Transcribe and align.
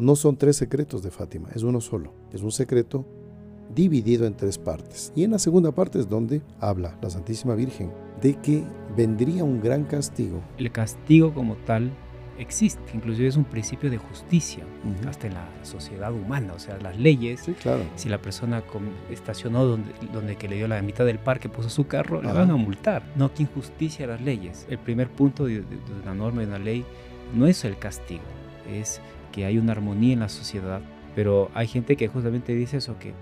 no 0.00 0.16
son 0.16 0.36
tres 0.36 0.56
secretos 0.56 1.02
de 1.02 1.10
Fátima, 1.10 1.48
es 1.54 1.62
uno 1.62 1.80
solo. 1.80 2.12
Es 2.32 2.42
un 2.42 2.52
secreto 2.52 3.06
dividido 3.74 4.26
en 4.26 4.36
tres 4.36 4.58
partes. 4.58 5.12
Y 5.14 5.24
en 5.24 5.32
la 5.32 5.38
segunda 5.38 5.72
parte 5.72 5.98
es 5.98 6.08
donde 6.08 6.42
habla 6.58 6.98
la 7.00 7.10
Santísima 7.10 7.54
Virgen 7.54 7.92
de 8.20 8.34
que 8.34 8.64
vendría 8.96 9.44
un 9.44 9.60
gran 9.60 9.84
castigo. 9.84 10.42
El 10.58 10.70
castigo 10.72 11.32
como 11.32 11.56
tal 11.56 11.92
existe, 12.38 12.82
inclusive 12.94 13.28
es 13.28 13.36
un 13.36 13.44
principio 13.44 13.90
de 13.90 13.98
justicia, 13.98 14.64
hasta 15.06 15.26
en 15.26 15.34
la 15.34 15.48
sociedad 15.62 16.12
humana, 16.12 16.54
o 16.54 16.58
sea, 16.58 16.78
las 16.78 16.98
leyes, 16.98 17.44
claro. 17.62 17.82
si 17.96 18.08
la 18.08 18.20
persona 18.20 18.64
estacionó 19.10 19.64
donde, 19.66 19.92
donde 20.12 20.36
que 20.36 20.48
le 20.48 20.56
dio 20.56 20.66
la 20.66 20.80
mitad 20.80 21.04
del 21.04 21.18
parque, 21.18 21.48
puso 21.48 21.68
su 21.68 21.86
carro, 21.86 22.22
le 22.22 22.32
van 22.32 22.50
a 22.50 22.56
multar. 22.56 23.02
No, 23.14 23.32
que 23.32 23.42
injusticia 23.42 24.06
las 24.06 24.20
leyes. 24.22 24.66
El 24.70 24.78
primer 24.78 25.08
punto 25.10 25.44
de, 25.44 25.60
de, 25.60 25.62
de 25.62 26.02
una 26.02 26.14
norma, 26.14 26.40
de 26.40 26.48
una 26.48 26.58
ley, 26.58 26.84
no 27.34 27.46
es 27.46 27.64
el 27.64 27.78
castigo, 27.78 28.22
es 28.70 29.00
que 29.32 29.44
hay 29.44 29.58
una 29.58 29.72
armonía 29.72 30.12
en 30.14 30.20
la 30.20 30.28
sociedad, 30.28 30.80
pero 31.14 31.50
hay 31.54 31.66
gente 31.66 31.96
que 31.96 32.08
justamente 32.08 32.54
dice 32.54 32.78
eso, 32.78 32.98
que, 32.98 33.12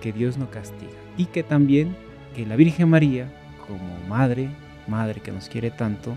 que 0.00 0.12
Dios 0.12 0.38
no 0.38 0.50
castiga. 0.50 0.92
Y 1.16 1.26
que 1.26 1.42
también 1.42 1.96
que 2.34 2.46
la 2.46 2.56
Virgen 2.56 2.88
María, 2.90 3.32
como 3.66 3.98
madre, 4.08 4.50
madre 4.86 5.20
que 5.20 5.32
nos 5.32 5.48
quiere 5.48 5.70
tanto, 5.70 6.16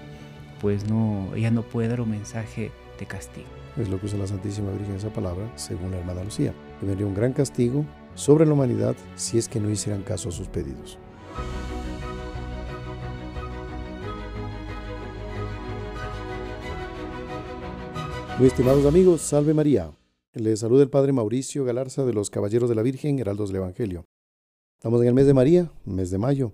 pues 0.60 0.88
no, 0.90 1.30
ella 1.36 1.52
no 1.52 1.64
puede 1.64 1.88
dar 1.88 2.02
un 2.02 2.12
mensaje 2.12 2.72
de 3.00 3.06
castigo. 3.06 3.48
Es 3.78 3.90
lo 3.90 4.00
que 4.00 4.06
usa 4.06 4.18
la 4.18 4.28
Santísima 4.28 4.72
Virgen 4.72 4.96
esa 4.96 5.10
palabra, 5.10 5.50
según 5.56 5.92
la 5.92 5.98
hermana 5.98 6.24
Lucía. 6.24 6.54
Que 6.80 6.86
vendría 6.86 7.08
un 7.08 7.16
gran 7.16 7.34
castigo 7.34 7.86
sobre 8.16 8.46
la 8.46 8.54
humanidad 8.54 8.96
si 9.16 9.38
es 9.38 9.48
que 9.48 9.60
no 9.60 9.70
hicieran 9.70 10.04
caso 10.04 10.30
a 10.30 10.32
sus 10.32 10.48
pedidos. 10.48 11.00
Muy 18.42 18.48
estimados 18.48 18.88
amigos, 18.88 19.22
salve 19.22 19.54
María. 19.54 19.92
Les 20.34 20.62
saluda 20.62 20.82
el 20.82 20.90
Padre 20.90 21.14
Mauricio 21.14 21.64
Galarza 21.64 22.06
de 22.06 22.12
los 22.12 22.32
Caballeros 22.32 22.70
de 22.70 22.76
la 22.76 22.82
Virgen, 22.82 23.20
Heraldos 23.20 23.50
del 23.50 23.58
Evangelio. 23.58 24.04
Estamos 24.80 25.00
en 25.04 25.10
el 25.10 25.14
mes 25.14 25.28
de 25.28 25.36
María, 25.36 25.72
mes 25.86 26.10
de 26.10 26.18
mayo, 26.18 26.52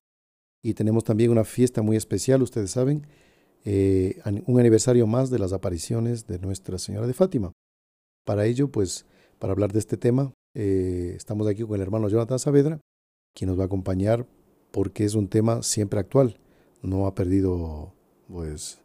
y 0.61 0.73
tenemos 0.73 1.05
también 1.05 1.31
una 1.31 1.45
fiesta 1.45 1.81
muy 1.81 1.95
especial, 1.95 2.41
ustedes 2.41 2.71
saben, 2.71 3.07
eh, 3.63 4.19
un 4.47 4.59
aniversario 4.59 5.07
más 5.07 5.29
de 5.29 5.39
las 5.39 5.53
apariciones 5.53 6.27
de 6.27 6.39
Nuestra 6.39 6.77
Señora 6.77 7.07
de 7.07 7.13
Fátima. 7.13 7.53
Para 8.25 8.45
ello, 8.45 8.69
pues, 8.69 9.05
para 9.39 9.53
hablar 9.53 9.71
de 9.71 9.79
este 9.79 9.95
tema, 9.95 10.33
eh, 10.55 11.13
estamos 11.15 11.47
aquí 11.47 11.63
con 11.63 11.75
el 11.75 11.83
hermano 11.83 12.09
Jonathan 12.09 12.37
Saavedra, 12.37 12.81
quien 13.33 13.47
nos 13.47 13.57
va 13.57 13.63
a 13.63 13.67
acompañar 13.67 14.27
porque 14.71 15.05
es 15.05 15.15
un 15.15 15.29
tema 15.29 15.63
siempre 15.63 16.01
actual, 16.01 16.37
no 16.81 17.07
ha 17.07 17.15
perdido, 17.15 17.93
pues, 18.27 18.81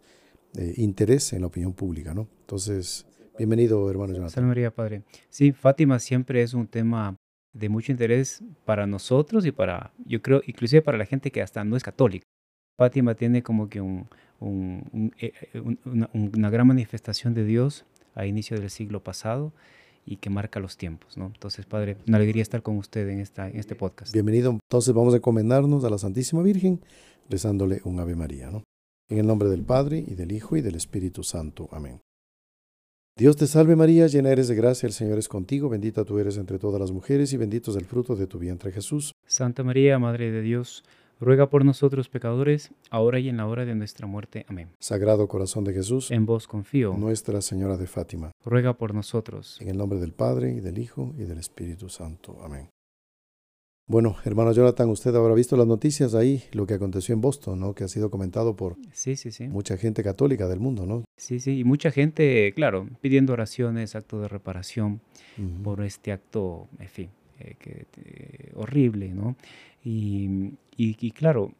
eh, 0.56 0.74
interés 0.76 1.32
en 1.32 1.40
la 1.40 1.46
opinión 1.46 1.72
pública, 1.72 2.14
¿no? 2.14 2.28
Entonces, 2.40 3.06
bienvenido, 3.38 3.88
hermano 3.90 4.12
Jonathan. 4.12 4.30
Salve 4.30 4.48
María, 4.48 4.70
Padre. 4.70 5.02
Sí, 5.30 5.52
Fátima 5.52 5.98
siempre 5.98 6.42
es 6.42 6.54
un 6.54 6.66
tema 6.66 7.16
de 7.52 7.68
mucho 7.68 7.92
interés 7.92 8.42
para 8.64 8.86
nosotros 8.86 9.46
y 9.46 9.52
para, 9.52 9.92
yo 10.04 10.22
creo, 10.22 10.42
inclusive 10.46 10.82
para 10.82 10.98
la 10.98 11.06
gente 11.06 11.30
que 11.30 11.42
hasta 11.42 11.64
no 11.64 11.76
es 11.76 11.82
católica. 11.82 12.24
Fátima 12.78 13.14
tiene 13.14 13.42
como 13.42 13.68
que 13.68 13.80
un, 13.80 14.08
un, 14.40 15.12
eh, 15.18 15.32
una, 15.84 16.10
una, 16.12 16.50
gran 16.50 16.66
manifestación 16.66 17.34
de 17.34 17.44
Dios 17.44 17.84
a 18.14 18.26
inicio 18.26 18.58
del 18.58 18.70
siglo 18.70 19.02
pasado 19.02 19.52
y 20.04 20.16
que 20.16 20.30
marca 20.30 20.58
los 20.60 20.76
tiempos, 20.76 21.16
¿no? 21.16 21.26
Entonces, 21.26 21.66
Padre, 21.66 21.96
una 22.08 22.16
alegría 22.16 22.42
estar 22.42 22.62
con 22.62 22.76
usted 22.76 23.08
en, 23.08 23.20
esta, 23.20 23.48
en 23.48 23.58
este 23.58 23.74
podcast. 23.74 24.12
Bienvenido. 24.12 24.58
Entonces 24.68 24.92
vamos 24.94 25.14
a 25.14 25.18
encomendarnos 25.18 25.84
a 25.84 25.90
la 25.90 25.98
Santísima 25.98 26.42
Virgen 26.42 26.80
rezándole 27.28 27.80
un 27.84 28.00
Ave 28.00 28.16
María, 28.16 28.50
¿no? 28.50 28.64
En 29.12 29.18
el 29.18 29.26
nombre 29.26 29.50
del 29.50 29.62
Padre, 29.62 30.02
y 30.08 30.14
del 30.14 30.32
Hijo, 30.32 30.56
y 30.56 30.62
del 30.62 30.74
Espíritu 30.74 31.22
Santo. 31.22 31.68
Amén. 31.70 32.00
Dios 33.14 33.36
te 33.36 33.46
salve 33.46 33.76
María, 33.76 34.06
llena 34.06 34.30
eres 34.30 34.48
de 34.48 34.54
gracia, 34.54 34.86
el 34.86 34.94
Señor 34.94 35.18
es 35.18 35.28
contigo, 35.28 35.68
bendita 35.68 36.06
tú 36.06 36.18
eres 36.18 36.38
entre 36.38 36.58
todas 36.58 36.80
las 36.80 36.92
mujeres, 36.92 37.30
y 37.34 37.36
bendito 37.36 37.72
es 37.72 37.76
el 37.76 37.84
fruto 37.84 38.16
de 38.16 38.26
tu 38.26 38.38
vientre 38.38 38.72
Jesús. 38.72 39.12
Santa 39.26 39.64
María, 39.64 39.98
Madre 39.98 40.30
de 40.30 40.40
Dios, 40.40 40.82
ruega 41.20 41.50
por 41.50 41.62
nosotros 41.62 42.08
pecadores, 42.08 42.70
ahora 42.88 43.18
y 43.18 43.28
en 43.28 43.36
la 43.36 43.46
hora 43.46 43.66
de 43.66 43.74
nuestra 43.74 44.06
muerte. 44.06 44.46
Amén. 44.48 44.70
Sagrado 44.78 45.28
corazón 45.28 45.64
de 45.64 45.74
Jesús, 45.74 46.10
en 46.10 46.24
vos 46.24 46.48
confío. 46.48 46.94
Nuestra 46.94 47.42
Señora 47.42 47.76
de 47.76 47.88
Fátima, 47.88 48.32
ruega 48.42 48.78
por 48.78 48.94
nosotros. 48.94 49.60
En 49.60 49.68
el 49.68 49.76
nombre 49.76 50.00
del 50.00 50.14
Padre, 50.14 50.54
y 50.54 50.60
del 50.60 50.78
Hijo, 50.78 51.12
y 51.18 51.24
del 51.24 51.36
Espíritu 51.36 51.90
Santo. 51.90 52.38
Amén. 52.42 52.70
Bueno, 53.88 54.16
hermano 54.24 54.52
Jonathan, 54.52 54.88
usted 54.90 55.14
habrá 55.14 55.34
visto 55.34 55.56
las 55.56 55.66
noticias 55.66 56.14
ahí, 56.14 56.44
lo 56.52 56.66
que 56.66 56.74
aconteció 56.74 57.14
en 57.14 57.20
Boston, 57.20 57.58
¿no? 57.60 57.74
Que 57.74 57.84
ha 57.84 57.88
sido 57.88 58.10
comentado 58.10 58.54
por 58.54 58.76
sí, 58.92 59.16
sí, 59.16 59.32
sí. 59.32 59.48
mucha 59.48 59.76
gente 59.76 60.02
católica 60.02 60.46
del 60.48 60.60
mundo, 60.60 60.86
¿no? 60.86 61.04
Sí, 61.16 61.40
sí, 61.40 61.58
y 61.58 61.64
mucha 61.64 61.90
gente, 61.90 62.52
claro, 62.54 62.88
pidiendo 63.00 63.32
oraciones, 63.32 63.96
actos 63.96 64.22
de 64.22 64.28
reparación 64.28 65.00
uh 65.36 65.42
-huh. 65.42 65.62
por 65.62 65.82
este 65.82 66.12
acto, 66.12 66.68
en 66.78 66.88
fin, 66.88 67.10
eh, 67.40 67.56
que, 67.58 67.86
eh, 67.96 68.52
horrible, 68.54 69.08
¿no? 69.12 69.36
Y, 69.84 70.52
y, 70.76 70.96
y, 71.00 71.10
claro, 71.10 71.52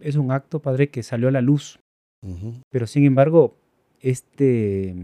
es 0.00 0.14
un 0.14 0.30
acto, 0.30 0.60
padre, 0.60 0.88
que 0.88 1.02
salió 1.02 1.26
a 1.28 1.32
la 1.32 1.40
luz, 1.40 1.80
uh 2.22 2.28
-huh. 2.28 2.62
pero 2.70 2.86
sin 2.86 3.04
embargo, 3.04 3.56
este, 4.00 4.94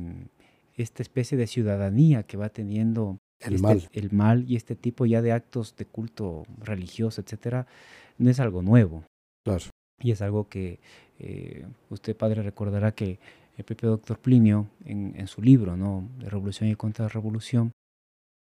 esta 0.76 1.02
especie 1.02 1.36
de 1.36 1.46
ciudadanía 1.46 2.22
que 2.22 2.36
va 2.36 2.48
teniendo 2.48 3.18
el 3.40 3.54
este, 3.54 3.66
mal. 3.66 3.88
El 3.92 4.10
mal 4.12 4.44
y 4.48 4.56
este 4.56 4.76
tipo 4.76 5.06
ya 5.06 5.22
de 5.22 5.32
actos 5.32 5.76
de 5.76 5.86
culto 5.86 6.44
religioso, 6.58 7.20
etcétera, 7.20 7.66
no 8.18 8.30
es 8.30 8.40
algo 8.40 8.62
nuevo. 8.62 9.04
Claro. 9.44 9.64
Y 10.02 10.12
es 10.12 10.22
algo 10.22 10.48
que 10.48 10.80
eh, 11.18 11.66
usted, 11.90 12.16
padre, 12.16 12.42
recordará 12.42 12.92
que 12.92 13.18
el 13.56 13.64
propio 13.64 13.90
doctor 13.90 14.18
Plinio, 14.18 14.68
en, 14.84 15.14
en, 15.16 15.26
su 15.26 15.42
libro, 15.42 15.76
¿no? 15.76 16.08
De 16.18 16.30
Revolución 16.30 16.70
y 16.70 16.76
Contrarrevolución, 16.76 17.72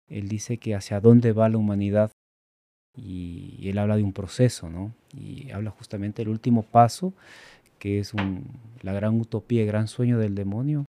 él 0.09 0.29
dice 0.29 0.59
que 0.59 0.75
hacia 0.75 1.01
dónde 1.01 1.33
va 1.33 1.49
la 1.49 1.59
humanidad 1.59 2.13
y, 2.97 3.57
y, 3.59 3.69
él 3.69 3.79
habla 3.79 3.97
de 3.97 4.05
un 4.05 4.13
proceso, 4.13 4.71
¿no? 4.71 4.95
Y 5.13 5.51
habla 5.51 5.71
justamente 5.71 6.23
del 6.23 6.29
último 6.29 6.63
paso, 6.63 7.15
que 7.79 7.99
es 7.99 8.15
un, 8.15 8.45
la 8.83 8.93
gran 8.93 9.21
utopía 9.21 9.63
y 9.63 9.67
gran 9.67 9.89
sueño 9.89 10.19
del 10.19 10.35
demonio, 10.35 10.85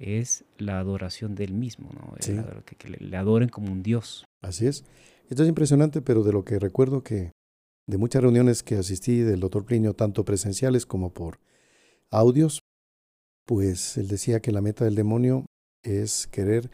es 0.00 0.44
la 0.58 0.80
adoración 0.80 1.34
del 1.34 1.52
mismo, 1.52 1.90
¿no? 1.92 2.14
Sí. 2.20 2.34
que, 2.64 2.74
que 2.74 2.88
le, 2.88 2.98
le, 2.98 3.16
adoren 3.16 3.50
como 3.50 3.70
un 3.70 3.82
dios. 3.82 4.24
Así 4.42 4.66
es. 4.66 4.84
Esto 5.28 5.42
es 5.42 5.48
impresionante, 5.48 6.00
pero 6.00 6.24
de 6.24 6.32
lo 6.32 6.44
que 6.44 6.58
recuerdo 6.58 7.04
que 7.04 7.30
de 7.86 7.98
muchas 7.98 8.22
reuniones 8.22 8.62
que 8.62 8.76
asistí 8.76 9.18
del 9.20 9.40
doctor 9.40 9.64
Plinio, 9.64 9.94
tanto 9.94 10.24
presenciales 10.24 10.86
como 10.86 11.12
por 11.12 11.38
audios, 12.10 12.60
pues 13.46 13.96
él 13.96 14.08
decía 14.08 14.40
que 14.40 14.52
la 14.52 14.60
meta 14.62 14.84
del 14.84 14.94
demonio 14.94 15.44
es 15.82 16.26
querer 16.26 16.70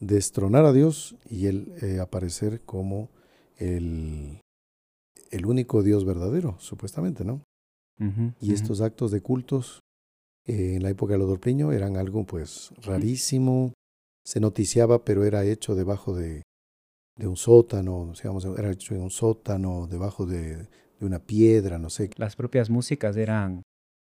destronar 0.00 0.64
a 0.64 0.72
Dios 0.72 1.16
y 1.28 1.46
él 1.46 1.72
eh, 1.82 2.00
aparecer 2.00 2.60
como 2.62 3.10
el, 3.58 4.40
el 5.30 5.46
único 5.46 5.82
Dios 5.82 6.04
verdadero, 6.04 6.56
supuestamente, 6.58 7.24
¿no? 7.24 7.42
Uh 8.00 8.04
-huh, 8.04 8.34
y 8.40 8.52
estos 8.52 8.80
uh 8.80 8.82
-huh. 8.82 8.86
actos 8.86 9.10
de 9.12 9.20
cultos 9.20 9.80
eh, 10.46 10.74
en 10.76 10.82
la 10.82 10.90
época 10.90 11.12
del 11.12 11.20
doctor 11.20 11.40
Plinio 11.40 11.72
eran 11.72 11.96
algo 11.96 12.24
pues 12.24 12.70
rarísimo, 12.82 13.72
se 14.24 14.40
noticiaba, 14.40 15.04
pero 15.04 15.24
era 15.24 15.44
hecho 15.44 15.74
debajo 15.74 16.14
de, 16.14 16.42
de 17.16 17.26
un 17.26 17.36
sótano, 17.36 18.12
digamos, 18.14 18.44
era 18.44 18.70
hecho 18.70 18.94
en 18.94 19.02
un 19.02 19.10
sótano, 19.10 19.86
debajo 19.86 20.26
de, 20.26 20.56
de, 20.56 21.06
una 21.06 21.18
piedra, 21.18 21.78
no 21.78 21.90
sé. 21.90 22.10
Las 22.16 22.36
propias 22.36 22.70
músicas 22.70 23.16
eran 23.16 23.62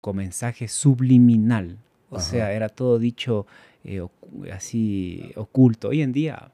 con 0.02 0.18
mensaje 0.18 0.68
subliminal, 0.68 1.78
o 2.10 2.18
Ajá. 2.18 2.26
sea, 2.26 2.54
era 2.54 2.70
todo 2.70 3.00
dicho 3.00 3.46
eh, 3.84 4.06
así 4.52 5.32
oculto. 5.36 5.90
Hoy 5.90 6.02
en 6.02 6.14
día 6.14 6.52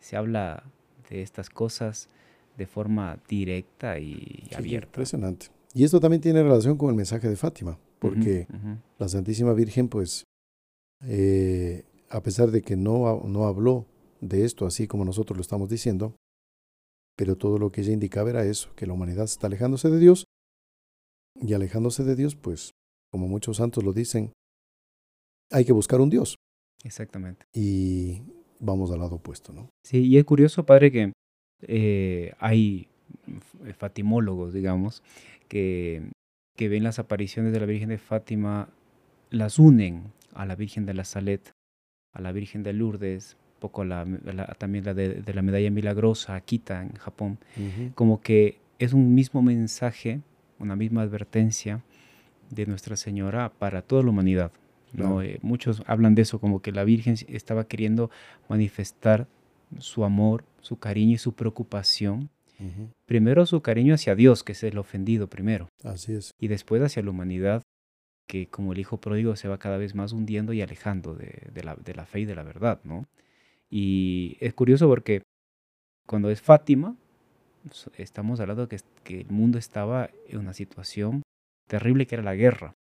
se 0.00 0.16
habla 0.16 0.64
de 1.10 1.22
estas 1.22 1.50
cosas 1.50 2.08
de 2.56 2.66
forma 2.66 3.18
directa 3.28 3.98
y 3.98 4.44
sí, 4.48 4.54
abierta. 4.54 4.88
Impresionante. 4.88 5.46
Y 5.74 5.84
esto 5.84 6.00
también 6.00 6.20
tiene 6.20 6.42
relación 6.42 6.76
con 6.76 6.90
el 6.90 6.96
mensaje 6.96 7.28
de 7.28 7.36
Fátima, 7.36 7.78
porque 7.98 8.46
uh 8.48 8.52
-huh, 8.52 8.56
uh 8.56 8.66
-huh. 8.66 8.78
la 8.98 9.08
Santísima 9.08 9.52
Virgen, 9.52 9.88
pues, 9.88 10.24
eh, 11.02 11.84
a 12.08 12.22
pesar 12.22 12.50
de 12.50 12.62
que 12.62 12.76
no, 12.76 13.22
no 13.24 13.44
habló 13.44 13.86
de 14.20 14.44
esto 14.44 14.66
así 14.66 14.86
como 14.86 15.04
nosotros 15.04 15.36
lo 15.36 15.42
estamos 15.42 15.68
diciendo, 15.68 16.14
pero 17.16 17.36
todo 17.36 17.58
lo 17.58 17.70
que 17.70 17.80
ella 17.80 17.92
indicaba 17.92 18.30
era 18.30 18.44
eso, 18.44 18.74
que 18.76 18.86
la 18.86 18.92
humanidad 18.92 19.24
está 19.24 19.46
alejándose 19.48 19.90
de 19.90 19.98
Dios, 19.98 20.24
y 21.40 21.54
alejándose 21.54 22.04
de 22.04 22.16
Dios, 22.16 22.36
pues, 22.36 22.72
como 23.10 23.28
muchos 23.28 23.58
santos 23.58 23.84
lo 23.84 23.92
dicen, 23.92 24.32
hay 25.50 25.64
que 25.64 25.72
buscar 25.72 26.00
un 26.00 26.10
Dios. 26.10 26.36
Exactamente. 26.84 27.46
Y 27.52 28.22
vamos 28.60 28.90
al 28.90 29.00
lado 29.00 29.16
opuesto, 29.16 29.52
¿no? 29.52 29.68
Sí, 29.84 30.06
y 30.06 30.18
es 30.18 30.24
curioso, 30.24 30.64
padre, 30.64 30.90
que 30.92 31.12
eh, 31.62 32.32
hay 32.38 32.88
fatimólogos, 33.76 34.52
digamos, 34.52 35.02
que, 35.48 36.10
que 36.58 36.68
ven 36.68 36.82
las 36.82 36.98
apariciones 36.98 37.52
de 37.52 37.60
la 37.60 37.66
Virgen 37.66 37.88
de 37.90 37.98
Fátima, 37.98 38.68
las 39.30 39.60
unen 39.60 40.12
a 40.34 40.44
la 40.44 40.56
Virgen 40.56 40.86
de 40.86 40.92
la 40.92 41.04
Salet, 41.04 41.54
a 42.12 42.20
la 42.20 42.32
Virgen 42.32 42.64
de 42.64 42.72
Lourdes, 42.72 43.36
poco 43.60 43.84
la, 43.84 44.04
la, 44.04 44.44
también 44.58 44.84
la 44.84 44.92
de, 44.92 45.22
de, 45.22 45.34
la 45.34 45.42
medalla 45.42 45.70
milagrosa, 45.70 46.34
Akita, 46.34 46.82
en 46.82 46.94
Japón, 46.94 47.38
uh 47.56 47.60
-huh. 47.60 47.94
como 47.94 48.20
que 48.20 48.58
es 48.80 48.92
un 48.92 49.14
mismo 49.14 49.40
mensaje, 49.40 50.20
una 50.58 50.74
misma 50.74 51.02
advertencia 51.02 51.84
de 52.50 52.66
Nuestra 52.66 52.96
Señora 52.96 53.52
para 53.56 53.80
toda 53.82 54.02
la 54.02 54.10
humanidad, 54.10 54.50
¿no? 54.92 55.22
Eh, 55.22 55.38
muchos 55.42 55.84
hablan 55.86 56.16
de 56.16 56.22
eso, 56.22 56.40
como 56.40 56.60
que 56.60 56.72
la 56.72 56.82
Virgen 56.82 57.14
estaba 57.28 57.68
queriendo 57.68 58.10
manifestar 58.48 59.28
su 59.78 60.04
amor, 60.04 60.44
su 60.60 60.76
cariño 60.80 61.14
y 61.14 61.18
su 61.18 61.34
preocupación. 61.34 62.30
Primero 63.06 63.46
su 63.46 63.62
cariño 63.62 63.94
hacia 63.94 64.14
Dios, 64.14 64.42
que 64.42 64.52
es 64.52 64.62
el 64.64 64.78
ofendido 64.78 65.28
primero. 65.28 65.68
Así 65.84 66.14
es. 66.14 66.32
Y 66.38 66.48
después 66.48 66.82
hacia 66.82 67.02
la 67.02 67.10
humanidad, 67.10 67.62
que 68.26 68.48
como 68.48 68.72
el 68.72 68.78
hijo 68.78 69.00
pródigo 69.00 69.36
se 69.36 69.48
va 69.48 69.58
cada 69.58 69.78
vez 69.78 69.94
más 69.94 70.12
hundiendo 70.12 70.52
y 70.52 70.60
alejando 70.60 71.14
de, 71.14 71.62
la, 71.62 71.76
de 71.76 71.94
la, 71.94 72.04
fe 72.04 72.20
y 72.20 72.24
de 72.24 72.34
la 72.34 72.42
verdad, 72.42 72.80
¿no? 72.84 73.06
Y 73.70 74.36
es 74.40 74.54
curioso 74.54 74.88
porque 74.88 75.22
cuando 76.06 76.30
es 76.30 76.40
Fátima, 76.40 76.96
estamos 77.96 78.40
hablando 78.40 78.68
que, 78.68 78.78
que 79.04 79.20
el 79.20 79.30
mundo 79.30 79.58
estaba 79.58 80.10
en 80.28 80.38
una 80.38 80.52
situación 80.52 81.22
terrible 81.68 82.06
que 82.06 82.16
era 82.16 82.24
la 82.24 82.34
guerra. 82.34 82.74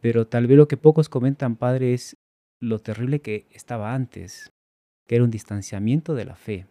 Pero 0.00 0.26
tal 0.26 0.46
vez 0.46 0.56
lo 0.56 0.68
que 0.68 0.76
pocos 0.76 1.08
comentan, 1.08 1.56
padre, 1.56 1.94
es 1.94 2.16
lo 2.60 2.80
terrible 2.80 3.20
que 3.20 3.46
estaba 3.50 3.94
antes, 3.94 4.52
que 5.06 5.16
era 5.16 5.24
un 5.24 5.30
distanciamiento 5.30 6.14
de 6.14 6.24
la 6.24 6.34
fe. 6.34 6.66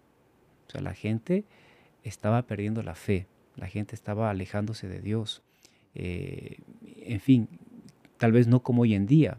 O 0.71 0.73
sea, 0.73 0.81
la 0.81 0.93
gente 0.93 1.43
estaba 2.03 2.43
perdiendo 2.43 2.81
la 2.81 2.95
fe, 2.95 3.27
la 3.57 3.67
gente 3.67 3.93
estaba 3.93 4.29
alejándose 4.29 4.87
de 4.87 5.01
Dios. 5.01 5.43
Eh, 5.95 6.59
en 7.01 7.19
fin, 7.19 7.49
tal 8.17 8.31
vez 8.31 8.47
no 8.47 8.63
como 8.63 8.83
hoy 8.83 8.93
en 8.93 9.05
día, 9.05 9.37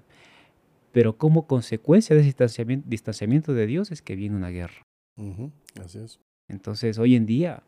pero 0.92 1.16
como 1.16 1.46
consecuencia 1.46 2.14
de 2.14 2.20
ese 2.20 2.26
distanciamiento, 2.26 2.86
distanciamiento 2.86 3.54
de 3.54 3.66
Dios 3.66 3.90
es 3.92 4.02
que 4.02 4.14
viene 4.14 4.36
una 4.36 4.50
guerra. 4.50 4.82
Así 5.82 6.00
es. 6.00 6.20
Entonces, 6.48 6.98
hoy 6.98 7.16
en 7.16 7.24
día 7.24 7.62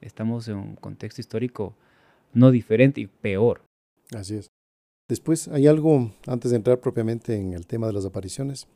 estamos 0.00 0.48
en 0.48 0.56
un 0.56 0.76
contexto 0.76 1.20
histórico 1.20 1.76
no 2.32 2.50
diferente 2.50 3.02
y 3.02 3.06
peor. 3.06 3.60
Así 4.16 4.36
es. 4.36 4.48
Después 5.10 5.48
hay 5.48 5.66
algo, 5.66 6.10
antes 6.26 6.52
de 6.52 6.56
entrar 6.56 6.80
propiamente 6.80 7.36
en 7.36 7.52
el 7.52 7.66
tema 7.66 7.86
de 7.86 7.92
las 7.92 8.06
apariciones, 8.06 8.66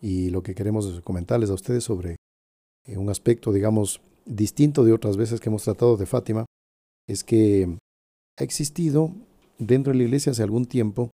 y 0.00 0.30
lo 0.30 0.42
que 0.42 0.56
queremos 0.56 1.00
comentarles 1.02 1.50
a 1.50 1.54
ustedes 1.54 1.84
sobre 1.84 2.16
un 2.86 3.08
aspecto, 3.10 3.52
digamos, 3.52 4.00
distinto 4.24 4.84
de 4.84 4.92
otras 4.92 5.16
veces 5.16 5.40
que 5.40 5.48
hemos 5.48 5.64
tratado 5.64 5.96
de 5.96 6.06
Fátima, 6.06 6.46
es 7.08 7.24
que 7.24 7.78
ha 8.38 8.44
existido 8.44 9.12
dentro 9.58 9.92
de 9.92 9.98
la 9.98 10.04
iglesia 10.04 10.32
hace 10.32 10.42
algún 10.42 10.66
tiempo 10.66 11.10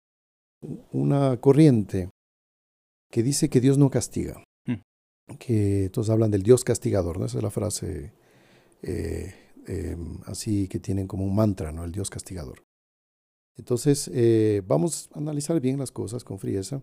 una 0.91 1.37
corriente 1.37 2.09
que 3.11 3.23
dice 3.23 3.49
que 3.49 3.61
Dios 3.61 3.77
no 3.77 3.89
castiga, 3.89 4.43
mm. 4.65 5.35
que 5.39 5.89
todos 5.91 6.09
hablan 6.09 6.31
del 6.31 6.43
Dios 6.43 6.63
castigador, 6.63 7.19
¿no? 7.19 7.25
Esa 7.25 7.37
es 7.37 7.43
la 7.43 7.51
frase 7.51 8.13
eh, 8.81 9.33
em, 9.67 10.19
así 10.25 10.67
que 10.67 10.79
tienen 10.79 11.07
como 11.07 11.25
un 11.25 11.35
mantra, 11.35 11.71
¿no? 11.71 11.83
El 11.83 11.91
Dios 11.91 12.09
castigador. 12.09 12.63
Entonces, 13.57 14.09
eh, 14.13 14.61
vamos 14.65 15.09
a 15.13 15.19
analizar 15.19 15.59
bien 15.59 15.77
las 15.77 15.91
cosas 15.91 16.23
con 16.23 16.39
frieza. 16.39 16.81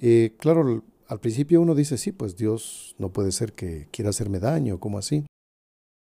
Eh, 0.00 0.36
claro, 0.38 0.84
al 1.08 1.20
principio 1.20 1.60
uno 1.60 1.74
dice, 1.74 1.98
sí, 1.98 2.12
pues 2.12 2.36
Dios 2.36 2.94
no 2.98 3.12
puede 3.12 3.32
ser 3.32 3.52
que 3.52 3.88
quiera 3.90 4.10
hacerme 4.10 4.38
daño, 4.38 4.80
¿cómo 4.80 4.98
así? 4.98 5.26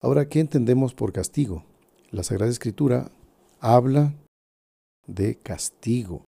Ahora, 0.02 0.28
¿qué 0.28 0.40
entendemos 0.40 0.94
por 0.94 1.14
castigo? 1.14 1.64
La 2.12 2.24
Sagrada 2.24 2.52
Escritura 2.52 3.12
habla 3.60 4.14
de 5.08 5.36
castigo. 5.36 6.26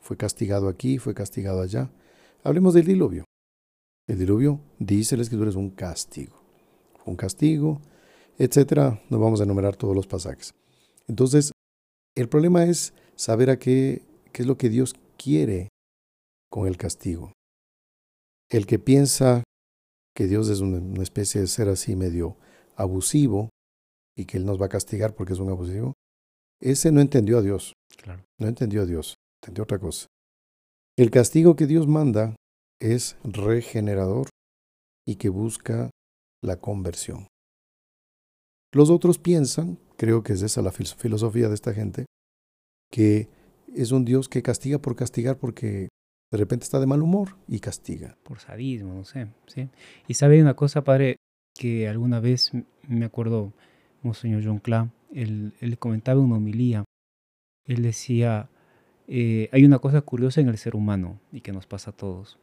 Fue 0.00 0.16
castigado 0.16 0.68
aquí, 0.68 0.98
fue 0.98 1.14
castigado 1.14 1.62
allá. 1.62 1.90
Hablemos 2.44 2.74
del 2.74 2.86
diluvio. 2.86 3.24
El 4.06 4.18
diluvio, 4.18 4.60
dice 4.78 5.16
la 5.16 5.24
Escritura, 5.24 5.50
es 5.50 5.56
un 5.56 5.70
castigo. 5.70 6.40
Un 7.04 7.16
castigo, 7.16 7.80
etcétera. 8.38 9.02
No 9.10 9.18
vamos 9.18 9.40
a 9.40 9.44
enumerar 9.44 9.76
todos 9.76 9.96
los 9.96 10.06
pasajes. 10.06 10.54
Entonces, 11.08 11.52
el 12.14 12.28
problema 12.28 12.64
es 12.64 12.94
saber 13.16 13.50
a 13.50 13.58
qué, 13.58 14.02
qué 14.32 14.42
es 14.42 14.48
lo 14.48 14.56
que 14.56 14.68
Dios 14.68 14.94
quiere 15.16 15.68
con 16.50 16.68
el 16.68 16.76
castigo. 16.76 17.32
El 18.50 18.66
que 18.66 18.78
piensa 18.78 19.42
que 20.14 20.26
Dios 20.26 20.48
es 20.48 20.60
una 20.60 21.02
especie 21.02 21.40
de 21.40 21.46
ser 21.46 21.68
así 21.68 21.96
medio 21.96 22.36
abusivo 22.76 23.50
y 24.16 24.24
que 24.24 24.38
Él 24.38 24.46
nos 24.46 24.60
va 24.60 24.66
a 24.66 24.70
castigar 24.70 25.14
porque 25.14 25.34
es 25.34 25.38
un 25.40 25.50
abusivo, 25.50 25.94
ese 26.60 26.90
no 26.92 27.00
entendió 27.00 27.38
a 27.38 27.42
Dios. 27.42 27.74
Claro. 28.02 28.24
No 28.38 28.48
entendió 28.48 28.82
a 28.82 28.86
Dios, 28.86 29.16
entendió 29.42 29.64
otra 29.64 29.78
cosa. 29.78 30.06
El 30.96 31.10
castigo 31.10 31.56
que 31.56 31.66
Dios 31.66 31.86
manda 31.86 32.34
es 32.80 33.16
regenerador 33.24 34.28
y 35.06 35.16
que 35.16 35.28
busca 35.28 35.90
la 36.42 36.56
conversión. 36.56 37.26
Los 38.72 38.90
otros 38.90 39.18
piensan, 39.18 39.78
creo 39.96 40.22
que 40.22 40.32
es 40.32 40.42
esa 40.42 40.62
la 40.62 40.72
filosofía 40.72 41.48
de 41.48 41.54
esta 41.54 41.72
gente, 41.72 42.06
que 42.90 43.28
es 43.74 43.92
un 43.92 44.04
Dios 44.04 44.28
que 44.28 44.42
castiga 44.42 44.78
por 44.78 44.96
castigar 44.96 45.38
porque 45.38 45.88
de 46.30 46.38
repente 46.38 46.64
está 46.64 46.80
de 46.80 46.86
mal 46.86 47.02
humor 47.02 47.36
y 47.48 47.60
castiga. 47.60 48.16
Por 48.22 48.40
sadismo, 48.40 48.94
no 48.94 49.04
sé. 49.04 49.28
¿sí? 49.46 49.68
Y 50.08 50.14
sabe 50.14 50.40
una 50.40 50.54
cosa, 50.54 50.82
padre, 50.84 51.16
que 51.54 51.88
alguna 51.88 52.20
vez 52.20 52.52
me 52.86 53.04
acuerdo, 53.04 53.52
Monseñor 54.02 54.44
John 54.44 54.58
Cla, 54.58 54.90
él, 55.12 55.54
él 55.60 55.78
comentaba 55.78 56.20
una 56.20 56.36
homilía. 56.36 56.84
Él 57.64 57.82
decía, 57.82 58.48
eh, 59.08 59.48
hay 59.52 59.64
una 59.64 59.78
cosa 59.78 60.00
curiosa 60.02 60.40
en 60.40 60.48
el 60.48 60.58
ser 60.58 60.76
humano 60.76 61.20
y 61.32 61.40
que 61.40 61.52
nos 61.52 61.66
pasa 61.66 61.90
a 61.90 61.96
todos. 61.96 62.38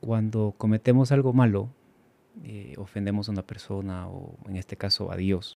Cuando 0.00 0.54
cometemos 0.56 1.12
algo 1.12 1.32
malo, 1.32 1.68
eh, 2.44 2.74
ofendemos 2.78 3.28
a 3.28 3.32
una 3.32 3.46
persona 3.46 4.08
o 4.08 4.36
en 4.48 4.56
este 4.56 4.76
caso 4.76 5.12
a 5.12 5.16
Dios, 5.16 5.54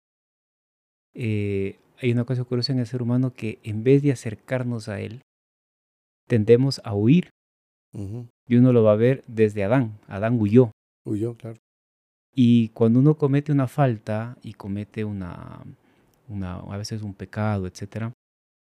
eh, 1.14 1.78
hay 1.98 2.10
una 2.10 2.24
cosa 2.24 2.42
curiosa 2.44 2.72
en 2.72 2.80
el 2.80 2.86
ser 2.86 3.00
humano 3.00 3.32
que 3.32 3.60
en 3.62 3.84
vez 3.84 4.02
de 4.02 4.12
acercarnos 4.12 4.88
a 4.88 5.00
Él, 5.00 5.22
tendemos 6.26 6.80
a 6.84 6.94
huir. 6.94 7.30
Y 8.46 8.56
uno 8.56 8.72
lo 8.72 8.82
va 8.82 8.92
a 8.92 8.96
ver 8.96 9.22
desde 9.26 9.64
Adán. 9.64 9.98
Adán 10.08 10.40
huyó. 10.40 10.70
Huyó, 11.04 11.36
claro. 11.36 11.58
Y 12.34 12.70
cuando 12.70 12.98
uno 12.98 13.16
comete 13.16 13.52
una 13.52 13.68
falta 13.68 14.36
y 14.42 14.54
comete 14.54 15.04
una, 15.04 15.62
una 16.28 16.56
a 16.56 16.76
veces 16.76 17.02
un 17.02 17.14
pecado, 17.14 17.66
etc., 17.66 18.12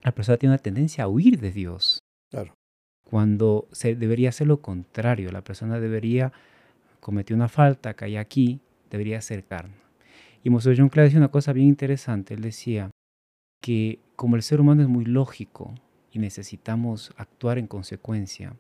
la 0.02 0.14
persona 0.14 0.38
tiene 0.38 0.54
una 0.54 0.64
tendencia 0.64 1.04
a 1.04 1.08
huir 1.10 1.40
de 1.40 1.52
Dios. 1.52 2.00
Claro. 2.32 2.54
Cuando 3.10 3.68
se 3.72 3.96
debería 3.96 4.30
hacer 4.30 4.48
lo 4.48 4.62
contrario, 4.62 5.32
la 5.32 5.44
persona 5.44 5.80
debería 5.80 6.32
cometer 7.02 7.36
una 7.36 7.50
falta, 7.50 7.94
cae 7.96 8.18
aquí, 8.18 8.62
debería 8.90 9.18
acercarnos. 9.18 9.78
Y 10.44 10.50
Moshe 10.50 10.74
John 10.78 10.90
Clare 10.90 11.08
decía 11.08 11.20
una 11.20 11.32
cosa 11.32 11.52
bien 11.52 11.68
interesante. 11.68 12.34
Él 12.34 12.42
decía 12.42 12.92
que 13.62 14.00
como 14.16 14.36
el 14.36 14.44
ser 14.44 14.62
humano 14.62 14.82
es 14.82 14.88
muy 14.88 15.06
lógico 15.06 15.74
y 16.12 16.20
necesitamos 16.20 17.12
actuar 17.18 17.58
en 17.58 17.68
consecuencia, 17.68 18.56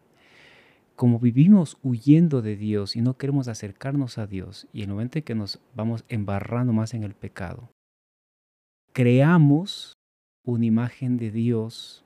como 1.00 1.18
vivimos 1.18 1.78
huyendo 1.81 2.42
de 2.42 2.57
Dios 2.57 2.98
y 2.98 3.01
no 3.01 3.16
queremos 3.16 3.48
acercarnos 3.48 4.18
a 4.18 4.28
Dios, 4.28 4.68
y 4.74 4.80
en 4.80 4.90
el 4.90 4.96
momento 4.96 5.18
en 5.18 5.23
que 5.23 5.33
nos 5.33 5.62
vamos 5.73 6.04
embarrando 6.09 6.73
más 6.73 6.94
en 6.94 7.04
el 7.04 7.14
pecado, 7.14 7.71
creamos 8.92 9.94
una 10.45 10.66
imagen 10.66 11.16
de 11.16 11.31
Dios 11.31 12.04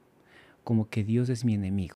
como 0.64 0.90
que 0.90 1.04
Dios 1.04 1.30
es 1.30 1.44
mi 1.44 1.56
enemigo. 1.56 1.96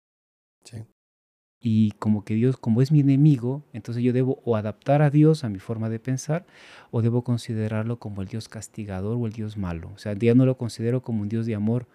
Y 1.61 1.91
como 1.99 2.25
que 2.25 2.33
Dios, 2.33 2.57
como 2.57 2.81
es 2.81 2.91
mi 2.91 3.01
enemigo, 3.01 3.63
entonces 3.73 4.03
yo 4.03 4.11
debo 4.11 4.41
o 4.43 4.55
adaptar 4.55 5.03
a 5.03 5.11
Dios 5.11 5.43
a 5.43 5.49
mi 5.49 5.59
forma 5.59 5.89
de 5.89 5.99
pensar 5.99 6.47
o 6.89 7.03
debo 7.03 7.23
considerarlo 7.23 7.99
como 7.99 8.23
el 8.23 8.27
Dios 8.27 8.49
castigador 8.49 9.17
o 9.17 9.27
el 9.27 9.33
Dios 9.33 9.55
malo. 9.55 9.91
O 9.93 9.99
sea, 9.99 10.13
ya 10.13 10.33
no 10.33 10.47
lo 10.47 10.57
considero 10.57 11.03
como 11.03 11.21
un 11.21 11.29
Dios 11.29 11.45
de 11.45 11.53
amor, 11.53 11.85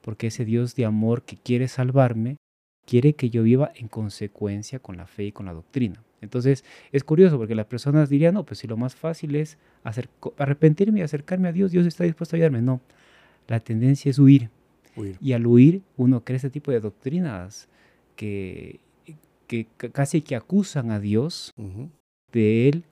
porque 0.00 0.26
ese 0.26 0.44
Dios 0.44 0.74
de 0.74 0.84
amor 0.84 1.22
que 1.22 1.36
quiere 1.36 1.68
salvarme 1.68 2.38
quiere 2.88 3.12
que 3.12 3.28
yo 3.28 3.42
viva 3.42 3.70
en 3.74 3.86
consecuencia 3.86 4.78
con 4.78 4.96
la 4.96 5.06
fe 5.06 5.24
y 5.24 5.32
con 5.32 5.44
la 5.44 5.52
doctrina. 5.52 6.02
Entonces 6.22 6.64
es 6.90 7.04
curioso 7.04 7.36
porque 7.36 7.54
las 7.54 7.66
personas 7.66 8.08
dirían, 8.08 8.32
no, 8.32 8.44
pues 8.44 8.60
si 8.60 8.66
lo 8.66 8.78
más 8.78 8.96
fácil 8.96 9.36
es 9.36 9.58
arrepentirme 10.38 11.00
y 11.00 11.02
acercarme 11.02 11.48
a 11.48 11.52
Dios, 11.52 11.70
Dios 11.70 11.86
está 11.86 12.04
dispuesto 12.04 12.34
a 12.34 12.38
ayudarme. 12.38 12.62
No, 12.62 12.80
la 13.46 13.60
tendencia 13.60 14.10
es 14.10 14.18
huir. 14.18 14.48
Y 15.20 15.32
al 15.34 15.46
huir 15.46 15.82
uno 15.98 16.24
cree 16.24 16.38
ese 16.38 16.50
tipo 16.50 16.70
de 16.72 16.80
doctrinas 16.80 17.68
que, 18.16 18.80
que 19.46 19.66
casi 19.92 20.22
que 20.22 20.34
acusan 20.34 20.90
a 20.90 20.98
Dios 20.98 21.54
de 22.32 22.68
él 22.68 22.84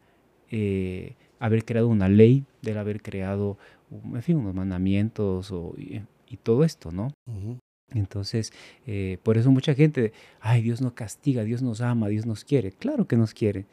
eh, 0.51 1.15
haber 1.41 1.65
creado 1.65 1.89
una 1.89 2.09
ley, 2.09 2.45
de 2.61 2.73
él 2.73 2.79
haber 2.79 3.01
creado, 3.03 3.57
en 3.91 4.23
fin, 4.23 4.37
unos 4.37 4.55
mandamientos 4.55 5.51
o, 5.51 5.75
y, 5.79 6.03
todo 6.43 6.65
esto, 6.65 6.93
¿no? 6.93 7.09
Entonces, 7.91 8.53
eh, 8.87 9.19
por 9.23 9.39
eso 9.39 9.51
mucha 9.51 9.75
gente, 9.75 10.13
ay, 10.41 10.63
Dios 10.63 10.81
no 10.81 10.95
castiga, 10.95 11.45
Dios 11.45 11.63
nos 11.63 11.81
ama, 11.81 12.09
Dios 12.09 12.27
nos 12.27 12.45
quiere. 12.45 12.73
Claro 12.73 13.07
que 13.07 13.17
nos 13.17 13.33
quiere, 13.33 13.67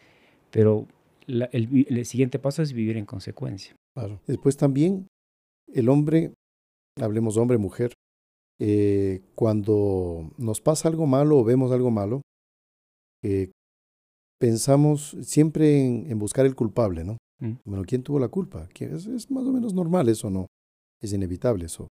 pero 0.51 0.87
el, 1.27 2.05
siguiente 2.05 2.39
paso 2.39 2.61
es 2.61 2.73
vivir 2.73 2.97
en 2.97 3.05
consecuencia. 3.05 3.75
Claro. 3.95 4.19
Después 4.27 4.57
también 4.57 5.07
el 5.73 5.89
hombre, 5.89 6.33
hablemos 6.99 7.37
hombre, 7.37 7.57
mujer, 7.57 7.93
eh, 8.59 9.21
cuando 9.35 10.31
nos 10.37 10.61
pasa 10.61 10.89
algo 10.89 11.07
malo 11.07 11.39
o 11.39 11.43
vemos 11.43 11.71
algo 11.71 11.89
malo, 11.89 12.21
eh, 13.23 13.51
pensamos 14.39 15.17
siempre 15.21 15.85
en, 15.85 16.19
buscar 16.19 16.45
el 16.45 16.55
culpable, 16.55 17.03
¿no? 17.03 17.17
Mm. 17.39 17.53
Bueno, 17.65 17.83
¿quién 17.85 18.03
tuvo 18.03 18.19
la 18.19 18.27
culpa? 18.27 18.67
Es, 18.79 19.07
es, 19.07 19.31
más 19.31 19.45
o 19.45 19.51
menos 19.51 19.73
normal 19.73 20.07
eso, 20.09 20.29
¿no? 20.29 20.47
Es 21.01 21.13
inevitable 21.13 21.65
eso. 21.65 21.87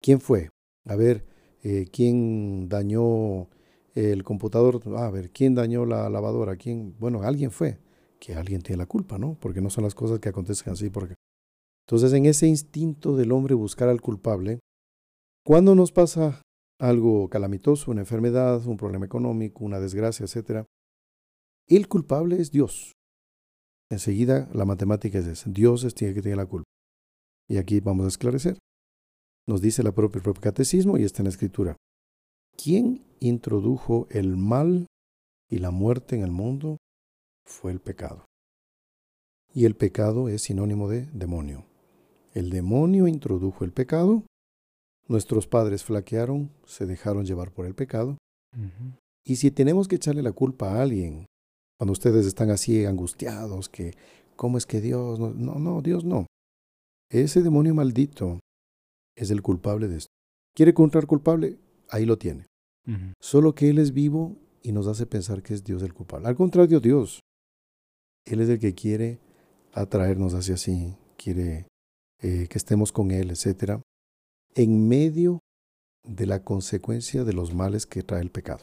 ¿Quién 0.00 0.20
fue? 0.20 0.50
A 0.86 0.96
ver, 0.96 1.24
eh, 1.64 1.86
quién 1.90 2.68
dañó 2.68 3.48
el 3.94 4.22
computador, 4.22 4.82
a 4.96 5.10
ver, 5.10 5.30
quién 5.30 5.54
dañó 5.54 5.86
la 5.86 6.10
lavadora, 6.10 6.56
quién, 6.56 6.94
bueno, 6.98 7.22
alguien 7.22 7.50
fue, 7.50 7.78
que 8.20 8.34
alguien 8.34 8.60
tiene 8.60 8.78
la 8.78 8.86
culpa, 8.86 9.18
¿no? 9.18 9.38
Porque 9.40 9.62
no 9.62 9.70
son 9.70 9.84
las 9.84 9.94
cosas 9.94 10.20
que 10.20 10.28
acontecen 10.28 10.72
así, 10.72 10.90
porque... 10.90 11.14
Entonces, 11.86 12.12
en 12.12 12.26
ese 12.26 12.46
instinto 12.46 13.16
del 13.16 13.32
hombre 13.32 13.54
buscar 13.54 13.88
al 13.88 14.00
culpable, 14.00 14.60
cuando 15.42 15.74
nos 15.74 15.90
pasa 15.90 16.42
algo 16.78 17.28
calamitoso, 17.28 17.90
una 17.90 18.02
enfermedad, 18.02 18.66
un 18.66 18.76
problema 18.76 19.06
económico, 19.06 19.64
una 19.64 19.80
desgracia, 19.80 20.26
etc., 20.26 20.66
el 21.66 21.88
culpable 21.88 22.40
es 22.40 22.50
Dios. 22.50 22.92
Enseguida 23.90 24.50
la 24.52 24.66
matemática 24.66 25.18
es 25.18 25.26
esa. 25.26 25.50
Dios 25.50 25.84
es 25.84 25.94
tiene 25.94 26.14
que 26.14 26.20
tener 26.20 26.36
la 26.36 26.46
culpa. 26.46 26.68
Y 27.48 27.56
aquí 27.56 27.80
vamos 27.80 28.04
a 28.04 28.08
esclarecer. 28.08 28.58
Nos 29.46 29.60
dice 29.60 29.82
la 29.82 29.92
propia, 29.92 30.18
el 30.18 30.22
propio 30.22 30.42
catecismo 30.42 30.96
y 30.96 31.04
está 31.04 31.22
en 31.22 31.24
la 31.24 31.30
escritura. 31.30 31.76
¿Quién 32.56 33.04
introdujo 33.20 34.06
el 34.10 34.36
mal 34.36 34.86
y 35.50 35.58
la 35.58 35.70
muerte 35.70 36.16
en 36.16 36.22
el 36.22 36.30
mundo? 36.30 36.78
Fue 37.44 37.72
el 37.72 37.80
pecado. 37.80 38.24
Y 39.52 39.66
el 39.66 39.76
pecado 39.76 40.28
es 40.28 40.42
sinónimo 40.42 40.88
de 40.88 41.06
demonio. 41.12 41.66
El 42.32 42.50
demonio 42.50 43.06
introdujo 43.06 43.64
el 43.64 43.72
pecado. 43.72 44.24
Nuestros 45.06 45.46
padres 45.46 45.84
flaquearon, 45.84 46.50
se 46.64 46.86
dejaron 46.86 47.26
llevar 47.26 47.52
por 47.52 47.66
el 47.66 47.74
pecado. 47.74 48.16
Y 49.24 49.36
si 49.36 49.50
tenemos 49.50 49.88
que 49.88 49.96
echarle 49.96 50.22
la 50.22 50.32
culpa 50.32 50.72
a 50.72 50.82
alguien, 50.82 51.26
cuando 51.78 51.92
ustedes 51.92 52.26
están 52.26 52.50
así 52.50 52.84
angustiados, 52.84 53.68
que, 53.68 53.94
¿cómo 54.36 54.58
es 54.58 54.66
que 54.66 54.80
Dios? 54.80 55.18
No, 55.18 55.30
no, 55.30 55.58
no 55.58 55.82
Dios 55.82 56.04
no. 56.04 56.26
Ese 57.10 57.42
demonio 57.42 57.74
maldito 57.74 58.40
es 59.16 59.30
el 59.30 59.42
culpable 59.42 59.88
de 59.88 59.98
esto. 59.98 60.12
¿Quiere 60.54 60.70
encontrar 60.70 61.06
culpable? 61.06 61.58
Ahí 61.90 62.06
lo 62.06 62.18
tiene. 62.18 62.46
Solo 63.18 63.54
que 63.54 63.70
Él 63.70 63.78
es 63.78 63.94
vivo 63.94 64.36
y 64.62 64.72
nos 64.72 64.86
hace 64.86 65.06
pensar 65.06 65.42
que 65.42 65.54
es 65.54 65.64
Dios 65.64 65.82
el 65.82 65.94
culpable. 65.94 66.28
Al 66.28 66.36
contrario, 66.36 66.80
Dios. 66.80 67.20
Él 68.26 68.40
es 68.40 68.48
el 68.48 68.58
que 68.58 68.74
quiere 68.74 69.20
atraernos 69.72 70.34
hacia 70.34 70.56
sí, 70.56 70.94
quiere 71.16 71.66
eh, 72.20 72.46
que 72.48 72.58
estemos 72.58 72.92
con 72.92 73.10
Él, 73.10 73.30
etc. 73.30 73.80
En 74.54 74.86
medio 74.86 75.40
de 76.04 76.26
la 76.26 76.44
consecuencia 76.44 77.24
de 77.24 77.32
los 77.32 77.54
males 77.54 77.86
que 77.86 78.02
trae 78.02 78.20
el 78.20 78.30
pecado. 78.30 78.62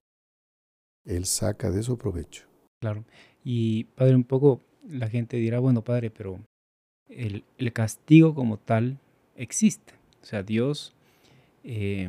Él 1.03 1.25
saca 1.25 1.71
de 1.71 1.81
eso 1.81 1.97
provecho. 1.97 2.47
Claro. 2.79 3.03
Y, 3.43 3.85
Padre, 3.95 4.15
un 4.15 4.23
poco 4.23 4.61
la 4.87 5.09
gente 5.09 5.37
dirá, 5.37 5.59
bueno, 5.59 5.83
Padre, 5.83 6.11
pero 6.11 6.39
el, 7.07 7.43
el 7.57 7.73
castigo 7.73 8.35
como 8.35 8.57
tal 8.57 8.99
existe. 9.35 9.93
O 10.21 10.25
sea, 10.25 10.43
Dios 10.43 10.93
eh, 11.63 12.07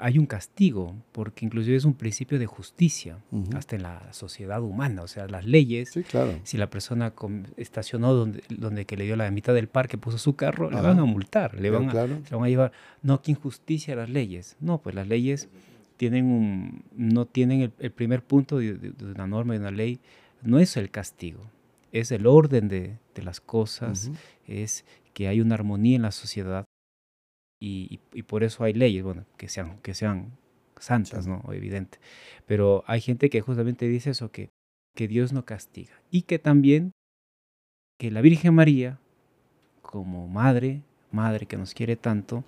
hay 0.00 0.18
un 0.18 0.26
castigo, 0.26 0.94
porque 1.12 1.44
inclusive 1.44 1.76
es 1.76 1.84
un 1.84 1.94
principio 1.94 2.38
de 2.38 2.46
justicia, 2.46 3.18
hasta 3.56 3.76
en 3.76 3.82
la 3.82 4.12
sociedad 4.12 4.62
humana, 4.62 5.02
o 5.02 5.08
sea, 5.08 5.26
las 5.26 5.44
leyes, 5.44 5.92
si 6.44 6.56
la 6.56 6.70
persona 6.70 7.12
estacionó 7.56 8.14
donde, 8.14 8.42
donde 8.48 8.84
que 8.84 8.96
le 8.96 9.04
dio 9.04 9.16
la 9.16 9.30
mitad 9.30 9.54
del 9.54 9.68
parque, 9.68 9.98
puso 9.98 10.18
su 10.18 10.36
carro, 10.36 10.70
le 10.70 10.80
van 10.80 10.98
a 10.98 11.04
multar, 11.04 11.54
le 11.60 11.70
van, 11.70 11.90
a, 11.90 11.94
van 11.94 12.44
a 12.44 12.48
llevar, 12.48 12.72
no, 13.02 13.20
qué 13.22 13.32
injusticia 13.32 13.96
las 13.96 14.08
leyes, 14.08 14.56
no, 14.60 14.78
pues 14.78 14.94
las 14.94 15.08
leyes 15.08 15.48
tienen 15.96 16.26
un, 16.26 16.84
no 16.94 17.26
tienen 17.26 17.72
el, 17.78 17.90
primer 17.90 18.22
punto 18.22 18.58
de, 18.58 18.92
una 19.00 19.26
norma, 19.26 19.54
de 19.54 19.60
una 19.60 19.72
ley, 19.72 20.00
no 20.42 20.60
es 20.60 20.76
el 20.76 20.90
castigo, 20.90 21.40
es 21.90 22.12
el 22.12 22.26
orden 22.26 22.68
de, 22.68 22.98
de 23.14 23.22
las 23.22 23.40
cosas, 23.40 24.12
es 24.46 24.84
que 25.18 25.26
hay 25.26 25.40
una 25.40 25.56
armonía 25.56 25.96
en 25.96 26.02
la 26.02 26.12
sociedad 26.12 26.64
y, 27.60 27.98
por 28.28 28.44
eso 28.44 28.62
hay 28.62 28.72
leyes, 28.72 29.02
bueno, 29.02 29.24
que 29.36 29.48
sean, 29.48 29.80
que 29.80 29.92
sean 29.92 30.38
santas, 30.78 31.26
¿no? 31.26 31.42
Evidente. 31.52 31.98
Pero 32.46 32.84
hay 32.86 33.00
gente 33.00 33.28
que 33.28 33.40
justamente 33.40 33.88
dice 33.88 34.10
eso, 34.10 34.30
que, 34.30 34.50
que 34.94 35.08
Dios 35.08 35.32
no 35.32 35.44
castiga. 35.44 36.00
Y 36.12 36.22
que 36.22 36.38
también 36.38 36.92
que 37.98 38.12
la 38.12 38.20
Virgen 38.20 38.54
María, 38.54 39.00
como 39.82 40.28
madre, 40.28 40.84
madre 41.10 41.46
que 41.46 41.56
nos 41.56 41.74
quiere 41.74 41.96
tanto, 41.96 42.44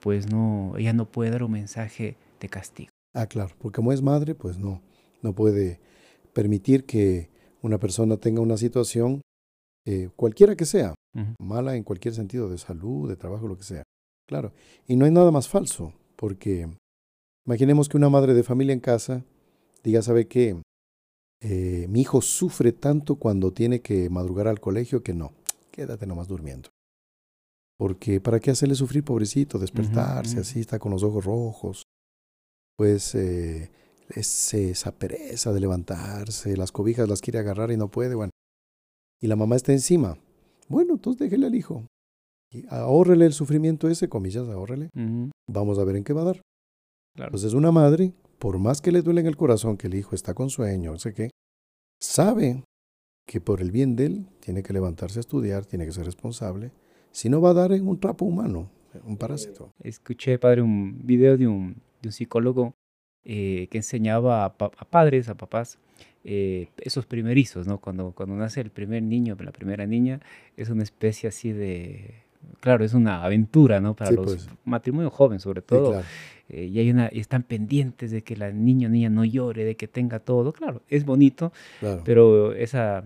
pues 0.00 0.28
no, 0.28 0.74
ella 0.76 0.94
no 0.94 1.04
puede 1.04 1.30
dar 1.30 1.44
un 1.44 1.52
mensaje 1.52 2.16
de 2.40 2.48
castigo. 2.48 2.90
Ah, 3.14 3.28
claro, 3.28 3.54
porque 3.60 3.76
como 3.76 3.92
es 3.92 4.02
madre, 4.02 4.34
pues 4.34 4.58
no, 4.58 4.82
no 5.22 5.34
puede 5.34 5.78
permitir 6.32 6.84
que 6.84 7.30
una 7.62 7.78
persona 7.78 8.16
tenga 8.16 8.40
una 8.40 8.56
situación, 8.56 9.20
eh, 9.86 10.10
cualquiera 10.16 10.56
que 10.56 10.64
sea, 10.64 10.94
mala 11.40 11.76
en 11.76 11.84
cualquier 11.84 12.14
sentido, 12.14 12.48
de 12.48 12.58
salud, 12.58 13.08
de 13.08 13.16
trabajo, 13.16 13.48
lo 13.48 13.56
que 13.56 13.64
sea, 13.64 13.82
Claro, 14.28 14.52
y 14.86 14.96
no 14.96 15.06
hay 15.06 15.10
nada 15.10 15.30
más 15.30 15.48
falso, 15.48 15.94
porque 16.14 16.68
imaginemos 17.46 17.88
que 17.88 17.96
una 17.96 18.10
madre 18.10 18.34
de 18.34 18.42
familia 18.42 18.74
en 18.74 18.80
casa 18.80 19.24
diga, 19.82 20.02
¿sabe 20.02 20.28
qué? 20.28 20.60
Eh, 21.40 21.86
mi 21.88 22.02
hijo 22.02 22.20
sufre 22.20 22.72
tanto 22.72 23.16
cuando 23.16 23.52
tiene 23.52 23.80
que 23.80 24.10
madrugar 24.10 24.46
al 24.46 24.60
colegio 24.60 25.02
que 25.02 25.14
no, 25.14 25.32
quédate 25.70 26.06
nomás 26.06 26.28
durmiendo. 26.28 26.68
Porque 27.78 28.20
¿para 28.20 28.38
qué 28.38 28.50
hacerle 28.50 28.74
sufrir, 28.74 29.02
pobrecito? 29.02 29.58
Despertarse 29.58 30.40
así, 30.40 30.60
está 30.60 30.78
con 30.78 30.92
los 30.92 31.02
ojos 31.02 31.24
rojos. 31.24 31.84
Pues 32.76 33.14
eh, 33.14 33.70
es 34.10 34.52
esa 34.52 34.92
pereza 34.92 35.54
de 35.54 35.60
levantarse, 35.60 36.54
las 36.56 36.70
cobijas 36.70 37.08
las 37.08 37.22
quiere 37.22 37.38
agarrar 37.38 37.70
y 37.70 37.78
no 37.78 37.88
puede, 37.88 38.14
bueno. 38.14 38.30
Y 39.22 39.26
la 39.26 39.36
mamá 39.36 39.56
está 39.56 39.72
encima. 39.72 40.18
Bueno, 40.68 40.94
entonces 40.94 41.18
déjele 41.18 41.46
al 41.46 41.54
hijo. 41.54 41.84
Y 42.50 42.64
ahórrele 42.68 43.26
el 43.26 43.32
sufrimiento 43.32 43.88
ese, 43.88 44.08
comillas, 44.08 44.48
ahórrele. 44.48 44.90
Vamos 45.48 45.78
a 45.78 45.84
ver 45.84 45.96
en 45.96 46.04
qué 46.04 46.12
va 46.12 46.22
a 46.22 46.26
dar. 46.26 46.42
Entonces 47.16 47.52
una 47.52 47.72
madre, 47.72 48.12
por 48.38 48.58
más 48.58 48.80
que 48.80 48.92
le 48.92 49.02
duele 49.02 49.20
en 49.20 49.26
el 49.26 49.36
corazón 49.36 49.76
que 49.76 49.88
el 49.88 49.94
hijo 49.94 50.14
está 50.14 50.34
con 50.34 50.50
sueño, 50.50 50.92
no 50.92 50.98
sé 50.98 51.12
qué, 51.12 51.30
sabe 52.00 52.62
que 53.26 53.40
por 53.40 53.60
el 53.60 53.70
bien 53.70 53.96
de 53.96 54.06
él 54.06 54.26
tiene 54.40 54.62
que 54.62 54.72
levantarse 54.72 55.18
a 55.18 55.20
estudiar, 55.20 55.66
tiene 55.66 55.84
que 55.84 55.92
ser 55.92 56.06
responsable, 56.06 56.72
si 57.10 57.28
no 57.28 57.40
va 57.40 57.50
a 57.50 57.54
dar 57.54 57.72
en 57.72 57.86
un 57.86 57.98
trapo 57.98 58.24
humano, 58.24 58.70
un 59.04 59.16
parásito. 59.16 59.72
Escuché, 59.80 60.38
padre, 60.38 60.62
un 60.62 61.04
video 61.04 61.36
de 61.36 61.46
un, 61.46 61.82
de 62.00 62.08
un 62.08 62.12
psicólogo 62.12 62.74
eh, 63.24 63.68
que 63.70 63.78
enseñaba 63.78 64.44
a, 64.44 64.56
padres, 64.56 65.28
a 65.28 65.36
papás, 65.36 65.78
eh, 66.24 66.68
esos 66.78 67.06
primerizos, 67.06 67.66
¿no? 67.66 67.78
Cuando, 67.78 68.12
cuando 68.12 68.36
nace 68.36 68.60
el 68.60 68.70
primer 68.70 69.02
niño, 69.02 69.36
la 69.40 69.52
primera 69.52 69.86
niña, 69.86 70.20
es 70.56 70.68
una 70.68 70.82
especie 70.82 71.28
así 71.28 71.52
de 71.52 72.28
claro, 72.60 72.84
es 72.84 72.94
una 72.94 73.24
aventura, 73.24 73.80
¿no? 73.80 73.94
Para 73.94 74.10
los 74.10 74.26
pues. 74.26 74.48
matrimonios 74.64 75.12
jóvenes, 75.12 75.42
sobre 75.42 75.62
todo. 75.62 76.02
Eh, 76.48 76.64
y 76.64 76.78
hay 76.78 76.90
una, 76.90 77.06
están 77.08 77.42
pendientes 77.42 78.10
de 78.10 78.22
que 78.22 78.36
la 78.36 78.50
niño 78.52 78.88
o 78.88 78.90
niña 78.90 79.10
no 79.10 79.24
llore, 79.24 79.64
de 79.64 79.76
que 79.76 79.88
tenga 79.88 80.18
todo. 80.20 80.52
Claro, 80.52 80.82
es 80.88 81.04
bonito, 81.04 81.52
pero 82.04 82.52
esa, 82.54 83.04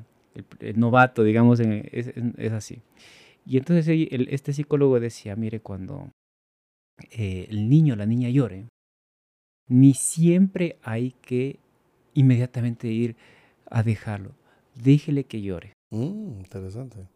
el, 0.61 0.79
novato, 0.79 1.25
digamos, 1.25 1.61
es, 1.61 2.13
es, 2.37 2.53
así. 2.53 2.83
Y 3.45 3.57
entonces 3.59 4.09
este 4.29 4.53
psicólogo 4.53 5.01
decía, 5.01 5.35
mire, 5.35 5.61
cuando 5.61 6.11
eh, 7.11 7.47
el 7.51 7.69
niño 7.69 7.95
o 7.95 7.97
la 7.97 8.07
niña 8.07 8.29
llore, 8.29 8.67
ni 9.69 9.95
siempre 9.95 10.77
hay 10.83 11.13
que 11.23 11.59
inmediatamente 12.15 12.89
ir 12.89 13.17
a 13.71 13.83
dejarlo. 13.83 14.33
Déjele 14.75 15.25
que 15.25 15.43
llore. 15.43 15.73
Mm, 15.91 16.39
interesante 16.41 17.09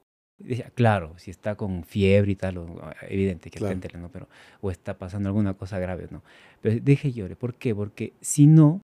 claro, 0.75 1.15
si 1.19 1.31
está 1.31 1.55
con 1.55 1.85
fiebre 1.85 2.33
y 2.33 2.37
tal, 2.37 2.59
ah, 2.83 2.95
evidente 3.09 3.50
que 3.50 3.59
está 3.59 3.99
¿no? 3.99 4.11
Pero, 4.11 4.29
o 4.61 4.71
está 4.71 4.99
pasando 4.99 5.29
alguna 5.29 5.55
cosa 5.55 5.79
grave, 5.79 6.09
¿no? 6.11 6.23
Pero 6.61 6.81
deje 6.83 7.12
llore. 7.12 7.37
¿Por 7.37 7.55
qué? 7.55 7.75
Porque 7.75 8.12
si 8.21 8.47
no, 8.47 8.83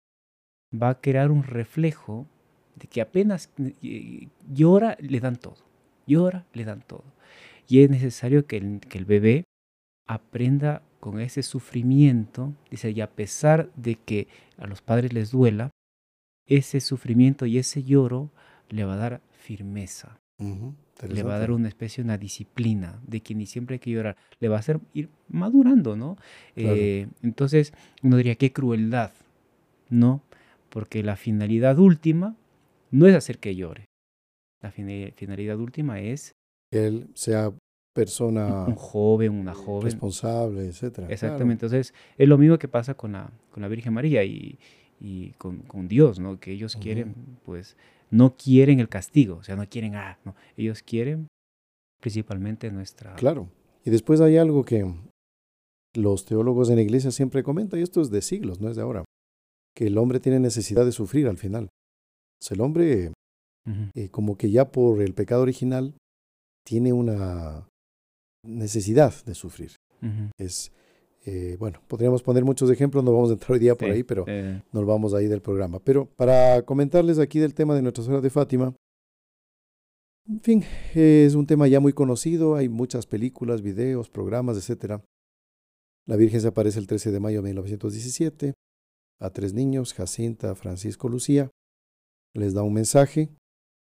va 0.73 0.89
a 0.89 1.01
crear 1.01 1.31
un 1.31 1.43
reflejo 1.43 2.25
de 2.75 2.87
que 2.87 3.01
apenas 3.01 3.49
eh, 3.81 4.29
llora, 4.51 4.97
le 4.99 5.19
dan 5.19 5.35
todo. 5.35 5.57
Llora, 6.07 6.45
le 6.53 6.63
dan 6.63 6.81
todo. 6.81 7.03
Y 7.67 7.83
es 7.83 7.89
necesario 7.89 8.45
que 8.45 8.57
el, 8.57 8.79
que 8.79 8.97
el 8.97 9.05
bebé 9.05 9.43
aprenda 10.07 10.81
con 10.99 11.19
ese 11.19 11.43
sufrimiento, 11.43 12.53
dice, 12.69 12.91
y 12.91 13.01
a 13.01 13.09
pesar 13.09 13.69
de 13.75 13.95
que 13.95 14.27
a 14.57 14.67
los 14.67 14.81
padres 14.81 15.13
les 15.13 15.31
duela, 15.31 15.71
ese 16.57 16.79
sufrimiento 16.79 17.45
y 17.45 17.57
ese 17.57 17.83
lloro 17.83 18.31
le 18.69 18.85
va 18.85 18.93
a 18.93 18.97
dar 18.97 19.21
firmeza 19.31 20.19
le 21.07 21.23
va 21.23 21.35
a 21.35 21.39
dar 21.39 21.51
una 21.51 21.67
especie, 21.67 22.03
una 22.03 22.17
disciplina 22.17 22.99
de 23.07 23.21
que 23.21 23.35
ni 23.35 23.45
siempre 23.45 23.75
hay 23.75 23.79
que 23.79 23.91
llorar, 23.91 24.17
le 24.39 24.49
va 24.49 24.57
a 24.57 24.59
hacer 24.59 24.79
ir 24.93 25.09
madurando, 25.29 25.95
¿no? 25.95 26.17
Eh, 26.55 27.07
entonces, 27.21 27.73
uno 28.03 28.17
diría, 28.17 28.35
qué 28.35 28.51
crueldad, 28.51 29.11
¿no? 29.89 30.21
Porque 30.69 31.03
la 31.03 31.15
finalidad 31.15 31.79
última 31.79 32.35
no 32.91 33.07
es 33.07 33.15
hacer 33.15 33.39
que 33.39 33.55
llore. 33.55 33.85
La 34.61 34.71
finalidad 34.71 35.59
última 35.59 35.99
es... 35.99 36.33
Que 36.71 36.87
él 36.87 37.07
sea 37.13 37.51
persona... 37.93 38.65
Un 38.65 38.75
joven, 38.75 39.31
una 39.31 39.53
joven. 39.53 39.85
Responsable, 39.85 40.67
etc. 40.67 41.09
Exactamente. 41.09 41.65
Entonces, 41.65 41.93
es 42.17 42.29
lo 42.29 42.37
mismo 42.37 42.57
que 42.57 42.67
pasa 42.67 42.93
con 42.93 43.13
la, 43.13 43.31
con 43.51 43.61
la 43.61 43.67
Virgen 43.67 43.93
María 43.93 44.23
y, 44.23 44.59
y 45.01 45.31
con, 45.31 45.63
con 45.63 45.87
Dios, 45.87 46.19
¿no? 46.19 46.39
Que 46.39 46.51
ellos 46.51 46.75
quieren, 46.75 47.15
pues, 47.43 47.75
no 48.11 48.37
quieren 48.37 48.79
el 48.79 48.87
castigo, 48.87 49.37
o 49.37 49.43
sea, 49.43 49.55
no 49.55 49.67
quieren, 49.67 49.95
ah, 49.95 50.19
no, 50.23 50.35
ellos 50.55 50.83
quieren 50.83 51.27
principalmente 51.99 52.71
nuestra... 52.71 53.15
Claro, 53.15 53.49
y 53.83 53.89
después 53.89 54.21
hay 54.21 54.37
algo 54.37 54.63
que 54.63 54.85
Los 55.95 56.25
teólogos 56.25 56.69
en 56.69 56.75
la 56.75 56.83
iglesia 56.83 57.11
siempre 57.11 57.43
comentan, 57.43 57.79
y 57.79 57.83
esto 57.83 57.99
es 58.01 58.11
de 58.11 58.21
siglos, 58.21 58.61
no 58.61 58.69
es 58.69 58.75
de 58.75 58.83
ahora, 58.83 59.03
que 59.75 59.87
el 59.87 59.97
hombre 59.97 60.19
tiene 60.19 60.39
necesidad 60.39 60.85
de 60.85 60.91
sufrir 60.91 61.27
al 61.27 61.37
final. 61.37 61.65
O 61.65 62.53
el 62.53 62.61
hombre, 62.61 63.11
eh, 63.95 64.09
como 64.09 64.37
que 64.37 64.51
ya 64.51 64.71
por 64.71 65.01
el 65.01 65.13
pecado 65.13 65.41
original, 65.41 65.95
tiene 66.65 66.93
una 66.93 67.67
necesidad 68.45 69.13
de 69.25 69.35
sufrir. 69.35 69.71
Es, 70.37 70.71
eh, 71.25 71.55
bueno, 71.59 71.79
podríamos 71.87 72.23
poner 72.23 72.43
muchos 72.43 72.69
ejemplos, 72.71 73.03
no 73.03 73.13
vamos 73.13 73.29
a 73.29 73.33
entrar 73.33 73.51
hoy 73.51 73.59
día 73.59 73.75
por 73.75 73.89
ahí, 73.89 74.03
pero 74.03 74.25
eh. 74.27 74.61
nos 74.71 74.85
vamos 74.85 75.13
ahí 75.13 75.27
del 75.27 75.41
programa. 75.41 75.79
Pero 75.79 76.05
para 76.05 76.63
comentarles 76.63 77.19
aquí 77.19 77.39
del 77.39 77.53
tema 77.53 77.75
de 77.75 77.81
Nuestra 77.81 78.03
Señora 78.03 78.21
de 78.21 78.29
Fátima, 78.29 78.73
en 80.27 80.41
fin, 80.41 80.63
es 80.95 81.35
un 81.35 81.45
tema 81.45 81.67
ya 81.67 81.79
muy 81.79 81.93
conocido, 81.93 82.55
hay 82.55 82.69
muchas 82.69 83.05
películas, 83.05 83.61
videos, 83.61 84.09
programas, 84.09 84.57
etc. 84.57 85.01
La 86.07 86.15
Virgen 86.15 86.41
se 86.41 86.47
aparece 86.47 86.79
el 86.79 86.87
13 86.87 87.11
de 87.11 87.19
mayo 87.19 87.41
de 87.41 87.49
1917 87.49 88.53
a 89.19 89.29
tres 89.29 89.53
niños, 89.53 89.93
Jacinta, 89.93 90.55
Francisco, 90.55 91.07
Lucía. 91.07 91.51
Les 92.33 92.53
da 92.53 92.63
un 92.63 92.73
mensaje, 92.73 93.29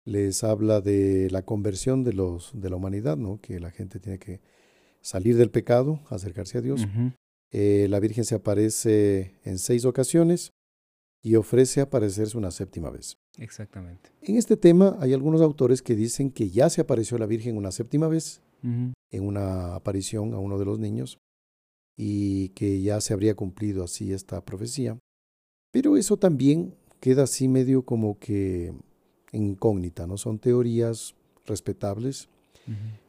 les 0.06 0.44
habla 0.44 0.82
de 0.82 1.30
la 1.32 1.44
conversión 1.44 2.04
de, 2.04 2.14
los, 2.14 2.52
de 2.54 2.70
la 2.70 2.76
humanidad, 2.76 3.16
¿no? 3.16 3.40
que 3.40 3.60
la 3.60 3.72
gente 3.72 4.00
tiene 4.00 4.20
que 4.20 4.42
salir 5.04 5.38
del 5.38 5.52
pecado, 5.52 6.00
acercarse 6.10 6.58
a 6.58 6.62
Dios. 6.62 6.88
Eh, 7.52 7.86
la 7.90 8.00
Virgen 8.00 8.26
se 8.26 8.34
aparece 8.34 9.36
en 9.44 9.60
seis 9.60 9.86
ocasiones 9.86 10.52
y 11.22 11.36
ofrece 11.36 11.82
aparecerse 11.82 12.38
una 12.38 12.50
séptima 12.50 12.90
vez. 12.90 13.18
Exactamente. 13.38 14.10
En 14.22 14.38
este 14.38 14.58
tema 14.58 14.98
hay 15.00 15.14
algunos 15.14 15.42
autores 15.42 15.82
que 15.82 15.96
dicen 15.96 16.32
que 16.32 16.50
ya 16.50 16.70
se 16.70 16.82
apareció 16.82 17.18
la 17.18 17.28
Virgen 17.28 17.58
una 17.58 17.72
séptima 17.72 18.08
vez 18.08 18.42
en 18.64 19.28
una 19.28 19.76
aparición 19.76 20.34
a 20.34 20.40
uno 20.40 20.58
de 20.58 20.64
los 20.64 20.80
niños 20.80 21.18
y 21.98 22.50
que 22.50 22.82
ya 22.82 23.02
se 23.02 23.14
habría 23.14 23.36
cumplido 23.36 23.84
así 23.84 24.14
esta 24.14 24.44
profecía. 24.44 24.98
Pero 25.72 25.98
eso 25.98 26.16
también 26.16 26.74
queda 27.02 27.24
así 27.24 27.50
medio 27.50 27.84
como 27.84 28.18
que 28.20 28.74
incógnita, 29.34 30.08
¿no? 30.08 30.18
Son 30.18 30.40
teorías 30.40 31.14
respetables, 31.46 32.30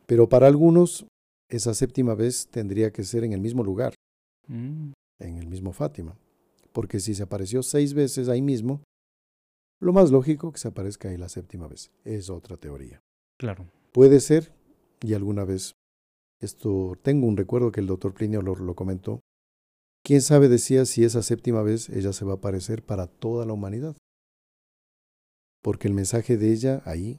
pero 0.06 0.28
para 0.28 0.48
algunos 0.48 1.06
esa 1.54 1.74
séptima 1.74 2.14
vez 2.14 2.48
tendría 2.48 2.92
que 2.92 3.04
ser 3.04 3.24
en 3.24 3.32
el 3.32 3.40
mismo 3.40 3.62
lugar, 3.62 3.94
mm. 4.48 4.92
en 5.20 5.38
el 5.38 5.46
mismo 5.46 5.72
Fátima, 5.72 6.16
porque 6.72 7.00
si 7.00 7.14
se 7.14 7.22
apareció 7.22 7.62
seis 7.62 7.94
veces 7.94 8.28
ahí 8.28 8.42
mismo, 8.42 8.82
lo 9.80 9.92
más 9.92 10.10
lógico 10.10 10.50
que 10.52 10.58
se 10.58 10.68
aparezca 10.68 11.08
ahí 11.08 11.16
la 11.16 11.28
séptima 11.28 11.68
vez. 11.68 11.90
Es 12.04 12.30
otra 12.30 12.56
teoría. 12.56 13.00
Claro. 13.38 13.66
Puede 13.92 14.20
ser, 14.20 14.52
y 15.02 15.14
alguna 15.14 15.44
vez, 15.44 15.74
esto 16.40 16.98
tengo 17.02 17.26
un 17.26 17.36
recuerdo 17.36 17.70
que 17.70 17.80
el 17.80 17.86
doctor 17.86 18.14
Plinio 18.14 18.42
lo, 18.42 18.54
lo 18.56 18.74
comentó, 18.74 19.20
quién 20.02 20.20
sabe 20.20 20.48
decía 20.48 20.84
si 20.84 21.04
esa 21.04 21.22
séptima 21.22 21.62
vez 21.62 21.88
ella 21.88 22.12
se 22.12 22.24
va 22.24 22.32
a 22.32 22.36
aparecer 22.36 22.82
para 22.82 23.06
toda 23.06 23.46
la 23.46 23.52
humanidad. 23.52 23.96
Porque 25.62 25.88
el 25.88 25.94
mensaje 25.94 26.36
de 26.36 26.52
ella 26.52 26.82
ahí 26.84 27.18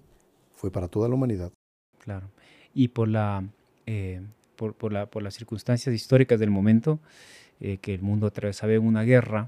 fue 0.51 0.71
para 0.71 0.87
toda 0.87 1.09
la 1.09 1.15
humanidad. 1.15 1.51
Claro. 1.99 2.29
Y 2.73 2.89
por 2.89 3.07
la 3.07 3.49
eh, 3.85 4.21
por, 4.55 4.73
por, 4.73 4.93
la, 4.93 5.05
por, 5.05 5.23
las 5.23 5.33
circunstancias 5.33 5.93
históricas 5.93 6.39
del 6.39 6.49
momento, 6.49 6.99
eh, 7.59 7.77
que 7.77 7.93
el 7.93 8.01
mundo 8.01 8.27
atravesaba 8.27 8.77
una 8.79 9.03
guerra 9.03 9.47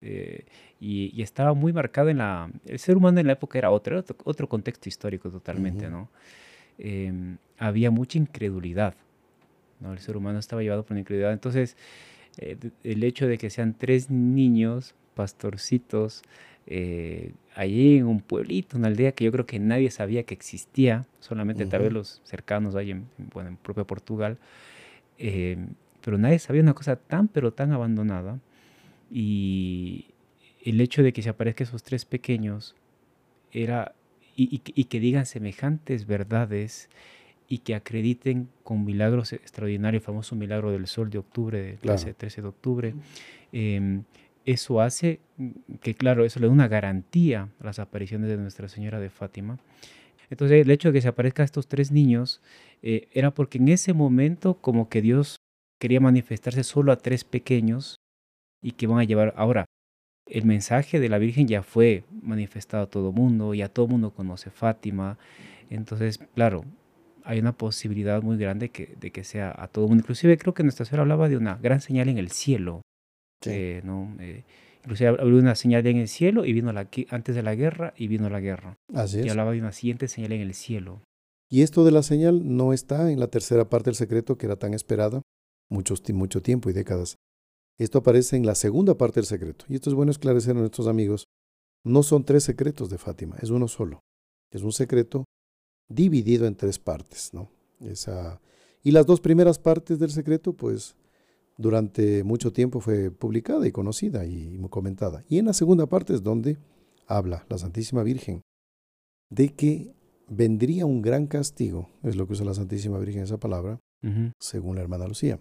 eh, 0.00 0.44
y, 0.80 1.22
estaba 1.22 1.54
muy 1.54 1.72
marcado 1.72 2.08
en 2.08 2.18
la... 2.18 2.50
El 2.66 2.78
ser 2.78 2.96
humano 2.96 3.20
en 3.20 3.26
la 3.26 3.34
época 3.34 3.58
era 3.58 3.70
otro, 3.70 4.04
otro, 4.24 4.48
contexto 4.48 4.88
histórico 4.88 5.30
totalmente, 5.30 5.88
¿no? 5.88 6.08
Em, 6.78 7.38
había 7.58 7.90
mucha 7.90 8.18
incredulidad, 8.18 8.94
¿no? 9.80 9.92
El 9.92 9.98
ser 9.98 10.16
humano 10.16 10.38
estaba 10.38 10.62
llevado 10.62 10.84
por 10.84 10.94
la 10.94 11.00
incredulidad. 11.00 11.32
Entonces, 11.32 11.76
el 12.36 13.02
hecho 13.02 13.26
de 13.26 13.38
que 13.38 13.50
sean 13.50 13.74
tres 13.76 14.10
niños, 14.10 14.94
pastorcitos, 15.14 16.22
allí 17.58 17.96
en 17.96 18.06
un 18.06 18.20
pueblito, 18.20 18.78
una 18.78 18.86
aldea 18.86 19.10
que 19.10 19.24
yo 19.24 19.32
creo 19.32 19.44
que 19.44 19.58
nadie 19.58 19.90
sabía 19.90 20.22
que 20.22 20.32
existía, 20.32 21.06
solamente 21.18 21.66
tal 21.66 21.82
vez 21.82 21.92
los 21.92 22.22
cercanos 22.24 22.76
ahí 22.76 22.92
en, 22.92 23.08
bueno, 23.34 23.48
en 23.48 23.56
propio 23.56 23.84
Portugal, 23.84 24.38
eh, 25.18 25.58
pero 26.00 26.18
nadie 26.18 26.38
sabía 26.38 26.62
una 26.62 26.74
cosa 26.74 26.94
tan 26.94 27.26
pero 27.26 27.52
tan 27.52 27.72
abandonada. 27.72 28.38
Y 29.10 30.06
el 30.62 30.80
hecho 30.80 31.02
de 31.02 31.12
que 31.12 31.20
se 31.20 31.30
aparezcan 31.30 31.66
esos 31.66 31.82
tres 31.82 32.04
pequeños 32.04 32.76
era 33.50 33.92
y, 34.36 34.58
que 34.58 35.00
digan 35.00 35.26
semejantes 35.26 36.06
verdades 36.06 36.88
y 37.48 37.58
que 37.58 37.74
acrediten 37.74 38.48
con 38.62 38.84
milagros 38.84 39.32
extraordinarios, 39.32 40.02
el 40.02 40.06
famoso 40.06 40.36
milagro 40.36 40.70
del 40.70 40.86
sol 40.86 41.10
de 41.10 41.18
octubre, 41.18 41.76
del 41.82 42.14
13, 42.14 42.40
de 42.40 42.46
octubre, 42.46 42.94
eh, 43.52 44.02
eso 44.44 44.80
hace 44.80 45.20
que, 45.80 45.94
claro, 45.94 46.24
eso 46.24 46.40
le 46.40 46.46
da 46.46 46.52
una 46.52 46.68
garantía 46.68 47.48
a 47.60 47.64
las 47.64 47.78
apariciones 47.78 48.28
de 48.28 48.36
Nuestra 48.36 48.68
Señora 48.68 49.00
de 49.00 49.10
Fátima. 49.10 49.58
Entonces, 50.30 50.62
el 50.62 50.70
hecho 50.70 50.88
de 50.88 50.94
que 50.94 51.02
se 51.02 51.08
aparezcan 51.08 51.44
estos 51.44 51.68
tres 51.68 51.90
niños 51.90 52.40
eh, 52.82 53.08
era 53.12 53.32
porque 53.32 53.58
en 53.58 53.68
ese 53.68 53.94
momento 53.94 54.54
como 54.54 54.88
que 54.88 55.02
Dios 55.02 55.36
quería 55.80 56.00
manifestarse 56.00 56.64
solo 56.64 56.92
a 56.92 56.96
tres 56.96 57.24
pequeños 57.24 57.96
y 58.62 58.72
que 58.72 58.86
van 58.86 58.98
a 58.98 59.04
llevar 59.04 59.32
ahora. 59.36 59.64
El 60.26 60.44
mensaje 60.44 61.00
de 61.00 61.08
la 61.08 61.18
Virgen 61.18 61.48
ya 61.48 61.62
fue 61.62 62.04
manifestado 62.22 62.84
a 62.84 62.90
todo 62.90 63.12
mundo, 63.12 63.54
ya 63.54 63.68
todo 63.68 63.88
mundo 63.88 64.10
conoce 64.10 64.50
Fátima. 64.50 65.18
Entonces, 65.70 66.18
claro, 66.34 66.64
hay 67.24 67.38
una 67.38 67.52
posibilidad 67.52 68.22
muy 68.22 68.36
grande 68.36 68.68
que, 68.68 68.94
de 69.00 69.10
que 69.10 69.24
sea 69.24 69.54
a 69.56 69.68
todo 69.68 69.88
mundo. 69.88 70.02
Inclusive 70.02 70.36
creo 70.36 70.52
que 70.52 70.62
Nuestra 70.62 70.84
Señora 70.84 71.02
hablaba 71.02 71.28
de 71.28 71.38
una 71.38 71.56
gran 71.56 71.80
señal 71.80 72.08
en 72.08 72.18
el 72.18 72.30
cielo. 72.30 72.82
Eh, 73.46 73.80
¿no? 73.84 74.16
Eh, 74.20 74.44
inclusive 74.82 75.10
habló 75.10 75.38
una 75.38 75.54
señal 75.54 75.86
en 75.86 75.98
el 75.98 76.08
cielo 76.08 76.44
y 76.44 76.52
vino 76.52 76.72
la, 76.72 76.88
antes 77.10 77.34
de 77.34 77.42
la 77.42 77.54
guerra 77.54 77.94
y 77.96 78.08
vino 78.08 78.28
la 78.28 78.40
guerra. 78.40 78.76
Así 78.94 79.20
y 79.20 79.28
hablaba 79.28 79.52
de 79.52 79.60
una 79.60 79.72
siguiente 79.72 80.08
señal 80.08 80.32
en 80.32 80.40
el 80.40 80.54
cielo. 80.54 81.02
Y 81.50 81.62
esto 81.62 81.84
de 81.84 81.92
la 81.92 82.02
señal 82.02 82.56
no 82.56 82.72
está 82.72 83.10
en 83.10 83.20
la 83.20 83.28
tercera 83.28 83.68
parte 83.68 83.90
del 83.90 83.96
secreto 83.96 84.36
que 84.36 84.46
era 84.46 84.56
tan 84.56 84.74
esperada, 84.74 85.22
muchos, 85.68 86.02
mucho 86.12 86.42
tiempo 86.42 86.68
y 86.68 86.72
décadas. 86.72 87.16
Esto 87.78 87.98
aparece 87.98 88.36
en 88.36 88.44
la 88.44 88.54
segunda 88.54 88.98
parte 88.98 89.20
del 89.20 89.26
secreto. 89.26 89.64
Y 89.68 89.76
esto 89.76 89.88
es 89.88 89.94
bueno 89.94 90.10
esclarecer 90.10 90.56
a 90.56 90.60
nuestros 90.60 90.88
amigos. 90.88 91.24
No 91.84 92.02
son 92.02 92.24
tres 92.24 92.44
secretos 92.44 92.90
de 92.90 92.98
Fátima, 92.98 93.36
es 93.40 93.50
uno 93.50 93.68
solo. 93.68 94.00
Es 94.50 94.62
un 94.62 94.72
secreto 94.72 95.24
dividido 95.88 96.46
en 96.46 96.56
tres 96.56 96.78
partes, 96.78 97.32
¿no? 97.32 97.50
Esa... 97.80 98.40
Y 98.82 98.90
las 98.90 99.06
dos 99.06 99.20
primeras 99.20 99.58
partes 99.58 99.98
del 99.98 100.10
secreto, 100.10 100.52
pues, 100.52 100.96
durante 101.58 102.22
mucho 102.22 102.52
tiempo 102.52 102.80
fue 102.80 103.10
publicada 103.10 103.66
y 103.66 103.72
conocida 103.72 104.24
y 104.24 104.58
comentada. 104.70 105.24
Y 105.28 105.38
en 105.38 105.46
la 105.46 105.52
segunda 105.52 105.86
parte 105.86 106.14
es 106.14 106.22
donde 106.22 106.56
habla 107.06 107.44
la 107.48 107.58
Santísima 107.58 108.02
Virgen 108.02 108.42
de 109.28 109.50
que 109.50 109.92
vendría 110.28 110.86
un 110.86 111.02
gran 111.02 111.26
castigo, 111.26 111.90
es 112.02 112.16
lo 112.16 112.26
que 112.26 112.34
usa 112.34 112.46
la 112.46 112.54
Santísima 112.54 112.98
Virgen 112.98 113.22
esa 113.22 113.38
palabra, 113.38 113.80
según 114.38 114.76
la 114.76 114.82
hermana 114.82 115.08
Lucía, 115.08 115.38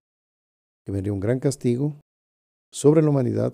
que 0.85 0.91
vendría 0.91 1.13
un 1.13 1.19
gran 1.19 1.39
castigo 1.39 1.95
sobre 2.71 3.01
la 3.01 3.09
humanidad 3.09 3.53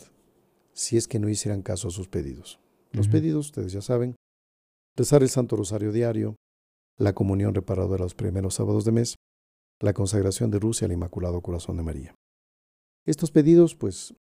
si 0.72 0.98
es 0.98 1.08
que 1.08 1.20
no 1.20 1.30
hicieran 1.30 1.62
caso 1.62 1.90
a 1.90 1.92
sus 1.92 2.08
pedidos. 2.08 2.60
Los 2.94 3.08
pedidos, 3.08 3.48
ustedes 3.48 3.72
ya 3.74 3.82
saben, 3.82 4.16
rezar 4.96 5.24
el 5.24 5.30
Santo 5.30 5.56
Rosario 5.56 5.92
diario, 5.92 6.36
la 6.98 7.14
comunión 7.14 7.54
reparadora 7.54 8.04
los 8.04 8.16
primeros 8.16 8.54
sábados 8.54 8.86
de 8.86 8.92
mes, 8.92 9.16
la 9.82 9.94
consagración 9.94 10.52
de 10.52 10.60
Rusia 10.60 10.86
al 10.86 10.94
Inmaculado 10.94 11.42
Corazón 11.42 11.78
de 11.78 11.84
María. 11.84 12.16
Estos 13.06 13.32
pedidos, 13.32 13.76
pues, 13.76 14.16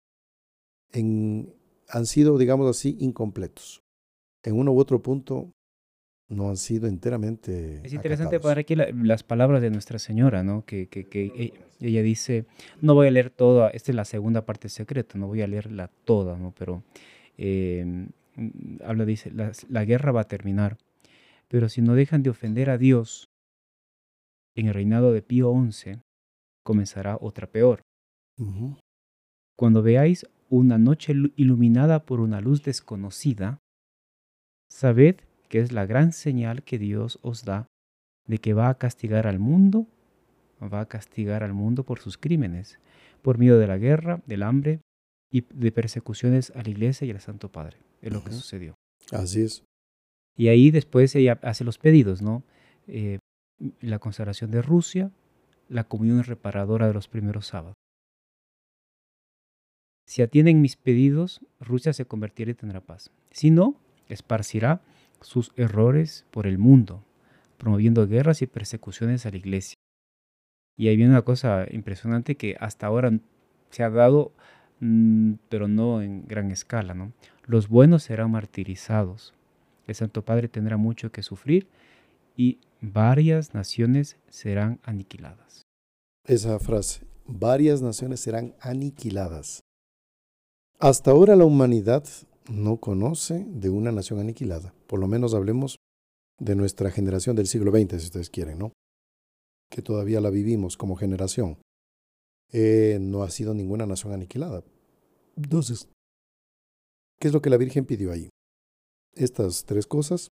han 0.93 2.05
sido, 2.05 2.37
digamos 2.37 2.69
así, 2.69 2.97
incompletos. 2.99 3.83
En 4.43 4.57
uno 4.57 4.71
u 4.71 4.79
otro 4.79 5.01
punto 5.01 5.51
no 6.29 6.49
han 6.49 6.57
sido 6.57 6.87
enteramente. 6.87 7.81
Es 7.83 7.93
interesante 7.93 8.39
poner 8.39 8.59
aquí 8.59 8.75
las 8.75 9.23
palabras 9.23 9.61
de 9.61 9.69
Nuestra 9.69 9.99
Señora, 9.99 10.43
¿no? 10.43 10.65
Que, 10.65 10.87
que, 10.87 11.05
e, 11.11 11.53
ella 11.79 12.01
dice: 12.01 12.45
No 12.81 12.95
voy 12.95 13.07
a 13.07 13.11
leer 13.11 13.29
toda, 13.29 13.69
esta 13.69 13.91
es 13.91 13.95
la 13.95 14.05
segunda 14.05 14.45
parte 14.45 14.69
secreta, 14.69 15.19
no 15.19 15.27
voy 15.27 15.41
a 15.41 15.47
leerla 15.47 15.89
toda, 16.05 16.37
¿no? 16.37 16.53
Pero 16.57 16.83
em, 17.37 18.09
habla, 18.83 19.05
dice: 19.05 19.31
la, 19.31 19.51
la 19.69 19.85
guerra 19.85 20.11
va 20.11 20.21
a 20.21 20.27
terminar, 20.27 20.77
pero 21.47 21.69
si 21.69 21.81
no 21.81 21.93
dejan 21.93 22.23
de 22.23 22.31
ofender 22.31 22.69
a 22.69 22.77
Dios, 22.77 23.29
en 24.55 24.67
el 24.67 24.73
reinado 24.73 25.11
de 25.13 25.21
Pío 25.21 25.53
XI 25.53 26.01
comenzará 26.63 27.17
otra 27.19 27.47
peor. 27.47 27.81
Cuando 29.57 29.83
veáis 29.83 30.25
una 30.49 30.77
noche 30.77 31.13
iluminada 31.35 32.05
por 32.05 32.19
una 32.19 32.41
luz 32.41 32.63
desconocida, 32.63 33.59
sabed 34.69 35.17
que 35.49 35.59
es 35.59 35.71
la 35.71 35.85
gran 35.85 36.13
señal 36.13 36.63
que 36.63 36.79
Dios 36.79 37.19
os 37.21 37.45
da 37.45 37.67
de 38.27 38.37
que 38.37 38.53
va 38.53 38.69
a 38.69 38.77
castigar 38.77 39.27
al 39.27 39.39
mundo, 39.39 39.87
va 40.61 40.81
a 40.81 40.87
castigar 40.87 41.43
al 41.43 41.53
mundo 41.53 41.83
por 41.83 41.99
sus 41.99 42.17
crímenes, 42.17 42.79
por 43.21 43.37
miedo 43.37 43.59
de 43.59 43.67
la 43.67 43.77
guerra, 43.77 44.21
del 44.25 44.43
hambre 44.43 44.81
y 45.31 45.41
de 45.41 45.71
persecuciones 45.71 46.51
a 46.55 46.63
la 46.63 46.69
iglesia 46.69 47.05
y 47.07 47.11
al 47.11 47.19
Santo 47.19 47.51
Padre. 47.51 47.77
Es 48.01 48.13
lo 48.13 48.23
que 48.23 48.31
sucedió. 48.31 48.75
Así 49.11 49.41
es. 49.41 49.63
Y 50.37 50.47
ahí 50.47 50.71
después 50.71 51.15
ella 51.15 51.39
hace 51.43 51.63
los 51.63 51.77
pedidos, 51.77 52.21
¿no? 52.21 52.43
Eh, 52.87 53.19
la 53.79 53.99
consagración 53.99 54.51
de 54.51 54.61
Rusia, 54.61 55.11
la 55.69 55.83
comunión 55.83 56.23
reparadora 56.23 56.87
de 56.87 56.93
los 56.93 57.07
primeros 57.07 57.47
sábados. 57.47 57.75
Si 60.05 60.21
atienden 60.21 60.61
mis 60.61 60.75
pedidos, 60.75 61.41
Rusia 61.59 61.93
se 61.93 62.05
convertirá 62.05 62.51
y 62.51 62.55
tendrá 62.55 62.81
paz. 62.81 63.11
Si 63.31 63.51
no, 63.51 63.75
esparcirá 64.09 64.81
sus 65.21 65.51
errores 65.55 66.25
por 66.31 66.47
el 66.47 66.57
mundo, 66.57 67.03
promoviendo 67.57 68.07
guerras 68.07 68.41
y 68.41 68.47
persecuciones 68.47 69.25
a 69.25 69.31
la 69.31 69.37
iglesia. 69.37 69.75
Y 70.77 70.87
ahí 70.87 70.97
viene 70.97 71.11
una 71.11 71.21
cosa 71.21 71.65
impresionante 71.71 72.35
que 72.35 72.55
hasta 72.59 72.87
ahora 72.87 73.11
se 73.69 73.83
ha 73.83 73.89
dado, 73.89 74.33
mm, 74.79 75.33
pero 75.49 75.67
no 75.67 76.01
en 76.01 76.27
gran 76.27 76.51
escala. 76.51 76.93
¿no? 76.93 77.13
Los 77.45 77.67
buenos 77.67 78.03
serán 78.03 78.31
martirizados. 78.31 79.33
El 79.87 79.95
Santo 79.95 80.23
Padre 80.23 80.47
tendrá 80.47 80.77
mucho 80.77 81.11
que 81.11 81.23
sufrir 81.23 81.67
y 82.35 82.59
varias 82.81 83.53
naciones 83.53 84.17
serán 84.29 84.79
aniquiladas. 84.83 85.63
Esa 86.25 86.59
frase, 86.59 87.05
varias 87.25 87.81
naciones 87.81 88.19
serán 88.19 88.55
aniquiladas. 88.59 89.61
Hasta 90.81 91.11
ahora 91.11 91.35
la 91.35 91.45
humanidad 91.45 92.03
no 92.49 92.77
conoce 92.77 93.45
de 93.47 93.69
una 93.69 93.91
nación 93.91 94.19
aniquilada. 94.19 94.73
Por 94.87 94.99
lo 94.99 95.07
menos 95.07 95.35
hablemos 95.35 95.77
de 96.39 96.55
nuestra 96.55 96.89
generación 96.89 97.35
del 97.35 97.45
siglo 97.45 97.69
XX, 97.69 98.01
si 98.01 98.07
ustedes 98.07 98.31
quieren, 98.31 98.57
¿no? 98.57 98.73
Que 99.69 99.83
todavía 99.83 100.21
la 100.21 100.31
vivimos 100.31 100.77
como 100.77 100.95
generación. 100.95 101.59
Eh, 102.51 102.97
no 102.99 103.21
ha 103.21 103.29
sido 103.29 103.53
ninguna 103.53 103.85
nación 103.85 104.11
aniquilada. 104.11 104.63
Entonces, 105.37 105.87
¿qué 107.19 107.27
es 107.27 107.33
lo 107.35 107.43
que 107.43 107.51
la 107.51 107.57
Virgen 107.57 107.85
pidió 107.85 108.11
ahí? 108.11 108.31
Estas 109.13 109.65
tres 109.65 109.85
cosas, 109.85 110.29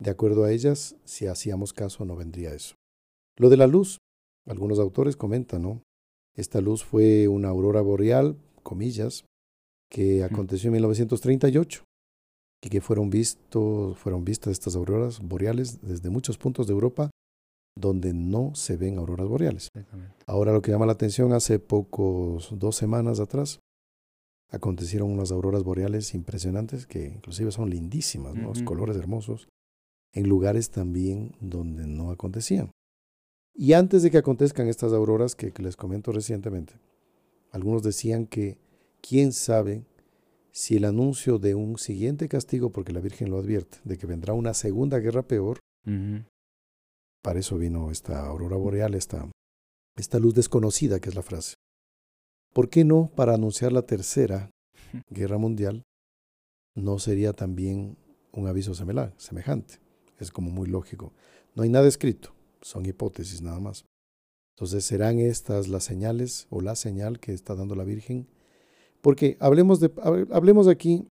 de 0.00 0.10
acuerdo 0.10 0.42
a 0.42 0.50
ellas, 0.50 0.96
si 1.04 1.28
hacíamos 1.28 1.72
caso 1.72 2.04
no 2.04 2.16
vendría 2.16 2.52
eso. 2.52 2.74
Lo 3.36 3.50
de 3.50 3.56
la 3.56 3.68
luz, 3.68 3.98
algunos 4.46 4.80
autores 4.80 5.16
comentan, 5.16 5.62
¿no? 5.62 5.82
Esta 6.34 6.60
luz 6.60 6.82
fue 6.82 7.28
una 7.28 7.50
aurora 7.50 7.82
boreal, 7.82 8.36
comillas, 8.64 9.25
que 9.90 10.24
aconteció 10.24 10.68
en 10.68 10.74
1938 10.74 11.84
y 12.62 12.68
que 12.68 12.80
fueron, 12.80 13.10
vistos, 13.10 13.98
fueron 13.98 14.24
vistas 14.24 14.52
estas 14.52 14.76
auroras 14.76 15.20
boreales 15.20 15.80
desde 15.82 16.10
muchos 16.10 16.38
puntos 16.38 16.66
de 16.66 16.72
Europa 16.72 17.10
donde 17.78 18.14
no 18.14 18.54
se 18.54 18.76
ven 18.76 18.98
auroras 18.98 19.28
boreales. 19.28 19.68
Ahora 20.26 20.52
lo 20.52 20.62
que 20.62 20.70
llama 20.70 20.86
la 20.86 20.92
atención, 20.92 21.32
hace 21.32 21.58
pocos, 21.58 22.48
dos 22.58 22.74
semanas 22.74 23.20
atrás, 23.20 23.60
acontecieron 24.50 25.10
unas 25.10 25.30
auroras 25.30 25.62
boreales 25.62 26.14
impresionantes 26.14 26.86
que 26.86 27.04
inclusive 27.04 27.50
son 27.52 27.68
lindísimas, 27.68 28.34
¿no? 28.34 28.52
colores 28.64 28.96
hermosos, 28.96 29.48
en 30.12 30.28
lugares 30.28 30.70
también 30.70 31.36
donde 31.40 31.86
no 31.86 32.10
acontecían. 32.10 32.70
Y 33.54 33.74
antes 33.74 34.02
de 34.02 34.10
que 34.10 34.18
acontezcan 34.18 34.68
estas 34.68 34.92
auroras 34.92 35.34
que 35.34 35.52
les 35.58 35.76
comento 35.76 36.12
recientemente, 36.12 36.74
algunos 37.52 37.82
decían 37.82 38.26
que 38.26 38.58
quién 39.06 39.32
sabe 39.32 39.84
si 40.52 40.76
el 40.76 40.84
anuncio 40.84 41.38
de 41.38 41.54
un 41.54 41.78
siguiente 41.78 42.28
castigo, 42.28 42.70
porque 42.70 42.92
la 42.92 43.00
Virgen 43.00 43.30
lo 43.30 43.38
advierte, 43.38 43.78
de 43.84 43.98
que 43.98 44.06
vendrá 44.06 44.32
una 44.32 44.54
segunda 44.54 44.98
guerra 44.98 45.22
peor, 45.22 45.58
para 47.22 47.38
eso 47.38 47.58
vino 47.58 47.90
esta 47.90 48.26
aurora 48.26 48.56
boreal, 48.56 48.94
esta, 48.94 49.30
esta 49.96 50.18
luz 50.18 50.34
desconocida, 50.34 50.98
que 50.98 51.10
es 51.10 51.14
la 51.14 51.22
frase. 51.22 51.54
¿Por 52.52 52.68
qué 52.70 52.84
no 52.84 53.10
para 53.14 53.34
anunciar 53.34 53.72
la 53.72 53.82
tercera 53.82 54.50
guerra 55.10 55.38
mundial 55.38 55.84
no 56.74 56.98
sería 56.98 57.32
también 57.32 57.96
un 58.32 58.46
aviso 58.46 58.74
semejante? 58.74 59.78
Es 60.18 60.30
como 60.30 60.50
muy 60.50 60.68
lógico. 60.68 61.12
No 61.54 61.62
hay 61.62 61.68
nada 61.68 61.86
escrito, 61.86 62.34
son 62.62 62.86
hipótesis 62.86 63.42
nada 63.42 63.60
más. 63.60 63.84
Entonces, 64.56 64.86
¿serán 64.86 65.18
estas 65.18 65.68
las 65.68 65.84
señales 65.84 66.46
o 66.48 66.62
la 66.62 66.74
señal 66.76 67.20
que 67.20 67.34
está 67.34 67.54
dando 67.54 67.74
la 67.74 67.84
Virgen 67.84 68.26
porque 69.06 69.36
hablemos, 69.38 69.78
de, 69.78 69.92
hablemos 70.32 70.66
aquí, 70.66 71.06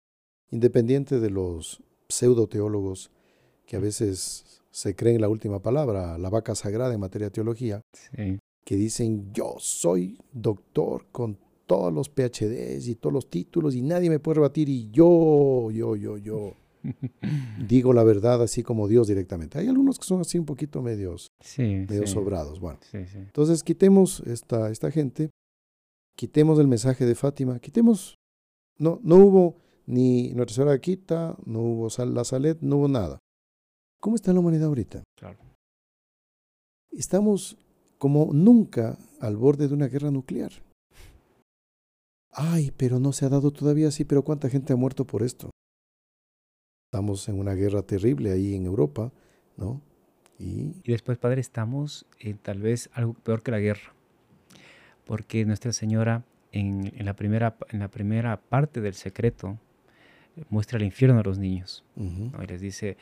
independiente 0.50 1.20
de 1.20 1.30
los 1.30 1.80
pseudo 2.10 2.48
teólogos 2.48 3.12
que 3.68 3.76
a 3.76 3.80
veces 3.80 4.64
se 4.72 4.96
creen 4.96 5.22
la 5.22 5.30
última 5.30 5.62
palabra, 5.62 6.18
la 6.18 6.32
vaca 6.32 6.56
sagrada 6.56 6.96
en 6.96 7.00
materia 7.00 7.28
de 7.28 7.32
teología, 7.34 7.82
que 8.66 8.76
dicen 8.76 9.32
yo 9.32 9.58
soy 9.60 10.18
doctor 10.32 11.06
con 11.12 11.38
todos 11.68 11.94
los 11.94 12.10
PhDs 12.10 12.88
y 12.88 12.96
todos 12.96 13.14
los 13.14 13.30
títulos 13.30 13.76
y 13.76 13.84
nadie 13.84 14.10
me 14.10 14.18
puede 14.18 14.38
rebatir 14.38 14.70
y 14.70 14.90
yo, 14.90 15.70
yo, 15.70 15.96
yo, 15.96 16.18
yo 16.18 16.54
digo 17.68 17.94
la 17.94 18.04
verdad 18.04 18.42
así 18.42 18.64
como 18.64 18.88
Dios 18.88 19.08
directamente. 19.08 19.60
Hay 19.60 19.68
algunos 19.68 20.00
que 20.00 20.06
son 20.06 20.20
así 20.20 20.40
un 20.40 20.46
poquito 20.46 20.82
medios, 20.82 21.28
medio 21.60 22.08
sobrados. 22.08 22.60
Bueno, 22.60 22.80
entonces 22.92 23.62
quitemos 23.62 24.24
esta, 24.26 24.72
esta 24.72 24.90
gente 24.90 25.30
quitemos 26.16 26.60
el 26.60 26.68
mensaje 26.68 27.06
de 27.06 27.16
Fátima, 27.16 27.60
quitemos, 27.60 28.16
no, 28.78 29.00
no 29.04 29.18
hubo 29.18 29.58
ni 29.86 30.34
Nuestra 30.34 30.56
Señora 30.56 30.80
Quita, 30.80 31.36
no 31.46 31.60
hubo 31.62 31.88
la 32.06 32.24
Salet, 32.24 32.62
no 32.62 32.78
hubo 32.78 32.88
nada. 32.88 33.20
¿Cómo 34.00 34.16
está 34.16 34.34
la 34.34 34.40
humanidad 34.40 34.68
ahorita? 34.68 35.04
Claro. 35.18 35.40
Estamos 36.92 37.58
como 37.98 38.32
nunca 38.34 38.98
al 39.20 39.38
borde 39.38 39.68
de 39.68 39.74
una 39.74 39.88
guerra 39.88 40.12
nuclear. 40.12 40.52
Ay, 42.32 42.72
pero 42.76 43.00
no 43.00 43.14
se 43.14 43.26
ha 43.26 43.30
dado 43.30 43.52
todavía 43.52 43.88
así, 43.88 44.06
pero 44.06 44.24
¿cuánta 44.24 44.50
gente 44.50 44.74
ha 44.74 44.76
muerto 44.76 45.06
por 45.06 45.24
esto? 45.24 45.52
Estamos 46.92 47.28
en 47.30 47.40
una 47.40 47.54
guerra 47.54 47.84
terrible 47.84 48.32
ahí 48.32 48.56
en 48.56 48.66
Europa, 48.66 49.12
¿no? 49.56 49.82
Y, 50.40 50.82
y 50.84 50.92
después, 50.92 51.18
padre, 51.18 51.42
estamos 51.42 52.06
en 52.20 52.38
tal 52.38 52.60
vez 52.60 52.90
algo 52.94 53.14
peor 53.14 53.44
que 53.44 53.52
la 53.52 53.60
guerra 53.60 53.94
porque 55.06 55.46
Nuestra 55.46 55.72
Señora 55.74 56.24
en, 56.52 56.92
la, 57.00 57.14
primera, 57.14 57.56
en 57.70 57.80
la 57.80 57.88
primera 57.88 58.38
parte 58.38 58.80
del 58.80 58.94
secreto 58.94 59.58
muestra 60.50 60.78
el 60.78 60.84
infierno 60.86 61.20
a 61.20 61.24
los 61.24 61.38
niños. 61.38 61.84
Y 61.96 62.48
les 62.48 62.62
dice, 62.62 62.98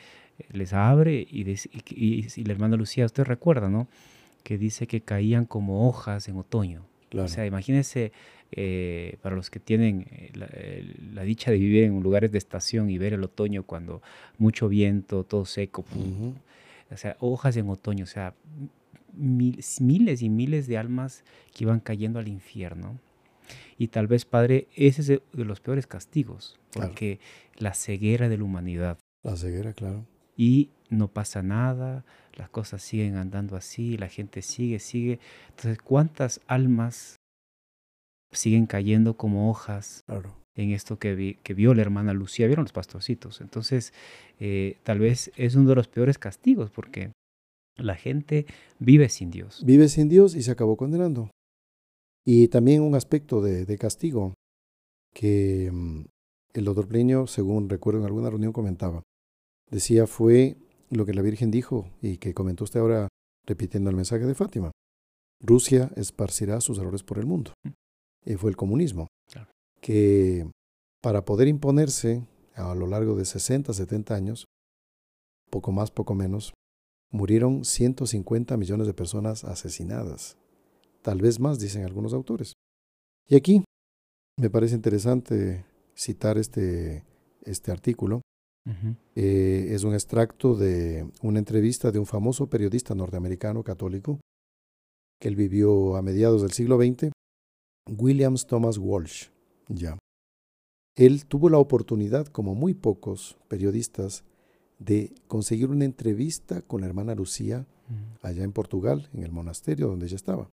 les 0.50 0.72
abre 0.72 1.26
y, 1.30 1.56
y, 1.90 2.44
la 2.44 2.52
hermana 2.52 2.76
Lucía, 2.76 3.06
usted 3.06 3.24
recuerda, 3.24 3.68
¿no? 3.68 3.88
Que 4.42 4.58
dice 4.58 4.86
que 4.86 5.02
caían 5.02 5.44
como 5.44 5.88
hojas 5.88 6.28
en 6.28 6.36
otoño. 6.36 6.84
O 7.14 7.28
sea, 7.28 7.44
imagínense, 7.44 8.10
eh, 8.52 9.16
para 9.22 9.36
los 9.36 9.50
que 9.50 9.60
tienen 9.60 10.06
eh, 10.10 10.94
la, 11.14 11.22
dicha 11.22 11.50
de 11.50 11.58
vivir 11.58 11.84
en 11.84 12.02
lugares 12.02 12.32
de 12.32 12.38
estación 12.38 12.90
y 12.90 12.98
ver 12.98 13.12
el 13.12 13.22
otoño 13.22 13.64
cuando 13.64 14.02
mucho 14.38 14.68
viento, 14.68 15.24
todo 15.24 15.44
seco, 15.44 15.84
o 16.90 16.96
sea, 16.96 17.16
hojas 17.20 17.56
en 17.56 17.68
otoño, 17.70 18.04
o 18.04 18.06
sea, 18.06 18.34
miles 19.12 20.22
y 20.22 20.30
miles 20.30 20.66
de 20.66 20.78
almas 20.78 21.24
que 21.54 21.64
iban 21.64 21.80
cayendo 21.80 22.18
al 22.18 22.28
infierno. 22.28 22.98
Y 23.78 23.88
tal 23.88 24.06
vez, 24.06 24.24
Padre, 24.24 24.68
ese 24.76 25.00
es 25.02 25.06
de 25.08 25.44
los 25.44 25.60
peores 25.60 25.86
castigos, 25.86 26.58
porque 26.72 27.18
la 27.56 27.74
ceguera 27.74 28.28
de 28.28 28.38
la 28.38 28.44
humanidad. 28.44 28.98
La 29.22 29.36
ceguera, 29.36 29.72
claro. 29.72 30.06
Y 30.36 30.70
no 30.88 31.08
pasa 31.08 31.42
nada, 31.42 32.04
las 32.34 32.48
cosas 32.48 32.82
siguen 32.82 33.16
andando 33.16 33.56
así, 33.56 33.96
la 33.96 34.08
gente 34.08 34.42
sigue, 34.42 34.78
sigue. 34.78 35.18
Entonces, 35.50 35.78
¿cuántas 35.78 36.40
almas 36.46 37.16
siguen 38.30 38.66
cayendo 38.66 39.16
como 39.16 39.50
hojas 39.50 40.02
en 40.54 40.70
esto 40.70 40.98
que, 40.98 41.38
que 41.42 41.54
vio 41.54 41.74
la 41.74 41.82
hermana 41.82 42.14
Lucía? 42.14 42.46
Vieron 42.46 42.64
los 42.64 42.72
pastorcitos. 42.72 43.40
Entonces, 43.40 43.92
eh, 44.40 44.78
tal 44.84 44.98
vez 44.98 45.30
es 45.36 45.54
uno 45.54 45.70
de 45.70 45.76
los 45.76 45.88
peores 45.88 46.18
castigos, 46.18 46.70
porque 46.70 47.12
la 47.76 47.96
gente 47.96 48.46
vive 48.78 49.08
sin 49.08 49.30
Dios. 49.30 49.62
Vive 49.64 49.88
sin 49.88 50.08
Dios 50.08 50.34
y 50.34 50.42
se 50.42 50.50
acabó 50.50 50.76
condenando. 50.76 51.30
Y 52.24 52.48
también 52.48 52.82
un 52.82 52.94
aspecto 52.94 53.40
de, 53.40 53.78
castigo 53.78 54.34
que 55.12 55.70
mm, 55.72 56.04
el 56.54 56.64
doctor 56.64 56.86
Plinio, 56.86 57.26
según 57.26 57.68
recuerdo 57.68 58.00
en 58.00 58.06
alguna 58.06 58.30
reunión, 58.30 58.52
comentaba. 58.52 59.02
Decía 59.70 60.06
fue 60.06 60.56
lo 60.90 61.06
que 61.06 61.14
la 61.14 61.22
Virgen 61.22 61.50
dijo 61.50 61.88
y 62.00 62.18
que 62.18 62.34
comentó 62.34 62.64
usted 62.64 62.80
ahora 62.80 63.08
repitiendo 63.46 63.90
el 63.90 63.96
mensaje 63.96 64.26
de 64.26 64.34
Fátima. 64.34 64.70
Rusia 65.40 65.90
esparcirá 65.96 66.60
sus 66.60 66.78
errores 66.78 67.02
por 67.02 67.18
el 67.18 67.26
mundo. 67.26 67.52
Y 68.24 68.34
fue 68.34 68.50
el 68.50 68.56
comunismo. 68.56 69.08
Que 69.80 70.46
para 71.02 71.24
poder 71.24 71.48
imponerse 71.48 72.24
a 72.54 72.74
lo 72.74 72.86
largo 72.86 73.16
de 73.16 73.24
60, 73.24 73.72
70 73.72 74.14
años, 74.14 74.44
poco 75.50 75.72
más, 75.72 75.90
poco 75.90 76.14
menos, 76.14 76.52
murieron 77.12 77.64
150 77.64 78.56
millones 78.56 78.86
de 78.86 78.94
personas 78.94 79.44
asesinadas. 79.44 80.36
Tal 81.02 81.20
vez 81.20 81.38
más, 81.38 81.60
dicen 81.60 81.84
algunos 81.84 82.14
autores. 82.14 82.54
Y 83.28 83.36
aquí 83.36 83.64
me 84.38 84.50
parece 84.50 84.74
interesante 84.74 85.64
citar 85.94 86.38
este, 86.38 87.04
este 87.44 87.70
artículo. 87.70 88.22
Eh, 89.16 89.68
es 89.70 89.82
un 89.82 89.92
extracto 89.92 90.54
de 90.54 91.10
una 91.20 91.40
entrevista 91.40 91.90
de 91.90 91.98
un 91.98 92.06
famoso 92.06 92.48
periodista 92.48 92.94
norteamericano 92.94 93.64
católico 93.64 94.20
que 95.20 95.28
él 95.28 95.36
vivió 95.36 95.96
a 95.96 96.02
mediados 96.02 96.42
del 96.42 96.52
siglo 96.52 96.78
XX, 96.78 97.12
Williams 97.88 98.46
Thomas 98.46 98.78
Walsh. 98.78 99.28
Ya. 99.68 99.98
Él 100.96 101.26
tuvo 101.26 101.48
la 101.48 101.58
oportunidad, 101.58 102.26
como 102.26 102.54
muy 102.54 102.74
pocos 102.74 103.36
periodistas, 103.48 104.24
de 104.84 105.14
conseguir 105.26 105.68
una 105.70 105.84
entrevista 105.84 106.62
con 106.62 106.80
la 106.80 106.86
hermana 106.86 107.14
Lucía 107.14 107.66
allá 108.22 108.42
en 108.42 108.52
Portugal, 108.52 109.08
en 109.12 109.22
el 109.22 109.32
monasterio 109.32 109.88
donde 109.88 110.06
ella 110.06 110.16
estaba. 110.16 110.50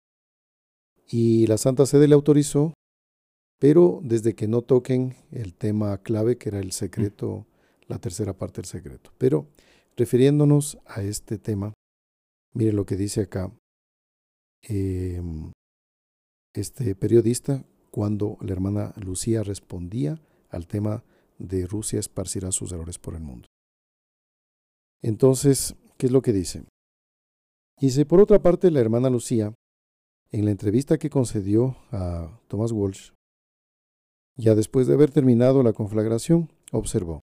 Y 1.11 1.47
la 1.47 1.57
Santa 1.57 1.87
Sede 1.87 2.09
le 2.09 2.15
autorizó 2.15 2.75
pero 3.59 4.01
desde 4.03 4.35
que 4.35 4.47
no 4.47 4.63
toquen 4.63 5.17
el 5.33 5.55
tema 5.55 5.99
clave 5.99 6.39
que 6.39 6.49
era 6.49 6.61
el 6.61 6.73
secreto, 6.73 7.47
la 7.89 7.99
tercera 7.99 8.33
parte 8.33 8.61
del 8.61 8.67
secreto. 8.67 9.13
Pero 9.19 9.49
refiriéndonos 9.97 10.79
a 10.87 11.03
este 11.03 11.39
tema, 11.39 11.75
mire 12.55 12.73
lo 12.73 12.87
que 12.87 12.97
dice 12.97 13.23
acá 13.23 13.51
em, 14.63 15.53
este 16.55 16.95
periodista 16.95 17.65
cuando 17.91 18.39
la 18.41 18.53
hermana 18.53 18.95
Lucía 18.97 19.43
respondía 19.43 20.21
al 20.51 20.67
tema 20.67 21.05
de 21.39 21.67
Rusia 21.67 21.99
esparcirá 21.99 22.53
sus 22.53 22.73
errores 22.73 22.99
por 22.99 23.15
el 23.15 23.21
mundo. 23.21 23.48
Entonces, 25.03 25.77
¿qué 25.97 26.07
es 26.07 26.13
lo 26.13 26.23
que 26.23 26.33
dice? 26.33 26.65
Dice, 27.81 28.05
por 28.07 28.21
otra 28.21 28.41
parte, 28.41 28.71
la 28.71 28.81
hermana 28.81 29.11
Lucía, 29.11 29.55
en 30.31 30.45
la 30.45 30.51
entrevista 30.51 30.99
que 30.99 31.11
concedió 31.11 31.77
a 31.91 32.41
Thomas 32.49 32.73
Walsh, 32.73 33.13
ya 34.37 34.55
después 34.55 34.87
de 34.87 34.95
haber 34.95 35.11
terminado 35.11 35.63
la 35.63 35.73
conflagración, 35.73 36.51
observó, 36.73 37.21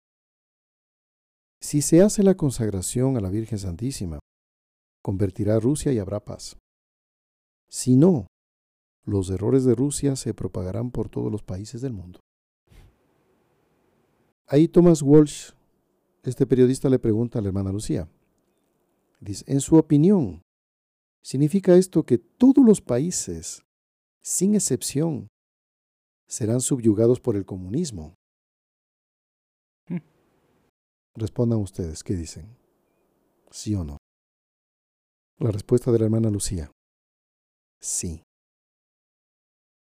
si 1.61 1.81
se 1.81 2.01
hace 2.01 2.23
la 2.23 2.35
consagración 2.35 3.17
a 3.17 3.21
la 3.21 3.29
Virgen 3.29 3.59
Santísima, 3.59 4.19
convertirá 5.03 5.55
a 5.55 5.59
Rusia 5.59 5.93
y 5.93 5.99
habrá 5.99 6.19
paz. 6.19 6.57
Si 7.69 7.95
no, 7.95 8.27
los 9.05 9.29
errores 9.29 9.63
de 9.63 9.75
Rusia 9.75 10.15
se 10.15 10.33
propagarán 10.33 10.91
por 10.91 11.09
todos 11.09 11.31
los 11.31 11.43
países 11.43 11.81
del 11.81 11.93
mundo. 11.93 12.19
Ahí 14.47 14.67
Thomas 14.67 15.01
Walsh, 15.01 15.51
este 16.23 16.45
periodista, 16.45 16.89
le 16.89 16.99
pregunta 16.99 17.39
a 17.39 17.41
la 17.41 17.47
hermana 17.47 17.71
Lucía, 17.71 18.07
dice, 19.19 19.43
en 19.47 19.59
su 19.59 19.75
opinión, 19.75 20.41
¿significa 21.23 21.75
esto 21.75 22.05
que 22.05 22.17
todos 22.17 22.63
los 22.65 22.81
países, 22.81 23.63
sin 24.23 24.55
excepción, 24.55 25.27
serán 26.27 26.61
subyugados 26.61 27.19
por 27.19 27.35
el 27.35 27.45
comunismo? 27.45 28.15
Hmm. 29.87 30.01
Respondan 31.15 31.59
ustedes, 31.59 32.03
¿qué 32.03 32.15
dicen? 32.15 32.55
¿Sí 33.49 33.73
o 33.75 33.83
no? 33.83 33.97
La 35.39 35.49
respuesta 35.49 35.91
de 35.91 35.99
la 35.99 36.05
hermana 36.05 36.29
Lucía, 36.29 36.71
sí. 37.81 38.23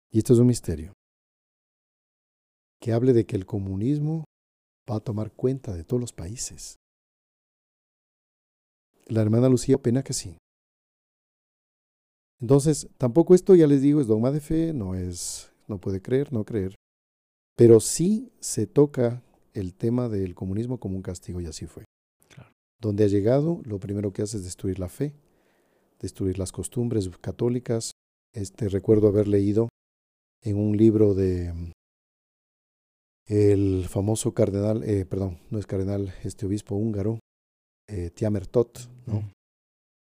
Y 0.10 0.20
esto 0.20 0.34
es 0.34 0.40
un 0.40 0.48
misterio. 0.48 0.94
Que 2.80 2.94
hable 2.94 3.14
de 3.14 3.26
que 3.26 3.36
el 3.36 3.46
comunismo 3.46 4.24
va 4.90 4.98
a 4.98 5.00
tomar 5.00 5.32
cuenta 5.32 5.74
de 5.74 5.84
todos 5.84 6.02
los 6.02 6.14
países. 6.14 6.78
La 9.08 9.22
hermana 9.22 9.50
Lucía 9.50 9.76
opina 9.76 10.04
que 10.04 10.14
sí. 10.14 10.38
Entonces, 12.40 12.90
tampoco 12.98 13.36
esto, 13.36 13.56
ya 13.56 13.68
les 13.68 13.82
digo, 13.82 14.02
es 14.02 14.08
dogma 14.08 14.32
de 14.32 14.42
fe, 14.42 14.74
no 14.74 14.96
es, 14.96 15.52
no 15.68 15.80
puede 15.80 16.02
creer, 16.02 16.34
no 16.34 16.44
creer. 16.44 16.76
Pero 17.56 17.80
sí 17.80 18.32
se 18.40 18.68
toca 18.68 19.22
el 19.54 19.74
tema 19.74 20.10
del 20.10 20.36
comunismo 20.36 20.80
como 20.80 20.96
un 20.96 21.04
castigo 21.04 21.40
y 21.40 21.46
así 21.46 21.68
fue. 21.68 21.86
Donde 22.82 23.06
ha 23.06 23.08
llegado, 23.08 23.62
lo 23.64 23.80
primero 23.80 24.12
que 24.12 24.24
hace 24.24 24.38
es 24.38 24.44
destruir 24.44 24.78
la 24.78 24.90
fe, 24.90 25.14
destruir 26.02 26.38
las 26.38 26.52
costumbres 26.52 27.10
católicas. 27.22 27.92
Este 28.34 28.68
recuerdo 28.68 29.08
haber 29.08 29.28
leído 29.28 29.70
en 30.42 30.58
un 30.58 30.76
libro 30.76 31.14
de 31.14 31.54
el 33.26 33.86
famoso 33.88 34.34
cardenal, 34.34 34.84
eh, 34.84 35.06
perdón, 35.06 35.40
no 35.50 35.60
es 35.60 35.66
cardenal, 35.66 36.14
este 36.24 36.46
obispo 36.46 36.76
húngaro, 36.76 37.20
eh, 37.88 38.10
Tiamer 38.10 38.48
Tot, 38.48 38.80
¿no? 39.06 39.32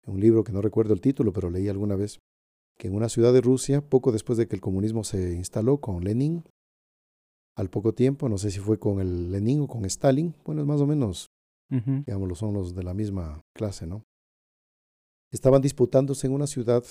Un 0.06 0.20
libro 0.20 0.44
que 0.44 0.52
no 0.52 0.62
recuerdo 0.62 0.94
el 0.94 1.02
título, 1.02 1.32
pero 1.32 1.50
leí 1.50 1.70
alguna 1.70 1.96
vez, 1.96 2.20
que 2.78 2.88
en 2.88 2.96
una 2.96 3.10
ciudad 3.10 3.34
de 3.34 3.42
Rusia, 3.42 3.82
poco 3.82 4.12
después 4.12 4.38
de 4.38 4.48
que 4.48 4.56
el 4.56 4.62
comunismo 4.62 5.04
se 5.04 5.34
instaló 5.34 5.78
con 5.80 6.04
Lenin, 6.04 6.44
al 7.56 7.70
poco 7.70 7.94
tiempo, 7.94 8.30
no 8.30 8.38
sé 8.38 8.50
si 8.50 8.60
fue 8.60 8.80
con 8.80 9.00
el 9.00 9.32
Lenin 9.32 9.62
o 9.62 9.68
con 9.68 9.86
Stalin, 9.86 10.34
bueno, 10.44 10.62
es 10.62 10.68
más 10.68 10.82
o 10.82 10.88
menos, 10.88 11.28
digamos, 11.70 12.38
son 12.38 12.54
los 12.54 12.76
de 12.76 12.84
la 12.84 12.94
misma 12.94 13.42
clase, 13.56 13.88
¿no? 13.88 14.04
Estaban 15.32 15.62
disputándose 15.62 16.28
en 16.28 16.34
una 16.34 16.48
ciudad, 16.48 16.84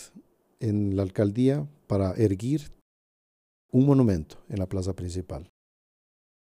en 0.60 0.96
la 0.96 1.02
alcaldía, 1.02 1.68
para 1.86 2.12
erguir 2.14 2.72
un 3.70 3.86
monumento 3.86 4.38
en 4.48 4.58
la 4.58 4.68
plaza 4.68 4.94
principal. 4.94 5.51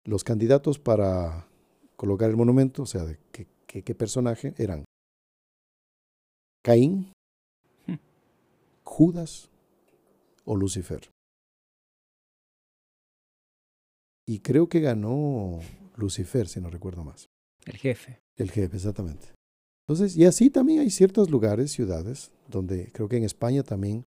Los 0.09 0.25
candidatos 0.25 0.79
para 0.79 1.47
colocar 1.95 2.31
el 2.31 2.37
monumento, 2.37 2.85
o 2.85 2.87
sea, 2.87 3.05
de 3.05 3.19
qué, 3.31 3.95
personaje 3.95 4.55
eran 4.57 4.87
Caín, 6.65 7.13
hmm. 7.87 7.97
Judas 8.85 9.51
o 10.47 10.57
Lucifer. 10.57 11.11
Y 14.27 14.39
creo 14.39 14.71
que 14.71 14.81
ganó 14.81 15.61
Lucifer, 15.97 16.49
si 16.49 16.63
no 16.63 16.71
recuerdo 16.71 17.05
más. 17.05 17.27
El 17.67 17.77
jefe. 17.77 18.19
El 18.37 18.51
jefe, 18.51 18.77
exactamente. 18.77 19.29
Entonces, 19.87 20.17
y 20.17 20.25
así 20.25 20.49
también 20.49 20.81
hay 20.81 20.91
ciertos 20.91 21.29
lugares, 21.29 21.71
ciudades, 21.71 22.31
donde 22.49 22.91
creo 22.93 23.11
que 23.11 23.19
en 23.19 23.25
España 23.25 23.63
también 23.63 24.07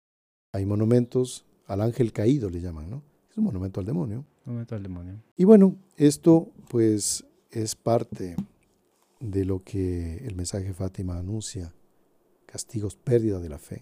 hay 0.55 0.65
monumentos 0.65 1.45
al 1.67 1.83
ángel 1.83 2.15
caído 2.15 2.49
le 2.49 2.63
llaman, 2.63 2.89
¿no? 2.89 3.12
Es 3.33 3.39
un 3.39 3.45
monumento 3.45 3.81
al 3.81 3.87
demonio. 3.87 4.27
Monumento 4.45 4.75
al 4.75 4.83
demonio. 4.83 5.15
Y 5.39 5.45
bueno, 5.45 5.75
esto 5.97 6.53
pues 6.69 7.25
es 7.51 7.75
parte 7.75 8.37
de 9.21 9.47
lo 9.47 9.59
que 9.61 10.19
el 10.19 10.35
mensaje 10.35 10.67
de 10.67 10.75
Fátima 10.75 11.17
anuncia. 11.17 11.73
Castigos, 12.45 12.95
pérdida 12.95 13.41
de 13.41 13.49
la 13.49 13.57
fe. 13.57 13.77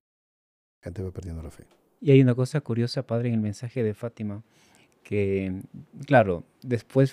La 0.80 0.84
gente 0.84 1.02
va 1.02 1.10
perdiendo 1.10 1.42
la 1.42 1.50
fe. 1.50 1.64
Y 2.00 2.12
hay 2.12 2.22
una 2.22 2.36
cosa 2.36 2.60
curiosa, 2.60 3.04
padre, 3.04 3.30
en 3.30 3.34
el 3.34 3.40
mensaje 3.40 3.82
de 3.82 3.92
Fátima, 3.92 4.44
que, 5.02 5.60
claro, 6.06 6.44
después 6.62 7.12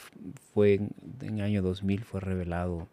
fue, 0.53 0.75
en 1.21 1.39
el 1.39 1.41
año 1.41 1.63
2000 1.63 2.03
fue 2.03 2.21
revelado 2.21 2.87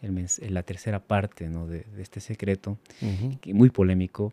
el 0.00 0.26
la 0.52 0.64
tercera 0.64 0.98
parte 0.98 1.48
¿no? 1.48 1.68
de, 1.68 1.86
este 1.98 2.18
secreto, 2.18 2.78
que 3.40 3.54
muy 3.54 3.70
polémico, 3.70 4.32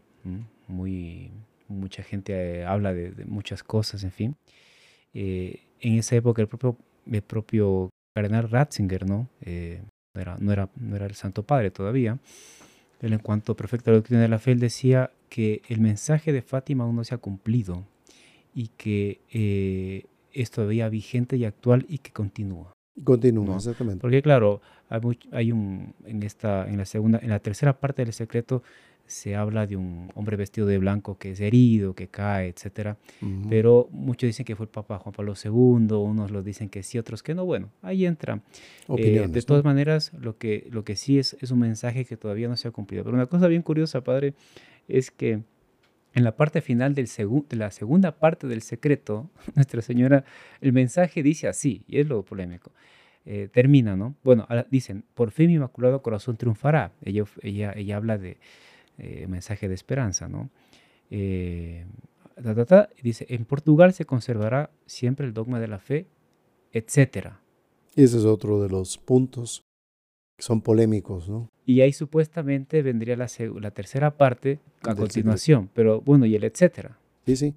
muy 0.67 1.29
mucha 1.69 2.03
gente 2.03 2.59
eh, 2.61 2.65
habla 2.65 2.93
de, 2.93 3.25
muchas 3.25 3.63
cosas, 3.63 4.03
en 4.03 4.11
fin. 4.11 4.35
Eh, 5.13 5.61
en 5.79 5.97
esa 5.97 6.15
época 6.15 6.41
el 6.41 6.47
propio, 6.47 6.77
el 7.09 7.21
propio 7.21 7.89
cardenal 8.13 8.49
Ratzinger, 8.49 9.07
¿no? 9.07 9.29
Eh, 9.41 9.81
no, 10.15 10.21
era, 10.21 10.37
no, 10.39 10.51
era, 10.51 10.69
no 10.75 10.95
era 10.95 11.05
el 11.05 11.15
Santo 11.15 11.43
Padre 11.43 11.71
todavía. 11.71 12.19
Él 13.01 13.13
en 13.13 13.19
cuanto 13.19 13.53
a 13.53 13.55
perfecta 13.55 13.91
doctrina 13.91 14.21
de 14.21 14.27
la 14.27 14.39
fe, 14.39 14.51
él 14.51 14.59
decía 14.59 15.11
que 15.29 15.61
el 15.69 15.79
mensaje 15.79 16.33
de 16.33 16.41
Fátima 16.41 16.83
aún 16.83 16.97
no 16.97 17.03
se 17.03 17.15
ha 17.15 17.17
cumplido 17.17 17.85
y 18.53 18.67
que 18.69 20.05
es 20.33 20.51
todavía 20.51 20.89
vigente 20.89 21.37
y 21.37 21.45
actual 21.45 21.85
y 21.87 21.99
que 21.99 22.11
continúa. 22.11 22.73
Continúa, 23.03 23.55
exactamente. 23.55 24.01
Porque 24.01 24.21
claro, 24.21 24.61
hay, 24.89 24.99
hay, 25.31 25.51
un 25.51 25.93
en 26.05 26.23
esta 26.23 26.67
en 26.67 26.77
la 26.77 26.85
segunda 26.85 27.19
en 27.21 27.29
la 27.29 27.39
tercera 27.39 27.79
parte 27.79 28.03
del 28.03 28.13
secreto 28.13 28.63
se 29.09 29.35
habla 29.35 29.65
de 29.65 29.75
un 29.75 30.11
hombre 30.13 30.37
vestido 30.37 30.67
de 30.67 30.77
blanco 30.77 31.17
que 31.17 31.31
es 31.31 31.39
herido, 31.39 31.95
que 31.95 32.07
cae, 32.07 32.47
etc. 32.47 32.95
Pero 33.49 33.89
muchos 33.91 34.27
dicen 34.27 34.45
que 34.45 34.55
fue 34.55 34.65
el 34.65 34.69
Papa 34.69 34.99
Juan 34.99 35.13
Pablo 35.13 35.33
II, 35.43 35.51
unos 35.51 36.29
lo 36.29 36.43
dicen 36.43 36.69
que 36.69 36.83
sí, 36.83 36.99
otros 36.99 37.23
que 37.23 37.33
no. 37.33 37.43
Bueno, 37.43 37.71
ahí 37.81 38.05
entra. 38.05 38.41
Eh, 38.97 39.27
de 39.27 39.41
todas 39.41 39.63
maneras, 39.63 40.11
lo 40.13 40.37
que, 40.37 40.67
lo 40.71 40.83
que 40.83 40.95
sí 40.95 41.17
es, 41.17 41.35
es 41.41 41.49
un 41.49 41.59
mensaje 41.59 42.05
que 42.05 42.17
todavía 42.17 42.47
no 42.47 42.55
se 42.55 42.67
ha 42.67 42.71
cumplido. 42.71 43.03
Pero 43.03 43.15
una 43.15 43.25
cosa 43.25 43.47
bien 43.47 43.63
curiosa, 43.63 44.01
padre, 44.03 44.35
es 44.87 45.09
que 45.09 45.41
en 46.13 46.23
la 46.23 46.35
parte 46.35 46.61
final 46.61 46.93
del 46.93 47.07
de 47.07 47.55
la 47.55 47.71
segunda 47.71 48.19
parte 48.19 48.47
del 48.47 48.61
secreto, 48.61 49.31
Nuestra 49.55 49.81
Señora, 49.81 50.23
el 50.61 50.71
mensaje 50.71 51.23
dice 51.23 51.47
así, 51.47 51.83
y 51.87 51.99
es 51.99 52.07
lo 52.07 52.23
polémico. 52.23 52.71
Eh, 53.25 53.49
termina, 53.51 53.95
¿no? 53.95 54.15
Bueno, 54.23 54.47
dicen, 54.69 55.03
por 55.15 55.31
fin 55.31 55.47
mi 55.47 55.55
inmaculado 55.55 56.01
corazón 56.03 56.37
triunfará. 56.37 56.93
Ella, 57.03 57.25
ella, 57.41 57.73
ella 57.75 57.97
habla 57.97 58.17
de, 58.17 58.37
eh, 58.99 59.27
mensaje 59.27 59.67
de 59.67 59.75
esperanza, 59.75 60.27
¿no? 60.27 60.49
Eh, 61.09 61.85
dice, 63.01 63.25
en 63.29 63.45
Portugal 63.45 63.93
se 63.93 64.05
conservará 64.05 64.71
siempre 64.85 65.25
el 65.25 65.33
dogma 65.33 65.59
de 65.59 65.67
la 65.67 65.79
fe, 65.79 66.07
etcétera. 66.71 67.41
Ese 67.95 68.17
es 68.17 68.25
otro 68.25 68.61
de 68.61 68.69
los 68.69 68.97
puntos 68.97 69.63
que 70.37 70.43
son 70.43 70.61
polémicos, 70.61 71.27
¿no? 71.27 71.49
Y 71.65 71.81
ahí 71.81 71.93
supuestamente 71.93 72.81
vendría 72.81 73.15
la, 73.15 73.27
la 73.59 73.71
tercera 73.71 74.17
parte 74.17 74.59
a 74.83 74.95
continuación, 74.95 75.69
pero 75.73 76.01
bueno, 76.01 76.25
y 76.25 76.35
el 76.35 76.43
etcétera. 76.43 76.97
Sí, 77.25 77.35
sí. 77.35 77.55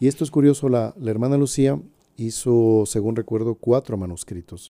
Y 0.00 0.08
esto 0.08 0.24
es 0.24 0.30
curioso, 0.30 0.68
la, 0.68 0.94
la 0.98 1.10
hermana 1.10 1.36
Lucía 1.36 1.80
hizo, 2.16 2.84
según 2.86 3.16
recuerdo, 3.16 3.54
cuatro 3.56 3.96
manuscritos, 3.96 4.72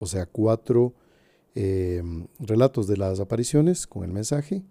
o 0.00 0.06
sea, 0.06 0.26
cuatro 0.26 0.94
eh, 1.54 2.02
relatos 2.38 2.86
de 2.86 2.96
las 2.96 3.20
apariciones 3.20 3.86
con 3.86 4.04
el 4.04 4.12
mensaje, 4.12 4.62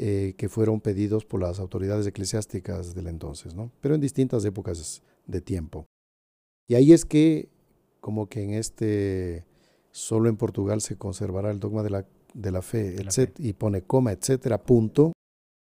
eh, 0.00 0.34
que 0.36 0.48
fueron 0.48 0.80
pedidos 0.80 1.24
por 1.24 1.40
las 1.40 1.58
autoridades 1.58 2.06
eclesiásticas 2.06 2.94
del 2.94 3.08
entonces, 3.08 3.56
¿no? 3.56 3.72
pero 3.80 3.96
en 3.96 4.00
distintas 4.00 4.44
épocas 4.44 5.02
de 5.26 5.40
tiempo. 5.40 5.86
Y 6.68 6.76
ahí 6.76 6.92
es 6.92 7.04
que, 7.04 7.48
como 8.00 8.28
que 8.28 8.44
en 8.44 8.54
este, 8.54 9.44
solo 9.90 10.28
en 10.28 10.36
Portugal 10.36 10.80
se 10.82 10.96
conservará 10.96 11.50
el 11.50 11.58
dogma 11.58 11.82
de 11.82 11.90
la, 11.90 12.06
de 12.32 12.50
la 12.52 12.62
fe, 12.62 12.94
y 13.38 13.52
pone 13.54 13.82
coma, 13.82 14.12
etcétera, 14.12 14.62
punto, 14.62 15.12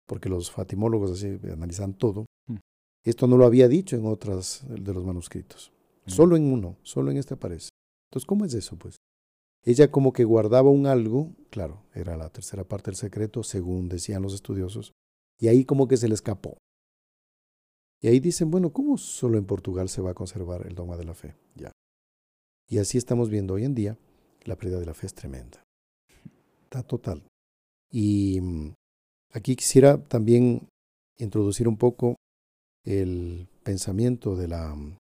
porque 0.06 0.30
los 0.30 0.52
fatimólogos 0.52 1.12
así 1.12 1.40
analizan 1.52 1.96
todo. 1.96 2.26
Mm. 2.48 2.58
Esto 3.06 3.26
no 3.26 3.36
lo 3.36 3.46
había 3.46 3.68
dicho 3.68 3.96
en 3.96 4.06
otras 4.06 4.64
de 4.68 4.94
los 4.94 5.04
manuscritos. 5.06 5.72
Mm. 6.06 6.10
Solo 6.12 6.36
en 6.38 6.54
uno, 6.54 6.78
solo 6.84 7.10
en 7.10 7.18
este 7.18 7.34
aparece. 7.34 7.70
Entonces, 8.12 8.28
¿cómo 8.28 8.46
es 8.46 8.54
eso, 8.54 8.76
pues? 8.78 8.98
Ella 9.64 9.92
como 9.92 10.14
que 10.14 10.24
guardaba 10.24 10.70
un 10.70 10.88
algo, 10.88 11.36
claro, 11.50 11.84
era 11.94 12.16
la 12.16 12.30
tercera 12.30 12.64
parte 12.64 12.92
del 12.92 12.96
secreto, 12.96 13.44
según 13.44 13.90
decían 13.90 14.22
los 14.22 14.34
estudiosos, 14.34 14.94
y 15.40 15.48
ahí 15.48 15.66
como 15.66 15.88
que 15.88 15.98
se 15.98 16.08
le 16.08 16.14
escapó. 16.14 16.58
Y 18.02 18.08
ahí 18.08 18.20
dicen, 18.20 18.50
bueno, 18.50 18.72
¿cómo 18.72 18.98
solo 18.98 19.38
en 19.38 19.46
Portugal 19.46 19.90
se 19.90 20.02
va 20.02 20.12
a 20.12 20.16
conservar 20.16 20.66
el 20.66 20.76
dogma 20.76 20.96
de 20.96 21.04
la 21.04 21.14
fe? 21.14 21.36
Ya. 21.56 21.72
Y 22.68 22.78
así 22.78 22.98
estamos 22.98 23.30
viendo 23.30 23.56
hoy 23.56 23.66
en 23.66 23.76
día, 23.76 23.98
la 24.46 24.56
pérdida 24.56 24.80
de 24.80 24.86
la 24.86 24.94
fe 24.94 25.08
es 25.08 25.14
tremenda. 25.14 25.64
Está 26.64 26.84
total. 26.84 27.24
Y 27.92 28.40
mm, 28.40 28.74
aquí 29.34 29.56
quisiera 29.56 30.02
también 30.02 30.68
introducir 31.18 31.68
un 31.68 31.78
poco 31.78 32.16
el 32.86 33.48
pensamiento 33.64 34.36
de 34.36 34.48
la 34.48 34.76
mm, 34.76 34.98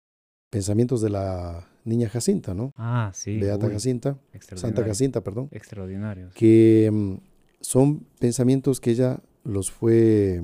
pensamientos 0.49 1.01
de 1.01 1.09
la 1.09 1.67
niña 1.85 2.09
Jacinta, 2.09 2.53
¿no? 2.53 2.73
Ah, 2.75 3.11
sí. 3.13 3.39
Beata 3.39 3.67
uy, 3.67 3.73
Jacinta, 3.73 4.17
Santa 4.55 4.83
Jacinta, 4.83 5.21
perdón, 5.21 5.47
Extraordinarios. 5.51 6.33
que 6.33 6.89
mm, 6.91 7.13
son 7.61 8.05
pensamientos 8.19 8.79
que 8.81 8.91
ella 8.91 9.21
los 9.43 9.71
fue 9.71 10.41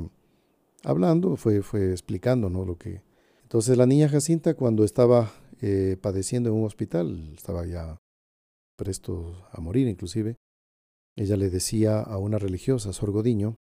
hablando, 0.84 1.36
fue, 1.36 1.62
fue 1.62 1.92
explicando, 1.92 2.50
¿no? 2.50 2.64
Lo 2.64 2.78
que 2.78 3.02
entonces 3.44 3.78
la 3.78 3.86
niña 3.86 4.08
Jacinta 4.08 4.54
cuando 4.54 4.86
estaba 4.86 5.32
eh, 5.62 5.98
padeciendo 6.02 6.50
en 6.50 6.56
un 6.56 6.66
hospital, 6.66 7.34
estaba 7.36 7.66
ya 7.66 7.98
presto 8.78 9.48
a 9.52 9.60
morir 9.60 9.88
inclusive, 9.88 10.38
ella 11.16 11.36
le 11.36 11.50
decía 11.50 12.00
a 12.00 12.18
una 12.18 12.40
religiosa, 12.40 12.94
Sor 12.94 13.12
Godiño, 13.12 13.56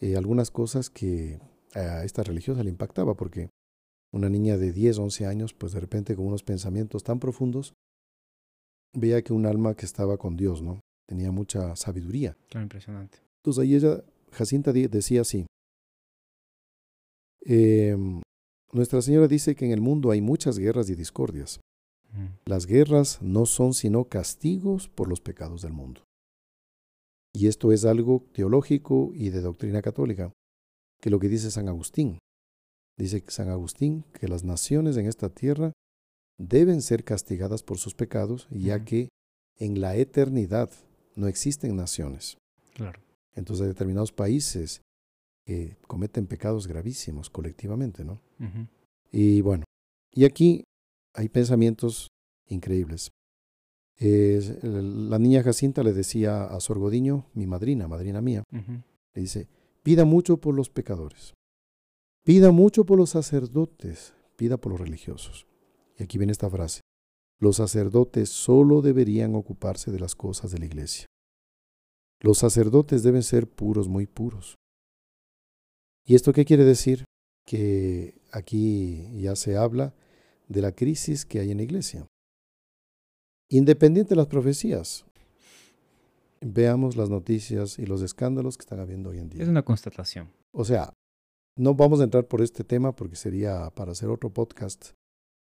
eh, 0.00 0.16
algunas 0.16 0.50
cosas 0.50 0.90
que 0.90 1.38
a 1.74 2.04
esta 2.04 2.22
religiosa 2.24 2.64
le 2.64 2.70
impactaba, 2.70 3.14
porque 3.14 3.48
una 4.12 4.28
niña 4.28 4.56
de 4.56 4.72
10, 4.72 4.98
11 4.98 5.26
años, 5.26 5.54
pues 5.54 5.72
de 5.72 5.80
repente 5.80 6.16
con 6.16 6.26
unos 6.26 6.42
pensamientos 6.42 7.04
tan 7.04 7.20
profundos, 7.20 7.74
veía 8.92 9.22
que 9.22 9.32
un 9.32 9.46
alma 9.46 9.74
que 9.74 9.86
estaba 9.86 10.16
con 10.18 10.36
Dios, 10.36 10.62
¿no? 10.62 10.80
Tenía 11.06 11.30
mucha 11.30 11.76
sabiduría. 11.76 12.36
Claro, 12.48 12.64
impresionante. 12.64 13.18
Entonces 13.38 13.62
ahí 13.62 13.74
ella, 13.74 14.02
Jacinta 14.32 14.72
decía 14.72 15.22
así, 15.22 15.46
em, 17.42 18.20
Nuestra 18.72 19.02
Señora 19.02 19.26
dice 19.26 19.56
que 19.56 19.64
en 19.64 19.72
el 19.72 19.80
mundo 19.80 20.12
hay 20.12 20.20
muchas 20.20 20.56
guerras 20.58 20.88
y 20.90 20.94
discordias. 20.94 21.60
Mm, 22.12 22.26
Las 22.44 22.66
guerras 22.66 23.20
no 23.20 23.46
son 23.46 23.74
sino 23.74 24.04
castigos 24.04 24.88
por 24.88 25.08
los 25.08 25.20
pecados 25.20 25.62
del 25.62 25.72
mundo. 25.72 26.02
Y 27.32 27.48
esto 27.48 27.72
es 27.72 27.84
algo 27.84 28.24
teológico 28.32 29.10
y 29.14 29.30
de 29.30 29.40
doctrina 29.40 29.82
católica, 29.82 30.32
que 31.00 31.10
lo 31.10 31.18
que 31.18 31.28
dice 31.28 31.50
San 31.50 31.68
Agustín. 31.68 32.18
Dice 33.00 33.24
San 33.28 33.48
Agustín 33.48 34.04
que 34.12 34.28
las 34.28 34.44
naciones 34.44 34.98
en 34.98 35.06
esta 35.06 35.30
tierra 35.30 35.72
deben 36.36 36.82
ser 36.82 37.02
castigadas 37.02 37.62
por 37.62 37.78
sus 37.78 37.94
pecados, 37.94 38.46
ya 38.50 38.84
que 38.84 39.08
en 39.56 39.80
la 39.80 39.96
eternidad 39.96 40.70
no 41.16 41.26
existen 41.26 41.76
naciones. 41.76 42.36
Claro. 42.74 43.00
Entonces 43.34 43.62
hay 43.62 43.68
determinados 43.68 44.12
países 44.12 44.82
que 45.46 45.78
cometen 45.86 46.26
pecados 46.26 46.66
gravísimos 46.66 47.30
colectivamente, 47.30 48.04
¿no? 48.04 48.20
Y 49.10 49.40
bueno, 49.40 49.64
y 50.12 50.26
aquí 50.26 50.64
hay 51.14 51.30
pensamientos 51.30 52.08
increíbles. 52.48 53.12
La 53.98 55.18
niña 55.18 55.42
Jacinta 55.42 55.82
le 55.82 55.94
decía 55.94 56.44
a 56.44 56.60
Sor 56.60 56.78
Godiño, 56.78 57.30
mi 57.32 57.46
madrina, 57.46 57.88
madrina 57.88 58.20
mía, 58.20 58.44
le 58.52 59.22
dice, 59.22 59.48
pida 59.82 60.04
mucho 60.04 60.36
por 60.36 60.54
los 60.54 60.68
pecadores, 60.68 61.32
pida 62.24 62.50
mucho 62.50 62.84
por 62.84 62.98
los 62.98 63.10
sacerdotes, 63.10 64.14
pida 64.36 64.56
por 64.56 64.72
los 64.72 64.80
religiosos. 64.80 65.46
Y 65.98 66.02
aquí 66.02 66.18
viene 66.18 66.32
esta 66.32 66.50
frase, 66.50 66.80
los 67.40 67.56
sacerdotes 67.56 68.28
solo 68.28 68.82
deberían 68.82 69.34
ocuparse 69.34 69.90
de 69.90 69.98
las 69.98 70.14
cosas 70.14 70.50
de 70.50 70.58
la 70.58 70.66
iglesia. 70.66 71.06
Los 72.20 72.38
sacerdotes 72.38 73.02
deben 73.02 73.22
ser 73.22 73.48
puros, 73.48 73.88
muy 73.88 74.06
puros. 74.06 74.56
¿Y 76.04 76.14
esto 76.14 76.34
qué 76.34 76.44
quiere 76.44 76.64
decir? 76.64 77.04
Que 77.46 78.20
aquí 78.30 79.10
ya 79.20 79.36
se 79.36 79.56
habla 79.56 79.94
de 80.48 80.60
la 80.60 80.72
crisis 80.72 81.24
que 81.24 81.40
hay 81.40 81.50
en 81.50 81.56
la 81.56 81.62
iglesia. 81.62 82.06
Independiente 83.48 84.10
de 84.10 84.16
las 84.16 84.26
profecías, 84.26 85.06
veamos 86.42 86.96
las 86.96 87.08
noticias 87.08 87.78
y 87.78 87.86
los 87.86 88.02
escándalos 88.02 88.58
que 88.58 88.62
están 88.62 88.80
habiendo 88.80 89.10
hoy 89.10 89.18
en 89.18 89.30
día. 89.30 89.42
Es 89.42 89.48
una 89.48 89.64
constatación. 89.64 90.30
O 90.52 90.64
sea, 90.64 90.92
no 91.56 91.74
vamos 91.74 92.00
a 92.00 92.04
entrar 92.04 92.26
por 92.26 92.42
este 92.42 92.64
tema 92.64 92.94
porque 92.94 93.16
sería 93.16 93.70
para 93.70 93.92
hacer 93.92 94.08
otro 94.08 94.30
podcast, 94.30 94.90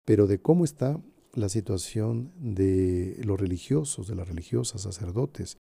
pero 0.05 0.27
de 0.27 0.41
cómo 0.41 0.65
está 0.65 1.01
la 1.35 1.49
situación 1.49 2.33
de 2.37 3.21
los 3.25 3.39
religiosos, 3.39 4.09
de 4.09 4.17
las 4.17 4.29
religiosas, 4.29 4.83
sacerdotes, 4.83 5.59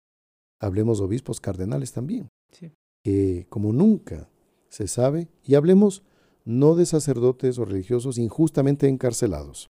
hablemos 0.60 1.00
obispos, 1.02 1.40
cardenales 1.40 1.92
también, 1.94 2.30
Sí. 2.52 2.72
que 3.04 3.46
como 3.50 3.72
nunca 3.74 4.30
se 4.70 4.88
sabe, 4.88 5.30
y 5.44 5.56
hablemos 5.56 6.04
no 6.46 6.76
de 6.76 6.86
sacerdotes 6.86 7.60
o 7.60 7.66
religiosos 7.66 8.18
injustamente 8.18 8.88
encarcelados, 8.88 9.68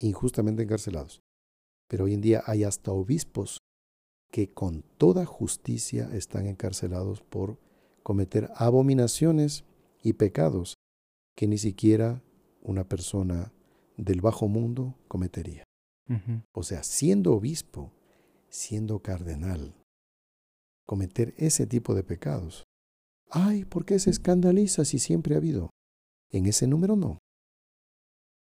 injustamente 0.00 0.62
encarcelados, 0.62 1.20
pero 1.88 2.04
hoy 2.04 2.14
en 2.14 2.20
día 2.20 2.42
hay 2.46 2.64
hasta 2.64 2.92
obispos 2.92 3.58
que 4.30 4.52
con 4.52 4.82
toda 4.98 5.26
justicia 5.26 6.08
están 6.14 6.46
encarcelados 6.46 7.22
por 7.22 7.58
cometer 8.02 8.50
abominaciones 8.56 9.64
y 10.02 10.14
pecados 10.14 10.74
que 11.36 11.46
ni 11.46 11.58
siquiera 11.58 12.22
una 12.60 12.84
persona 12.84 13.52
del 13.96 14.20
bajo 14.20 14.48
mundo 14.48 14.98
cometería. 15.08 15.64
O 16.52 16.62
sea, 16.62 16.82
siendo 16.82 17.32
obispo, 17.32 17.90
siendo 18.50 19.00
cardenal, 19.00 19.74
cometer 20.84 21.32
ese 21.38 21.66
tipo 21.66 21.94
de 21.94 22.02
pecados. 22.02 22.64
Ay, 23.30 23.64
¿por 23.64 23.86
qué 23.86 23.98
se 23.98 24.10
escandaliza 24.10 24.84
si 24.84 24.98
siempre 24.98 25.34
ha 25.34 25.38
habido? 25.38 25.70
En 26.30 26.44
ese 26.44 26.66
número 26.66 26.96
no. 26.96 27.18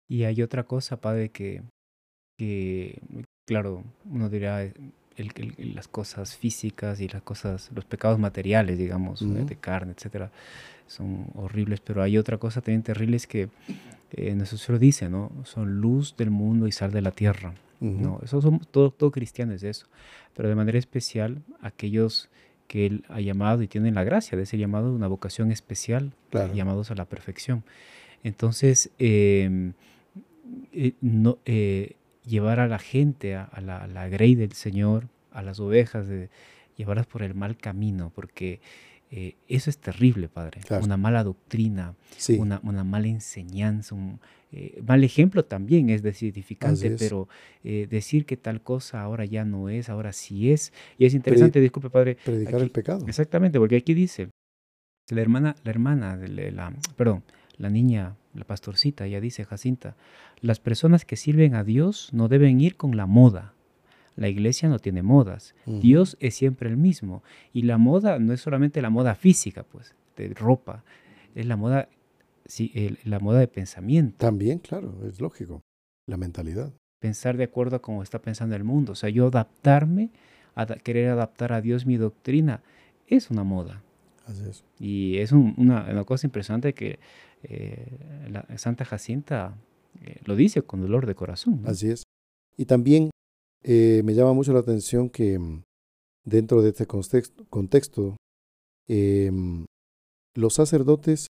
Y 0.08 0.22
hay 0.24 0.42
otra 0.42 0.64
cosa, 0.64 1.00
padre, 1.00 1.30
que, 1.30 1.64
que 2.38 3.00
claro, 3.46 3.82
uno 4.04 4.28
dirá 4.28 4.72
el- 5.16 5.32
el- 5.58 5.74
las 5.74 5.88
cosas 5.88 6.36
físicas 6.36 7.00
y 7.00 7.08
las 7.08 7.22
cosas, 7.22 7.70
los 7.74 7.84
pecados 7.84 8.18
materiales, 8.18 8.78
digamos, 8.78 9.22
eh, 9.22 9.26
Ujú. 9.26 9.46
de 9.46 9.56
carne, 9.56 9.92
etcétera, 9.96 10.30
son 10.86 11.26
horribles. 11.34 11.80
Pero 11.80 12.02
hay 12.02 12.18
otra 12.18 12.38
cosa 12.38 12.60
también 12.60 12.82
terrible 12.82 13.16
es 13.16 13.26
que 13.26 13.48
eh, 14.12 14.34
nuestro 14.36 14.56
Señor 14.56 14.78
dice, 14.78 15.08
¿no? 15.10 15.32
Son 15.44 15.80
luz 15.80 16.14
del 16.16 16.30
mundo 16.30 16.68
y 16.68 16.72
sal 16.72 16.92
de 16.92 17.02
la 17.02 17.10
tierra. 17.10 17.54
Ujú. 17.80 18.00
No, 18.00 18.20
eso 18.22 18.40
son 18.40 18.60
todo, 18.70 18.90
todo 18.92 19.10
cristiano 19.10 19.52
es 19.52 19.62
eso. 19.64 19.86
Pero 20.34 20.48
de 20.48 20.54
manera 20.54 20.78
especial, 20.78 21.42
aquellos 21.60 22.28
que 22.68 22.86
Él 22.86 23.04
ha 23.08 23.20
llamado 23.20 23.62
y 23.62 23.68
tienen 23.68 23.94
la 23.94 24.04
gracia 24.04 24.36
de 24.36 24.44
ese 24.44 24.58
llamado, 24.58 24.92
una 24.94 25.08
vocación 25.08 25.50
especial, 25.50 26.12
Claro. 26.30 26.54
llamados 26.54 26.90
a 26.90 26.94
la 26.94 27.04
perfección. 27.04 27.64
Entonces, 28.22 28.90
eh, 28.98 29.72
eh, 30.72 30.92
no, 31.00 31.38
eh, 31.44 31.96
llevar 32.26 32.60
a 32.60 32.68
la 32.68 32.78
gente, 32.78 33.34
a, 33.34 33.44
a 33.44 33.60
la, 33.60 33.78
a 33.78 33.86
la 33.86 34.08
grey 34.08 34.34
del 34.34 34.52
Señor, 34.52 35.08
a 35.30 35.42
las 35.42 35.60
ovejas, 35.60 36.08
de, 36.08 36.28
llevarlas 36.76 37.06
por 37.06 37.22
el 37.22 37.34
mal 37.34 37.56
camino, 37.56 38.12
porque 38.14 38.60
eh, 39.10 39.36
eso 39.48 39.70
es 39.70 39.78
terrible, 39.78 40.28
Padre. 40.28 40.60
Claro. 40.66 40.84
Una 40.84 40.96
mala 40.96 41.24
doctrina, 41.24 41.94
Sí, 42.16 42.36
una, 42.38 42.60
una 42.62 42.84
mala 42.84 43.06
enseñanza, 43.08 43.94
un 43.94 44.20
eh, 44.52 44.80
mal 44.86 45.02
ejemplo 45.04 45.44
también 45.44 45.90
es 45.90 46.02
desedificante, 46.02 46.88
es. 46.88 46.94
pero 46.98 47.28
eh, 47.64 47.86
decir 47.88 48.26
que 48.26 48.36
tal 48.36 48.60
cosa 48.62 49.00
ahora 49.02 49.24
ya 49.24 49.44
no 49.44 49.68
es, 49.68 49.88
ahora 49.88 50.12
sí 50.12 50.52
es. 50.52 50.72
Y 50.98 51.06
es 51.06 51.14
interesante, 51.14 51.60
disculpe, 51.60 51.90
Padre, 51.90 52.16
predicar 52.24 52.56
aquí- 52.56 52.64
el 52.64 52.70
pecado. 52.70 53.06
Exactamente, 53.06 53.58
porque 53.58 53.76
aquí 53.76 53.94
dice, 53.94 54.28
la 55.08 55.20
hermana, 55.20 55.54
la 55.64 55.70
hermana, 55.70 56.16
de 56.16 56.50
la- 56.50 56.74
perdón, 56.96 57.22
la 57.58 57.70
niña, 57.70 58.16
la 58.34 58.44
pastorcita, 58.44 59.06
ella 59.06 59.20
dice, 59.20 59.44
Jacinta, 59.44 59.96
las 60.40 60.60
personas 60.60 61.04
que 61.04 61.16
sirven 61.16 61.54
a 61.54 61.64
Dios 61.64 62.10
no 62.12 62.28
deben 62.28 62.60
ir 62.60 62.76
con 62.76 62.96
la 62.96 63.06
moda. 63.06 63.54
La 64.16 64.28
iglesia 64.28 64.68
no 64.68 64.78
tiene 64.78 65.02
modas. 65.02 65.54
Dios 65.66 66.16
es 66.20 66.34
siempre 66.34 66.68
el 66.70 66.76
mismo. 66.76 67.22
Y 67.52 67.62
la 67.62 67.76
moda 67.78 68.18
no 68.18 68.32
es 68.32 68.40
solamente 68.40 68.80
la 68.80 68.90
moda 68.90 69.14
física, 69.14 69.62
pues, 69.62 69.94
de 70.16 70.28
ropa, 70.32 70.84
es 71.34 71.44
la 71.46 71.56
moda, 71.56 71.88
sí, 72.46 72.72
el- 72.74 72.98
la 73.04 73.18
moda 73.20 73.40
de 73.40 73.48
pensamiento. 73.48 74.16
También, 74.18 74.58
claro, 74.58 74.94
es 75.06 75.20
lógico. 75.20 75.60
La 76.06 76.16
mentalidad. 76.16 76.72
pensar 76.98 77.36
de 77.36 77.44
acuerdo 77.44 77.76
a 77.76 77.82
cómo 77.82 78.02
está 78.02 78.20
pensando 78.20 78.56
el 78.56 78.64
mundo. 78.64 78.92
O 78.92 78.94
sea, 78.94 79.10
yo 79.10 79.26
adaptarme, 79.26 80.10
a 80.54 80.64
querer 80.66 81.10
adaptar 81.10 81.52
a 81.52 81.60
Dios 81.60 81.84
mi 81.84 81.98
doctrina, 81.98 82.62
es 83.06 83.30
una 83.30 83.44
moda. 83.44 83.82
Así 84.26 84.42
es. 84.48 84.64
Y 84.80 85.18
es 85.18 85.30
un- 85.30 85.54
una, 85.58 85.84
una 85.90 86.04
cosa 86.04 86.26
impresionante 86.26 86.72
que 86.72 86.98
eh, 87.48 88.28
la 88.30 88.46
Santa 88.58 88.84
Jacinta 88.84 89.56
eh, 90.02 90.20
lo 90.24 90.36
dice 90.36 90.62
con 90.62 90.80
dolor 90.80 91.06
de 91.06 91.14
corazón. 91.14 91.62
Así 91.66 91.90
es. 91.90 92.02
Y 92.56 92.66
también 92.66 93.10
eh, 93.62 94.02
me 94.04 94.14
llama 94.14 94.32
mucho 94.32 94.52
la 94.52 94.60
atención 94.60 95.10
que 95.10 95.38
mm, 95.38 95.62
dentro 96.24 96.62
de 96.62 96.70
este 96.70 96.86
contexto, 96.86 97.44
contexto 97.48 98.16
em, 98.88 99.64
los 100.34 100.54
sacerdotes 100.54 101.28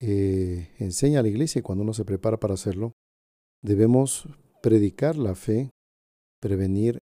eh, 0.00 0.74
enseña 0.78 1.20
a 1.20 1.22
la 1.22 1.28
iglesia 1.28 1.60
y 1.60 1.62
cuando 1.62 1.82
uno 1.84 1.94
se 1.94 2.04
prepara 2.04 2.38
para 2.38 2.54
hacerlo, 2.54 2.92
debemos 3.62 4.28
predicar 4.62 5.16
la 5.16 5.34
fe, 5.34 5.70
prevenir 6.40 6.98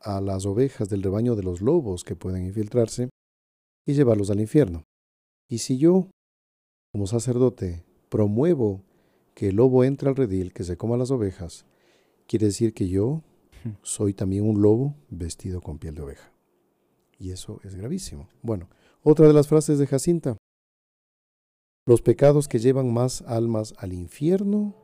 a 0.00 0.20
las 0.20 0.46
ovejas 0.46 0.88
del 0.88 1.02
rebaño 1.02 1.34
de 1.34 1.42
los 1.42 1.60
lobos 1.60 2.04
que 2.04 2.16
pueden 2.16 2.44
infiltrarse 2.44 3.08
y 3.86 3.94
llevarlos 3.94 4.30
al 4.30 4.40
infierno. 4.40 4.84
Y 5.48 5.58
si 5.58 5.78
yo, 5.78 6.10
como 6.96 7.06
sacerdote, 7.06 7.84
promuevo 8.08 8.82
que 9.34 9.48
el 9.48 9.56
lobo 9.56 9.84
entre 9.84 10.08
al 10.08 10.16
redil, 10.16 10.54
que 10.54 10.64
se 10.64 10.78
coma 10.78 10.96
las 10.96 11.10
ovejas, 11.10 11.66
quiere 12.26 12.46
decir 12.46 12.72
que 12.72 12.88
yo 12.88 13.22
soy 13.82 14.14
también 14.14 14.48
un 14.48 14.62
lobo 14.62 14.94
vestido 15.10 15.60
con 15.60 15.78
piel 15.78 15.94
de 15.94 16.00
oveja. 16.00 16.32
Y 17.18 17.32
eso 17.32 17.60
es 17.64 17.74
gravísimo. 17.74 18.30
Bueno, 18.40 18.70
otra 19.02 19.26
de 19.26 19.34
las 19.34 19.46
frases 19.46 19.78
de 19.78 19.86
Jacinta. 19.86 20.38
Los 21.84 22.00
pecados 22.00 22.48
que 22.48 22.60
llevan 22.60 22.90
más 22.90 23.20
almas 23.26 23.74
al 23.76 23.92
infierno 23.92 24.74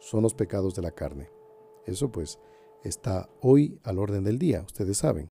son 0.00 0.24
los 0.24 0.34
pecados 0.34 0.74
de 0.74 0.82
la 0.82 0.90
carne. 0.90 1.30
Eso 1.86 2.10
pues 2.10 2.40
está 2.82 3.30
hoy 3.40 3.78
al 3.84 4.00
orden 4.00 4.24
del 4.24 4.40
día, 4.40 4.62
ustedes 4.62 4.98
saben. 4.98 5.28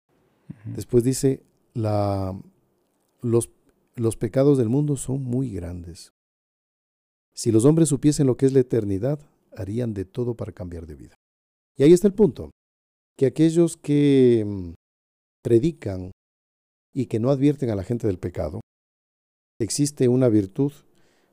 Después 0.64 1.04
dice, 1.04 1.44
la, 1.74 2.36
los, 3.22 3.52
los 3.94 4.16
pecados 4.16 4.58
del 4.58 4.68
mundo 4.68 4.96
son 4.96 5.22
muy 5.22 5.50
grandes. 5.50 6.10
Si 7.34 7.50
los 7.50 7.64
hombres 7.64 7.88
supiesen 7.88 8.26
lo 8.26 8.36
que 8.36 8.46
es 8.46 8.52
la 8.52 8.60
eternidad, 8.60 9.18
harían 9.56 9.92
de 9.94 10.04
todo 10.04 10.34
para 10.34 10.52
cambiar 10.52 10.86
de 10.86 10.94
vida. 10.94 11.14
Y 11.76 11.82
ahí 11.82 11.92
está 11.92 12.06
el 12.06 12.14
punto, 12.14 12.50
que 13.16 13.26
aquellos 13.26 13.76
que 13.76 14.44
mm, 14.46 14.72
predican 15.42 16.12
y 16.92 17.06
que 17.06 17.18
no 17.18 17.30
advierten 17.30 17.70
a 17.70 17.74
la 17.74 17.82
gente 17.82 18.06
del 18.06 18.18
pecado, 18.18 18.60
existe 19.58 20.08
una 20.08 20.28
virtud, 20.28 20.72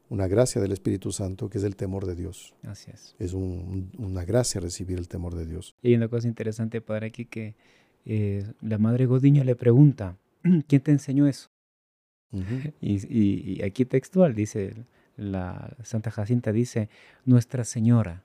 una 0.09 0.27
gracia 0.27 0.59
del 0.59 0.71
Espíritu 0.71 1.11
Santo, 1.11 1.49
que 1.49 1.59
es 1.59 1.63
el 1.63 1.75
temor 1.75 2.05
de 2.05 2.15
Dios. 2.15 2.53
Así 2.63 2.91
es. 2.91 3.15
Es 3.19 3.33
una 3.33 4.25
gracia 4.25 4.59
recibir 4.59 4.97
el 4.97 5.07
temor 5.07 5.35
de 5.35 5.45
Dios. 5.45 5.75
Y 5.81 5.89
hay 5.89 5.95
una 5.95 6.07
cosa 6.07 6.27
interesante, 6.27 6.81
Padre, 6.81 7.07
aquí 7.07 7.25
que 7.25 7.55
eh, 8.05 8.43
la 8.61 8.77
Madre 8.77 9.05
Godiño 9.05 9.43
le 9.43 9.55
pregunta, 9.55 10.17
¿quién 10.67 10.81
te 10.81 10.91
enseñó 10.91 11.27
eso? 11.27 11.49
y, 12.81 13.61
aquí 13.61 13.85
textual 13.85 14.33
dice, 14.33 14.73
la 15.21 15.75
Santa 15.83 16.11
Jacinta 16.11 16.51
dice, 16.51 16.89
Nuestra 17.25 17.63
Señora. 17.63 18.23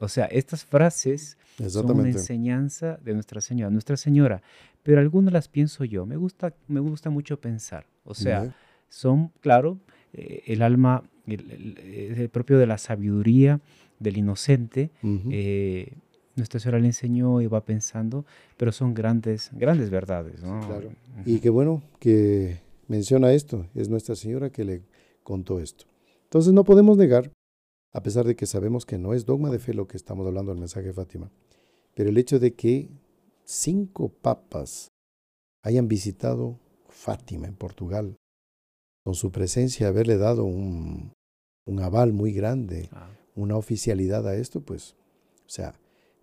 O 0.00 0.08
sea, 0.08 0.26
estas 0.26 0.64
frases 0.64 1.36
son 1.68 1.90
una 1.90 2.08
enseñanza 2.08 2.98
de 3.04 3.14
Nuestra 3.14 3.40
Señora, 3.40 3.68
Nuestra 3.68 3.96
Señora, 3.96 4.42
pero 4.84 5.00
algunas 5.00 5.32
las 5.32 5.48
pienso 5.48 5.84
yo, 5.84 6.06
me 6.06 6.16
gusta, 6.16 6.54
me 6.68 6.78
gusta 6.78 7.10
mucho 7.10 7.40
pensar, 7.40 7.86
o 8.04 8.14
sea, 8.14 8.54
son, 8.88 9.32
claro, 9.40 9.78
eh, 10.12 10.44
el 10.46 10.62
alma, 10.62 11.02
el, 11.26 12.28
propio 12.32 12.58
de 12.58 12.66
la 12.66 12.78
sabiduría 12.78 13.60
del 13.98 14.18
inocente, 14.18 14.90
eh, 15.02 15.94
Nuestra 16.36 16.60
Señora 16.60 16.78
le 16.78 16.86
enseñó 16.86 17.40
y 17.40 17.48
va 17.48 17.64
pensando, 17.64 18.24
pero 18.56 18.70
son 18.70 18.94
grandes, 18.94 19.50
grandes 19.52 19.90
verdades. 19.90 20.44
¿no? 20.44 20.60
claro. 20.64 20.92
Y 21.26 21.40
qué 21.40 21.50
bueno 21.50 21.82
que 21.98 22.60
menciona 22.86 23.32
esto, 23.32 23.66
es 23.74 23.88
Nuestra 23.88 24.14
Señora 24.14 24.50
que 24.50 24.64
le 24.64 24.82
contó 25.22 25.60
esto. 25.60 25.84
Entonces 26.24 26.52
no 26.52 26.64
podemos 26.64 26.96
negar 26.96 27.30
a 27.92 28.02
pesar 28.02 28.26
de 28.26 28.34
que 28.34 28.46
sabemos 28.46 28.86
que 28.86 28.98
no 28.98 29.14
es 29.14 29.26
dogma 29.26 29.50
de 29.50 29.58
fe 29.58 29.74
lo 29.74 29.86
que 29.86 29.96
estamos 29.96 30.26
hablando 30.26 30.50
del 30.50 30.60
mensaje 30.60 30.88
de 30.88 30.92
Fátima, 30.94 31.30
pero 31.94 32.08
el 32.08 32.16
hecho 32.16 32.38
de 32.38 32.54
que 32.54 32.88
cinco 33.44 34.08
papas 34.08 34.88
hayan 35.62 35.88
visitado 35.88 36.58
Fátima 36.88 37.46
en 37.46 37.54
Portugal, 37.54 38.16
con 39.04 39.14
su 39.14 39.30
presencia 39.30 39.88
haberle 39.88 40.16
dado 40.16 40.44
un, 40.44 41.12
aval 41.82 42.12
muy 42.12 42.32
grande, 42.32 42.88
ah. 42.92 43.10
una 43.34 43.56
oficialidad 43.56 44.26
a 44.26 44.36
esto, 44.36 44.60
pues, 44.60 44.94
o 45.46 45.50
sea, 45.50 45.74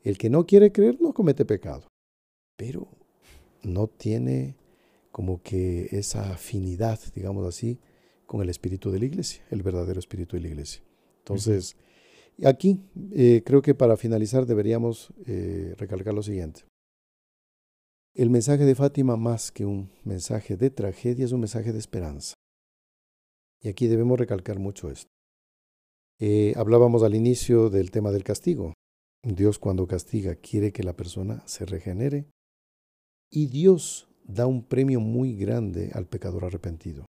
el 0.04 0.18
que 0.18 0.30
no 0.30 0.46
quiere 0.46 0.72
creer 0.72 1.00
no 1.02 1.14
comete 1.14 1.46
pecado, 1.46 1.88
pero 2.58 2.88
no 3.62 3.88
tiene 3.88 4.56
como 5.12 5.42
que 5.42 5.90
esa 5.92 6.32
afinidad, 6.32 7.00
digamos 7.14 7.46
así, 7.46 7.80
con 8.30 8.44
el 8.44 8.50
espíritu 8.50 8.92
de 8.92 9.00
la 9.00 9.06
iglesia, 9.06 9.44
el 9.50 9.64
verdadero 9.64 10.00
espíritu 10.00 10.36
de 10.36 10.44
la 10.44 10.50
iglesia. 10.50 10.84
Entonces, 11.18 11.76
aquí 12.46 12.80
eh, 13.12 13.42
creo 13.44 13.64
que 13.64 13.74
para 13.74 13.98
finalizar 13.98 14.46
deberíamos 14.46 15.12
eh, 15.26 15.74
recalcar 15.80 16.14
lo 16.14 16.22
siguiente. 16.22 16.62
El 18.14 18.30
mensaje 18.30 18.66
de 18.66 18.76
Fátima, 18.76 19.18
más 19.18 19.52
que 19.52 19.66
un 19.66 19.90
mensaje 20.04 20.58
de 20.58 20.70
tragedia, 20.70 21.26
es 21.26 21.32
un 21.32 21.40
mensaje 21.40 21.74
de 21.74 21.80
esperanza. 21.80 22.36
Y 23.64 23.70
aquí 23.70 23.88
debemos 23.88 24.20
recalcar 24.20 24.60
mucho 24.60 24.92
esto. 24.92 25.10
Eh, 26.20 26.54
hablábamos 26.56 27.02
al 27.02 27.16
inicio 27.16 27.72
del 27.72 27.90
tema 27.90 28.12
del 28.12 28.24
castigo. 28.24 28.74
Dios 29.24 29.58
cuando 29.58 29.88
castiga 29.88 30.36
quiere 30.36 30.72
que 30.72 30.84
la 30.84 30.94
persona 30.94 31.42
se 31.48 31.66
regenere 31.66 32.30
y 33.32 33.48
Dios 33.48 34.08
da 34.24 34.46
un 34.46 34.62
premio 34.62 35.00
muy 35.00 35.36
grande 35.36 35.90
al 35.96 36.06
pecador 36.06 36.46
arrepentido, 36.46 37.06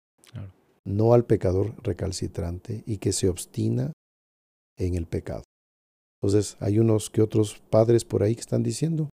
no 0.85 1.13
al 1.13 1.25
pecador 1.25 1.73
recalcitrante 1.83 2.83
y 2.85 2.97
que 2.97 3.11
se 3.11 3.27
obstina 3.27 3.91
en 4.77 4.95
el 4.95 5.07
pecado. 5.07 5.43
Entonces 6.21 6.57
hay 6.59 6.79
unos 6.79 7.09
que 7.09 7.21
otros 7.21 7.61
padres 7.69 8.05
por 8.05 8.23
ahí 8.23 8.35
que 8.35 8.41
están 8.41 8.63
diciendo 8.63 9.09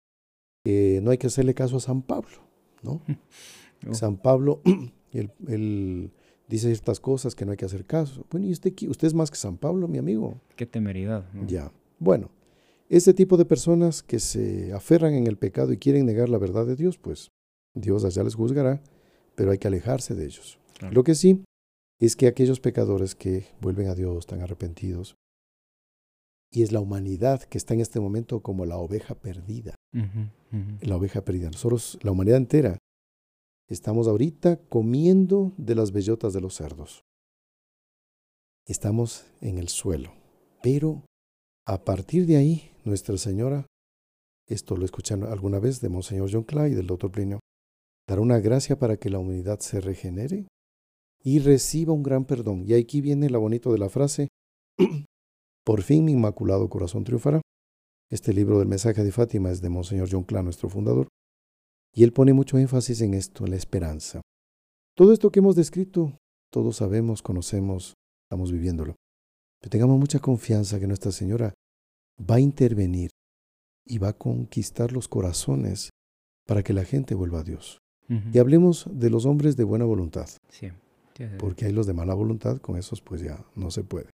que 0.64 1.00
no 1.04 1.12
hay 1.12 1.18
que 1.18 1.28
hacerle 1.28 1.54
caso 1.54 1.78
a 1.78 1.82
San 1.82 2.02
Pablo, 2.02 2.38
¿no? 2.82 3.02
San 3.92 4.18
Pablo, 4.18 4.62
él, 5.12 6.12
dice 6.48 6.68
ciertas 6.68 7.00
cosas 7.00 7.36
que 7.36 7.46
no 7.46 7.52
hay 7.52 7.58
que 7.58 7.66
hacer 7.66 7.86
caso. 7.86 8.26
Bueno, 8.32 8.48
y 8.48 8.52
usted, 8.52 8.74
usted 8.88 9.08
es 9.08 9.14
más 9.14 9.30
que 9.30 9.38
San 9.38 9.58
Pablo, 9.58 9.88
mi 9.88 9.98
amigo. 9.98 10.42
Qué 10.56 10.66
temeridad. 10.66 11.26
Ya. 11.46 11.72
Bueno, 12.00 12.32
ese 12.90 13.14
tipo 13.14 13.38
de 13.38 13.46
personas 13.46 14.02
que 14.02 14.20
se 14.20 14.74
aferran 14.74 15.14
en 15.14 15.28
el 15.28 15.38
pecado 15.38 15.72
y 15.74 15.78
quieren 15.78 16.06
negar 16.06 16.30
la 16.30 16.38
verdad 16.38 16.66
de 16.66 16.76
Dios, 16.76 16.98
pues 16.98 17.32
Dios 17.74 18.04
allá 18.04 18.24
les 18.24 18.36
juzgará, 18.36 18.82
pero 19.36 19.52
hay 19.52 19.58
que 19.58 19.68
alejarse 19.68 20.16
de 20.16 20.26
ellos. 20.26 20.58
Lo 20.92 21.04
que 21.04 21.16
sí 21.16 21.44
es 22.00 22.16
que 22.16 22.28
aquellos 22.28 22.60
pecadores 22.60 23.16
que 23.16 23.48
vuelven 23.62 23.88
a 23.88 23.96
Dios, 23.96 24.20
están 24.20 24.42
arrepentidos, 24.42 25.16
y 26.52 26.64
es 26.64 26.72
la 26.72 26.80
humanidad 26.80 27.44
que 27.44 27.58
está 27.58 27.74
en 27.74 27.82
este 27.82 28.00
momento 28.00 28.42
como 28.42 28.66
la 28.66 28.78
oveja 28.78 29.16
perdida. 29.16 29.76
La 30.82 30.96
oveja 30.96 31.22
perdida. 31.22 31.50
Nosotros, 31.50 32.00
la 32.02 32.12
humanidad 32.12 32.38
entera, 32.38 32.78
estamos 33.68 34.08
ahorita 34.08 34.58
comiendo 34.70 35.52
de 35.58 35.76
las 35.76 35.92
bellotas 35.92 36.34
de 36.34 36.42
los 36.42 36.56
cerdos. 36.56 37.04
Estamos 38.66 39.26
en 39.42 39.58
el 39.58 39.68
suelo. 39.68 40.14
Pero 40.62 41.04
a 41.66 41.84
partir 41.84 42.26
de 42.26 42.38
ahí, 42.38 42.72
Nuestra 42.86 43.18
Señora, 43.18 43.66
esto 44.48 44.78
lo 44.78 44.86
escuchan 44.86 45.24
alguna 45.24 45.60
vez 45.60 45.82
de 45.82 45.90
Monseñor 45.90 46.30
John 46.32 46.44
Clay 46.44 46.72
y 46.72 46.76
del 46.76 46.88
doctor 46.88 47.12
Plinio, 47.12 47.40
dará 48.08 48.22
una 48.22 48.40
gracia 48.40 48.80
para 48.80 48.96
que 48.96 49.10
la 49.10 49.20
humanidad 49.20 49.60
se 49.60 49.82
regenere 49.82 50.48
y 51.28 51.40
reciba 51.40 51.92
un 51.92 52.04
gran 52.04 52.24
perdón. 52.24 52.64
Y 52.66 52.74
aquí 52.74 53.02
viene 53.02 53.30
lo 53.30 53.42
bonito 53.42 53.74
de 53.74 53.80
la 53.80 53.90
frase, 53.90 54.30
Por 55.66 55.82
fin 55.82 56.06
mi 56.06 56.14
inmaculado 56.14 56.70
corazón 56.70 57.04
triunfará. 57.04 57.42
Este 58.10 58.32
libro 58.34 58.60
del 58.60 58.70
mensaje 58.70 59.04
de 59.04 59.12
Fátima 59.12 59.52
es 59.52 59.60
de 59.60 59.68
Monseñor 59.68 60.08
John 60.10 60.24
Clan, 60.24 60.46
nuestro 60.46 60.70
fundador, 60.70 61.10
y 61.94 62.06
él 62.06 62.14
pone 62.14 62.32
mucho 62.32 62.58
énfasis 62.58 63.02
en 63.02 63.14
esto, 63.14 63.44
en 63.44 63.50
la 63.50 63.58
esperanza. 63.58 64.22
Todo 64.96 65.12
esto 65.12 65.30
que 65.30 65.40
hemos 65.40 65.58
descrito, 65.58 66.18
todos 66.50 66.78
sabemos, 66.78 67.22
conocemos, 67.22 67.96
estamos 68.24 68.54
viviéndolo. 68.54 68.96
Pero 69.60 69.70
tengamos 69.70 70.00
mucha 70.00 70.20
confianza 70.20 70.80
que 70.80 70.88
Nuestra 70.88 71.12
Señora 71.12 71.54
va 72.18 72.36
a 72.36 72.40
intervenir 72.40 73.10
y 73.86 73.98
va 73.98 74.10
a 74.10 74.18
conquistar 74.18 74.94
los 74.94 75.10
corazones 75.10 75.90
para 76.48 76.64
que 76.64 76.72
la 76.72 76.86
gente 76.86 77.16
vuelva 77.16 77.42
a 77.42 77.44
Dios. 77.44 77.80
Y 78.32 78.40
hablemos 78.40 78.88
de 78.90 79.10
los 79.10 79.26
hombres 79.26 79.58
de 79.58 79.66
buena 79.66 79.84
voluntad. 79.84 80.30
Sí. 80.48 80.72
Porque 81.40 81.66
hay 81.66 81.72
los 81.72 81.88
de 81.88 81.94
mala 81.94 82.14
voluntad, 82.14 82.60
con 82.60 82.78
esos 82.78 83.02
pues 83.02 83.22
ya 83.22 83.46
no 83.56 83.72
se 83.72 83.84
puede. 83.84 84.10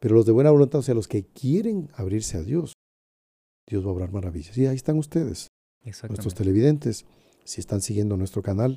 Pero 0.00 0.14
los 0.14 0.26
de 0.26 0.32
buena 0.32 0.50
voluntad, 0.50 0.80
o 0.80 0.82
sea, 0.82 0.94
los 0.94 1.08
que 1.08 1.24
quieren 1.24 1.90
abrirse 1.94 2.36
a 2.36 2.42
Dios, 2.42 2.74
Dios 3.66 3.84
va 3.84 3.90
a 3.90 3.92
obrar 3.92 4.12
maravillas. 4.12 4.56
Y 4.58 4.66
ahí 4.66 4.76
están 4.76 4.98
ustedes, 4.98 5.48
nuestros 6.08 6.34
televidentes, 6.34 7.06
si 7.44 7.60
están 7.60 7.80
siguiendo 7.80 8.16
nuestro 8.16 8.42
canal 8.42 8.76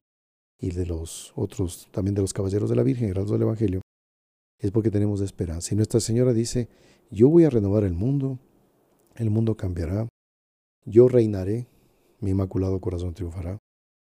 y 0.59 0.71
de 0.71 0.85
los 0.85 1.33
otros, 1.35 1.89
también 1.91 2.15
de 2.15 2.21
los 2.21 2.33
caballeros 2.33 2.69
de 2.69 2.75
la 2.75 2.83
Virgen, 2.83 3.09
heraldos 3.09 3.31
del 3.31 3.41
Evangelio, 3.43 3.81
es 4.59 4.71
porque 4.71 4.91
tenemos 4.91 5.21
esperanza. 5.21 5.73
Y 5.73 5.77
Nuestra 5.77 5.99
Señora 5.99 6.33
dice, 6.33 6.69
yo 7.11 7.29
voy 7.29 7.43
a 7.43 7.49
renovar 7.49 7.83
el 7.83 7.93
mundo, 7.93 8.39
el 9.15 9.29
mundo 9.29 9.55
cambiará, 9.55 10.07
yo 10.85 11.07
reinaré, 11.07 11.67
mi 12.19 12.31
inmaculado 12.31 12.79
corazón 12.79 13.13
triunfará. 13.13 13.57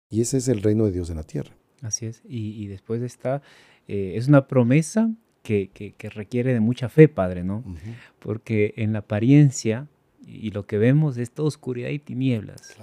Y 0.08 0.20
ese 0.20 0.36
es 0.36 0.48
el 0.48 0.62
reino 0.62 0.84
de 0.84 0.92
Dios 0.92 1.10
en 1.10 1.16
la 1.16 1.24
tierra. 1.24 1.56
Así 1.82 2.06
es. 2.06 2.22
Y, 2.28 2.66
después 2.66 3.02
está, 3.02 3.42
eh, 3.88 4.14
es 4.16 4.28
una 4.28 4.46
promesa 4.46 5.10
que, 5.42 5.94
requiere 6.14 6.52
de 6.52 6.60
mucha 6.60 6.88
fe, 6.88 7.08
Padre, 7.08 7.44
¿no? 7.44 7.62
Porque 8.18 8.74
en 8.76 8.92
la 8.92 9.00
apariencia 9.00 9.86
y 10.26 10.50
lo 10.50 10.66
que 10.66 10.78
vemos 10.78 11.16
es 11.18 11.30
toda 11.30 11.48
oscuridad 11.48 11.90
y 11.90 11.98
tinieblas. 11.98 12.76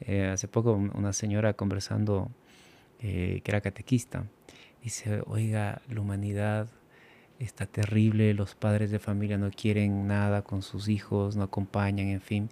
Eh, 0.00 0.26
hace 0.26 0.46
poco 0.46 0.72
una 0.72 1.12
señora 1.12 1.54
conversando, 1.54 2.30
eh, 3.00 3.40
que 3.42 3.50
era 3.50 3.60
catequista, 3.60 4.24
dice, 4.82 5.22
oiga, 5.26 5.82
la 5.88 6.00
humanidad 6.00 6.68
está 7.38 7.66
terrible, 7.66 8.34
los 8.34 8.54
padres 8.54 8.90
de 8.90 8.98
familia 8.98 9.36
no 9.36 9.50
quieren 9.50 10.06
nada 10.06 10.42
con 10.42 10.62
sus 10.62 10.88
hijos, 10.88 11.36
no 11.36 11.42
acompañan, 11.42 12.08
en 12.08 12.20
fin. 12.20 12.50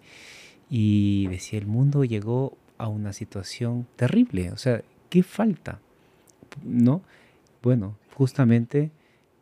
Y 0.68 1.28
decía, 1.28 1.58
el 1.58 1.66
mundo 1.66 2.04
llegó 2.04 2.56
a 2.76 2.88
una 2.88 3.12
situación 3.12 3.86
terrible, 3.96 4.50
o 4.50 4.56
sea, 4.56 4.82
¿qué 5.10 5.22
falta? 5.22 5.80
¿No? 6.62 7.02
Bueno, 7.62 7.96
justamente 8.14 8.90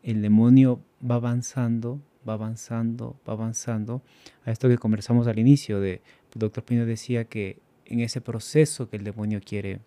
el 0.02 0.22
demonio 0.22 0.80
va 1.08 1.16
avanzando, 1.16 2.00
va 2.28 2.34
avanzando, 2.34 3.16
va 3.28 3.32
avanzando. 3.32 4.02
A 4.44 4.50
esto 4.50 4.68
que 4.68 4.78
conversamos 4.78 5.26
al 5.26 5.38
inicio, 5.38 5.80
de, 5.80 6.02
el 6.34 6.38
doctor 6.38 6.64
Pino 6.64 6.86
decía 6.86 7.24
que 7.24 7.58
en 7.86 8.00
ese 8.00 8.20
proceso 8.20 8.88
que 8.88 8.96
el 8.96 9.04
demonio 9.04 9.40
quiere 9.44 9.80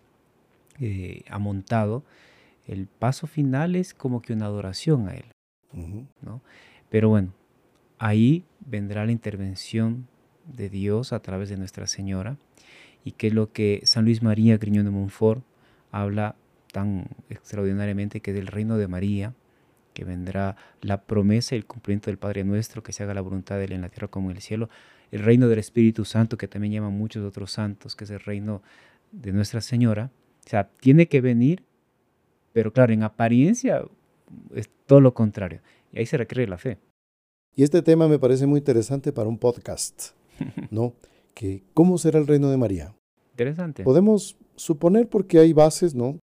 eh, 0.80 1.22
amontado, 1.28 2.04
el 2.66 2.86
paso 2.86 3.26
final 3.26 3.76
es 3.76 3.94
como 3.94 4.22
que 4.22 4.32
una 4.32 4.46
adoración 4.46 5.08
a 5.08 5.14
él. 5.14 5.24
¿no? 6.22 6.40
Pero 6.88 7.08
bueno, 7.08 7.32
ahí 7.98 8.44
vendrá 8.60 9.04
la 9.04 9.12
intervención 9.12 10.08
de 10.46 10.68
Dios 10.68 11.12
a 11.12 11.20
través 11.20 11.48
de 11.48 11.56
Nuestra 11.56 11.86
Señora 11.86 12.38
y 13.04 13.12
que 13.12 13.28
es 13.28 13.34
lo 13.34 13.52
que 13.52 13.80
San 13.84 14.04
Luis 14.04 14.22
María 14.22 14.58
Griñón 14.58 14.84
de 14.84 14.90
Montfort 14.90 15.44
habla 16.00 16.36
tan 16.72 17.08
extraordinariamente 17.30 18.20
que 18.20 18.32
del 18.32 18.46
reino 18.46 18.76
de 18.76 18.88
María, 18.88 19.34
que 19.94 20.04
vendrá 20.04 20.56
la 20.82 21.02
promesa 21.02 21.54
y 21.54 21.58
el 21.58 21.66
cumplimiento 21.66 22.10
del 22.10 22.18
Padre 22.18 22.44
Nuestro, 22.44 22.82
que 22.82 22.92
se 22.92 23.02
haga 23.02 23.14
la 23.14 23.22
voluntad 23.22 23.56
de 23.56 23.64
Él 23.64 23.72
en 23.72 23.80
la 23.80 23.88
tierra 23.88 24.08
como 24.08 24.30
en 24.30 24.36
el 24.36 24.42
cielo, 24.42 24.68
el 25.10 25.22
reino 25.22 25.48
del 25.48 25.58
Espíritu 25.58 26.04
Santo, 26.04 26.36
que 26.36 26.48
también 26.48 26.74
llaman 26.74 26.92
muchos 26.92 27.24
otros 27.24 27.52
santos, 27.52 27.96
que 27.96 28.04
es 28.04 28.10
el 28.10 28.20
reino 28.20 28.62
de 29.12 29.32
Nuestra 29.32 29.60
Señora. 29.60 30.10
O 30.44 30.48
sea, 30.48 30.68
tiene 30.68 31.08
que 31.08 31.20
venir, 31.20 31.64
pero 32.52 32.72
claro, 32.72 32.92
en 32.92 33.02
apariencia 33.02 33.82
es 34.54 34.68
todo 34.86 35.00
lo 35.00 35.14
contrario. 35.14 35.60
Y 35.92 36.00
ahí 36.00 36.06
se 36.06 36.18
requiere 36.18 36.46
la 36.46 36.58
fe. 36.58 36.78
Y 37.54 37.62
este 37.62 37.80
tema 37.80 38.06
me 38.06 38.18
parece 38.18 38.46
muy 38.46 38.58
interesante 38.58 39.12
para 39.12 39.28
un 39.28 39.38
podcast, 39.38 40.10
¿no? 40.70 40.94
que 41.36 41.62
¿Cómo 41.74 41.98
será 41.98 42.18
el 42.18 42.26
reino 42.26 42.50
de 42.50 42.56
María? 42.56 42.94
Interesante. 43.32 43.84
Podemos 43.84 44.36
suponer 44.56 45.08
porque 45.08 45.38
hay 45.38 45.52
bases, 45.52 45.94
¿no? 45.94 46.18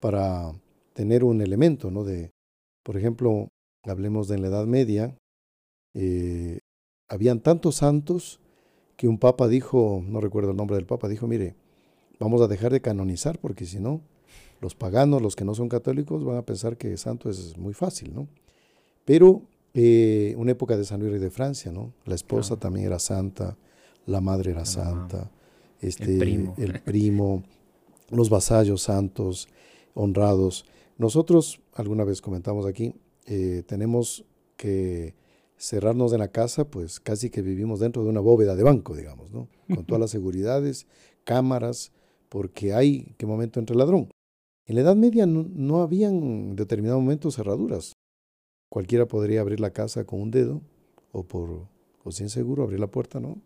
Para 0.00 0.52
tener 0.94 1.24
un 1.24 1.40
elemento, 1.40 1.90
¿no? 1.90 2.04
De, 2.04 2.30
por 2.82 2.96
ejemplo, 2.96 3.48
hablemos 3.84 4.28
de 4.28 4.38
la 4.38 4.48
Edad 4.48 4.66
Media, 4.66 5.16
eh, 5.94 6.58
habían 7.08 7.40
tantos 7.40 7.76
santos 7.76 8.40
que 8.96 9.08
un 9.08 9.18
papa 9.18 9.48
dijo, 9.48 10.02
no 10.06 10.20
recuerdo 10.20 10.52
el 10.52 10.56
nombre 10.56 10.76
del 10.76 10.86
papa, 10.86 11.08
dijo, 11.08 11.26
mire, 11.26 11.54
vamos 12.18 12.40
a 12.40 12.46
dejar 12.46 12.72
de 12.72 12.80
canonizar 12.80 13.38
porque 13.38 13.66
si 13.66 13.80
no, 13.80 14.00
los 14.60 14.74
paganos, 14.74 15.20
los 15.20 15.34
que 15.34 15.44
no 15.44 15.54
son 15.54 15.68
católicos, 15.68 16.24
van 16.24 16.36
a 16.36 16.46
pensar 16.46 16.76
que 16.76 16.96
santo 16.96 17.28
es 17.28 17.56
muy 17.58 17.74
fácil, 17.74 18.14
¿no? 18.14 18.28
Pero 19.04 19.42
eh, 19.74 20.34
una 20.38 20.52
época 20.52 20.76
de 20.76 20.84
San 20.84 21.00
Luis 21.00 21.20
de 21.20 21.30
Francia, 21.30 21.72
¿no? 21.72 21.92
La 22.04 22.14
esposa 22.14 22.56
también 22.56 22.86
era 22.86 22.98
santa, 22.98 23.56
la 24.06 24.20
madre 24.20 24.52
era 24.52 24.64
santa, 24.64 25.30
este, 25.80 26.14
el 26.14 26.80
primo. 26.84 27.42
Los 28.12 28.30
vasallos 28.30 28.82
santos, 28.82 29.48
honrados. 29.94 30.64
Nosotros, 30.98 31.60
alguna 31.74 32.04
vez 32.04 32.20
comentamos 32.20 32.66
aquí, 32.66 32.94
eh, 33.26 33.62
tenemos 33.66 34.24
que 34.56 35.14
cerrarnos 35.56 36.12
en 36.12 36.18
la 36.18 36.28
casa, 36.28 36.68
pues 36.68 37.00
casi 37.00 37.30
que 37.30 37.42
vivimos 37.42 37.80
dentro 37.80 38.02
de 38.04 38.10
una 38.10 38.20
bóveda 38.20 38.54
de 38.54 38.62
banco, 38.62 38.94
digamos, 38.94 39.30
¿no? 39.30 39.48
Con 39.72 39.84
todas 39.84 40.00
las 40.00 40.10
seguridades, 40.10 40.86
cámaras, 41.24 41.92
porque 42.28 42.74
hay 42.74 43.14
qué 43.16 43.26
momento 43.26 43.60
entre 43.60 43.76
ladrón. 43.76 44.10
En 44.66 44.76
la 44.76 44.82
Edad 44.82 44.96
Media 44.96 45.26
no, 45.26 45.46
no 45.48 45.82
habían 45.82 46.14
en 46.22 46.56
determinado 46.56 47.00
momento 47.00 47.30
cerraduras. 47.30 47.92
Cualquiera 48.68 49.06
podría 49.06 49.40
abrir 49.40 49.60
la 49.60 49.72
casa 49.72 50.04
con 50.04 50.20
un 50.20 50.30
dedo 50.30 50.62
o 51.12 51.24
por 51.24 51.68
o 52.04 52.10
sin 52.10 52.28
seguro 52.28 52.64
abrir 52.64 52.80
la 52.80 52.88
puerta, 52.88 53.20
¿no? 53.20 53.40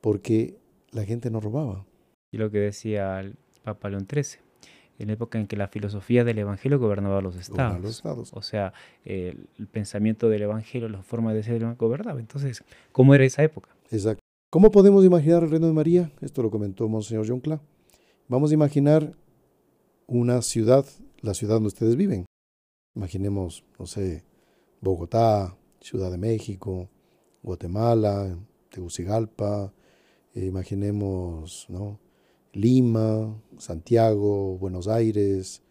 Porque 0.00 0.58
la 0.90 1.04
gente 1.04 1.30
no 1.30 1.40
robaba. 1.40 1.86
Y 2.32 2.38
lo 2.38 2.50
que 2.50 2.58
decía 2.58 3.20
Papa 3.64 3.88
León 3.88 4.06
XIII, 4.08 4.40
en 4.98 5.08
la 5.08 5.14
época 5.14 5.38
en 5.38 5.46
que 5.46 5.56
la 5.56 5.68
filosofía 5.68 6.22
del 6.22 6.38
Evangelio 6.38 6.78
gobernaba 6.78 7.20
los 7.20 7.36
estados. 7.36 7.80
Los 7.80 7.96
estados. 7.96 8.32
O 8.34 8.42
sea, 8.42 8.72
el, 9.04 9.48
pensamiento 9.72 10.28
del 10.28 10.42
Evangelio, 10.42 10.88
la 10.88 11.02
forma 11.02 11.34
de 11.34 11.42
ser 11.42 11.64
gobernaba. 11.74 12.20
Entonces, 12.20 12.62
¿cómo 12.92 13.14
era 13.14 13.24
esa 13.24 13.42
época? 13.42 13.70
Exacto. 13.90 14.20
¿Cómo 14.50 14.70
podemos 14.70 15.04
imaginar 15.04 15.42
el 15.42 15.50
reino 15.50 15.66
de 15.66 15.72
María? 15.72 16.12
Esto 16.20 16.42
lo 16.42 16.50
comentó 16.50 16.88
Monseñor 16.88 17.26
John 17.26 17.40
Cla. 17.40 17.60
Vamos 18.28 18.52
a 18.52 18.54
imaginar 18.54 19.14
una 20.06 20.42
ciudad, 20.42 20.84
la 21.20 21.34
ciudad 21.34 21.54
donde 21.54 21.68
ustedes 21.68 21.96
viven. 21.96 22.26
Imaginemos, 22.94 23.64
no 23.78 23.86
sé, 23.86 24.22
Bogotá, 24.80 25.56
Ciudad 25.80 26.10
de 26.10 26.18
México, 26.18 26.88
Guatemala, 27.42 28.38
Tegucigalpa, 28.70 29.72
eh, 30.34 30.46
imaginemos, 30.46 31.66
¿no? 31.68 31.98
Lima, 32.54 33.42
Santiago, 33.58 34.56
Buenos 34.58 34.88
Aires, 34.88 35.62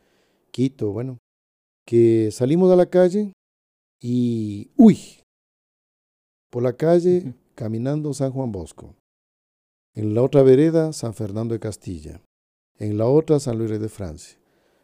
Quito, 0.52 0.92
bueno, 0.92 1.18
que 1.86 2.30
salimos 2.32 2.72
a 2.72 2.76
la 2.76 2.86
calle 2.86 3.34
y, 4.00 4.70
uy, 4.78 5.00
por 6.52 6.62
la 6.62 6.74
calle 6.74 7.34
caminando 7.56 8.14
San 8.14 8.32
Juan 8.32 8.52
Bosco, 8.52 8.96
en 9.96 10.14
la 10.14 10.22
otra 10.22 10.44
vereda 10.44 10.94
San 10.94 11.14
Fernando 11.14 11.54
de 11.54 11.60
Castilla, 11.60 12.22
en 12.78 12.98
la 12.98 13.08
otra 13.08 13.40
San 13.40 13.58
Luis 13.58 13.80
de 13.80 13.90
Francia, 13.90 14.38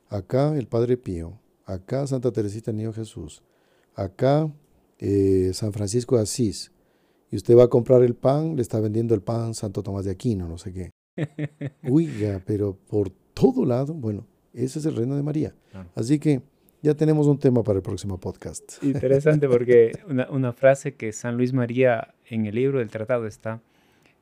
acá 0.08 0.58
el 0.58 0.68
Padre 0.68 0.98
Pío, 0.98 1.40
acá 1.66 2.08
Santa 2.08 2.32
Teresita 2.32 2.72
Niño 2.72 2.94
Jesús, 2.94 3.44
acá 3.94 4.52
eh, 4.98 5.52
San 5.54 5.74
Francisco 5.74 6.16
de 6.16 6.24
Asís, 6.24 6.72
y 7.30 7.36
usted 7.36 7.58
va 7.58 7.66
a 7.66 7.70
comprar 7.70 8.02
el 8.04 8.16
pan, 8.16 8.56
le 8.56 8.62
está 8.62 8.80
vendiendo 8.80 9.14
el 9.14 9.22
pan 9.22 9.54
Santo 9.54 9.84
Tomás 9.84 10.06
de 10.06 10.12
Aquino, 10.12 10.48
no 10.48 10.58
sé 10.58 10.74
qué. 10.74 10.90
ya, 12.20 12.42
pero 12.46 12.78
por 12.90 13.10
todo 13.34 13.66
lado, 13.66 13.94
bueno, 13.94 14.26
ese 14.54 14.80
es 14.80 14.86
el 14.86 14.96
reino 14.96 15.16
de 15.16 15.24
María. 15.24 15.54
Así 15.96 16.20
que 16.20 16.42
ya 16.82 16.94
tenemos 16.96 17.28
un 17.28 17.38
tema 17.38 17.64
para 17.64 17.78
el 17.78 17.84
próximo 17.84 18.20
podcast. 18.20 18.84
Interesante 18.84 19.48
porque 19.48 19.92
una, 20.08 20.30
una 20.30 20.54
frase 20.54 20.96
que 20.96 21.12
San 21.12 21.38
Luis 21.38 21.54
María 21.54 22.14
en 22.26 22.46
el 22.46 22.56
libro 22.56 22.80
del 22.80 22.90
tratado 22.90 23.28
está, 23.28 23.62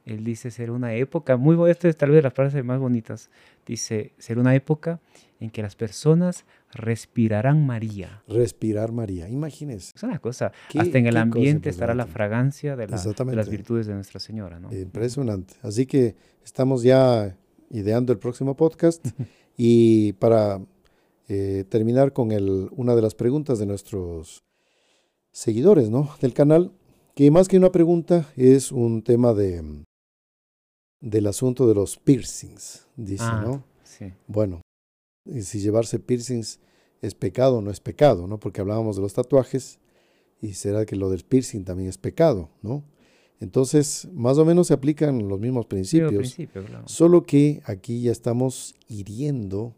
él 0.07 0.23
dice 0.23 0.51
ser 0.51 0.71
una 0.71 0.93
época, 0.93 1.35
muy 1.35 1.69
esta 1.69 1.89
es 1.89 1.97
tal 1.97 2.11
vez 2.11 2.23
las 2.23 2.33
frases 2.33 2.63
más 2.63 2.79
bonitas, 2.79 3.29
dice 3.65 4.13
ser 4.17 4.39
una 4.39 4.55
época 4.55 5.01
en 5.41 5.49
que 5.49 5.61
las 5.61 5.75
personas 5.75 6.45
respirarán 6.73 7.65
María. 7.65 8.23
Respirar 8.27 8.93
María, 8.93 9.27
imagínese. 9.27 9.91
Es 9.95 10.03
una 10.03 10.19
cosa, 10.19 10.53
hasta 10.77 10.97
en 10.97 11.07
el 11.07 11.17
ambiente 11.17 11.69
estará 11.69 11.93
la 11.93 12.07
fragancia 12.07 12.77
de, 12.77 12.87
las 12.87 13.49
virtudes 13.49 13.85
de 13.85 13.95
Nuestra 13.95 14.19
Señora. 14.21 14.59
¿no? 14.59 14.71
Impresionante. 14.73 15.55
Así 15.61 15.85
que 15.85 16.15
estamos 16.43 16.83
ya 16.83 17.35
ideando 17.69 18.13
el 18.13 18.19
próximo 18.19 18.55
podcast 18.55 19.05
y 19.57 20.13
para 20.13 20.61
eh, 21.27 21.65
terminar 21.67 22.13
con 22.13 22.31
el, 22.31 22.69
una 22.71 22.95
de 22.95 23.01
las 23.01 23.13
preguntas 23.13 23.59
de 23.59 23.65
nuestros 23.65 24.45
seguidores 25.31 25.89
¿no? 25.89 26.09
del 26.21 26.33
canal, 26.33 26.71
que 27.13 27.29
más 27.29 27.49
que 27.49 27.57
una 27.57 27.73
pregunta 27.73 28.29
es 28.37 28.71
un 28.71 29.01
tema 29.01 29.33
de 29.33 29.85
del 31.01 31.27
asunto 31.27 31.67
de 31.67 31.75
los 31.75 31.97
piercings, 31.97 32.87
dice, 32.95 33.23
ah, 33.25 33.43
¿no? 33.45 33.63
Sí. 33.83 34.13
Bueno, 34.27 34.61
y 35.25 35.41
si 35.41 35.59
llevarse 35.59 35.99
piercings 35.99 36.59
es 37.01 37.13
pecado 37.13 37.57
o 37.57 37.61
no 37.61 37.71
es 37.71 37.79
pecado, 37.79 38.27
¿no? 38.27 38.39
Porque 38.39 38.61
hablábamos 38.61 38.95
de 38.95 39.01
los 39.01 39.13
tatuajes 39.13 39.79
y 40.41 40.53
será 40.53 40.85
que 40.85 40.95
lo 40.95 41.09
del 41.09 41.23
piercing 41.23 41.63
también 41.63 41.89
es 41.89 41.97
pecado, 41.97 42.49
¿no? 42.61 42.83
Entonces, 43.39 44.07
más 44.13 44.37
o 44.39 44.45
menos 44.45 44.67
se 44.67 44.73
aplican 44.73 45.27
los 45.27 45.39
mismos 45.39 45.67
principios, 45.67 46.35
solo 46.85 47.23
que 47.23 47.61
aquí 47.65 48.01
ya 48.01 48.11
estamos 48.11 48.73
hiriendo 48.87 49.75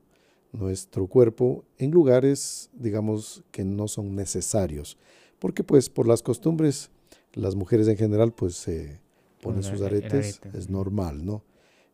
nuestro 0.54 1.08
cuerpo 1.08 1.66
en 1.78 1.92
lugares, 1.92 2.70
digamos, 2.74 3.44
que 3.52 3.66
no 3.66 3.88
son 3.88 4.16
necesarios, 4.16 4.98
porque 5.40 5.64
pues 5.64 5.90
por 5.90 6.08
las 6.08 6.22
costumbres, 6.24 6.90
las 7.34 7.56
mujeres 7.56 7.88
en 7.90 7.98
general 7.98 8.32
pues 8.32 8.56
se 8.56 9.02
ponen 9.42 9.64
sus 9.64 9.82
aretes, 9.82 10.42
es 10.54 10.70
normal, 10.70 11.26
¿no? 11.26 11.44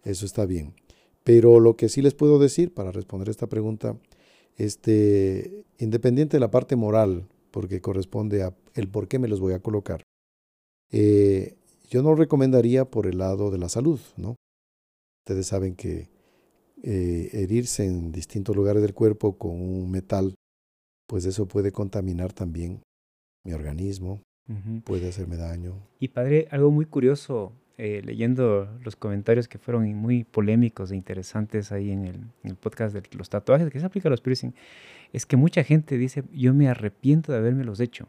Eso 0.03 0.25
está 0.25 0.45
bien. 0.45 0.73
Pero 1.23 1.59
lo 1.59 1.75
que 1.75 1.89
sí 1.89 2.01
les 2.01 2.13
puedo 2.13 2.39
decir 2.39 2.73
para 2.73 2.91
responder 2.91 3.29
esta 3.29 3.47
pregunta, 3.47 3.97
este, 4.57 5.65
independiente 5.79 6.37
de 6.37 6.41
la 6.41 6.51
parte 6.51 6.75
moral, 6.75 7.27
porque 7.51 7.81
corresponde 7.81 8.43
a 8.43 8.55
el 8.73 8.87
por 8.89 9.07
qué 9.07 9.19
me 9.19 9.27
los 9.27 9.39
voy 9.39 9.53
a 9.53 9.59
colocar, 9.59 10.03
eh, 10.91 11.55
yo 11.89 12.03
no 12.03 12.15
recomendaría 12.15 12.85
por 12.85 13.07
el 13.07 13.17
lado 13.17 13.51
de 13.51 13.57
la 13.57 13.69
salud, 13.69 13.99
¿no? 14.17 14.35
Ustedes 15.23 15.47
saben 15.47 15.75
que 15.75 16.09
eh, 16.83 17.29
herirse 17.33 17.85
en 17.85 18.11
distintos 18.11 18.55
lugares 18.55 18.81
del 18.81 18.93
cuerpo 18.93 19.37
con 19.37 19.51
un 19.51 19.89
metal, 19.89 20.35
pues 21.07 21.25
eso 21.25 21.47
puede 21.47 21.71
contaminar 21.71 22.33
también 22.33 22.81
mi 23.43 23.53
organismo, 23.53 24.21
puede 24.83 25.09
hacerme 25.09 25.37
daño. 25.37 25.73
Y 25.99 26.09
padre, 26.09 26.47
algo 26.51 26.71
muy 26.71 26.85
curioso 26.85 27.53
eh, 27.77 28.01
leyendo 28.05 28.69
los 28.85 28.95
comentarios 28.95 29.49
que 29.49 29.57
fueron 29.57 29.93
muy 29.95 30.23
polémicos 30.23 30.91
e 30.91 30.95
interesantes 30.95 31.73
ahí 31.73 31.91
en 31.91 32.31
el, 32.43 32.55
podcast 32.55 32.95
de 32.95 33.03
los 33.17 33.29
tatuajes 33.29 33.69
que 33.69 33.81
se 33.81 33.85
aplica 33.85 34.07
a 34.07 34.11
los 34.11 34.21
piercing, 34.21 34.53
es 35.11 35.25
que 35.25 35.35
mucha 35.35 35.61
gente 35.61 35.97
dice, 35.97 36.23
yo 36.31 36.53
me 36.53 36.69
arrepiento 36.69 37.33
de 37.33 37.39
haberme 37.39 37.65
los 37.65 37.81
hecho. 37.81 38.07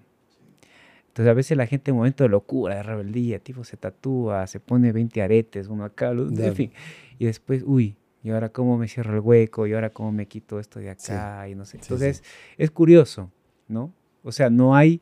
Entonces 1.09 1.30
a 1.30 1.34
veces 1.34 1.57
la 1.57 1.66
gente 1.66 1.91
en 1.91 1.95
un 1.95 1.99
momento 1.99 2.22
de 2.22 2.28
locura, 2.28 2.76
de 2.76 2.84
rebeldía, 2.84 3.41
tipo 3.41 3.64
se 3.64 3.76
tatúa, 3.76 4.47
se 4.47 4.61
pone 4.61 4.93
20 4.93 5.20
aretes, 5.20 5.66
uno 5.66 5.84
acá, 5.84 6.11
en 6.11 6.55
fin, 6.55 6.70
y 7.18 7.24
después, 7.24 7.64
uy, 7.66 7.97
y 8.22 8.30
ahora 8.30 8.51
cómo 8.51 8.78
me 8.78 8.87
cierro 8.87 9.14
el 9.14 9.20
hueco, 9.20 9.66
y 9.66 9.72
ahora 9.72 9.91
cómo 9.91 10.12
me 10.12 10.26
quito 10.26 10.61
esto 10.61 10.78
de 10.78 10.91
acá, 10.91 11.49
y 11.49 11.57
no 11.57 11.64
sé. 11.64 11.78
Entonces 11.78 12.22
es 12.57 12.70
curioso, 12.70 13.32
¿no? 13.66 13.93
O 14.22 14.30
sea, 14.30 14.49
no 14.49 14.76
hay 14.76 15.01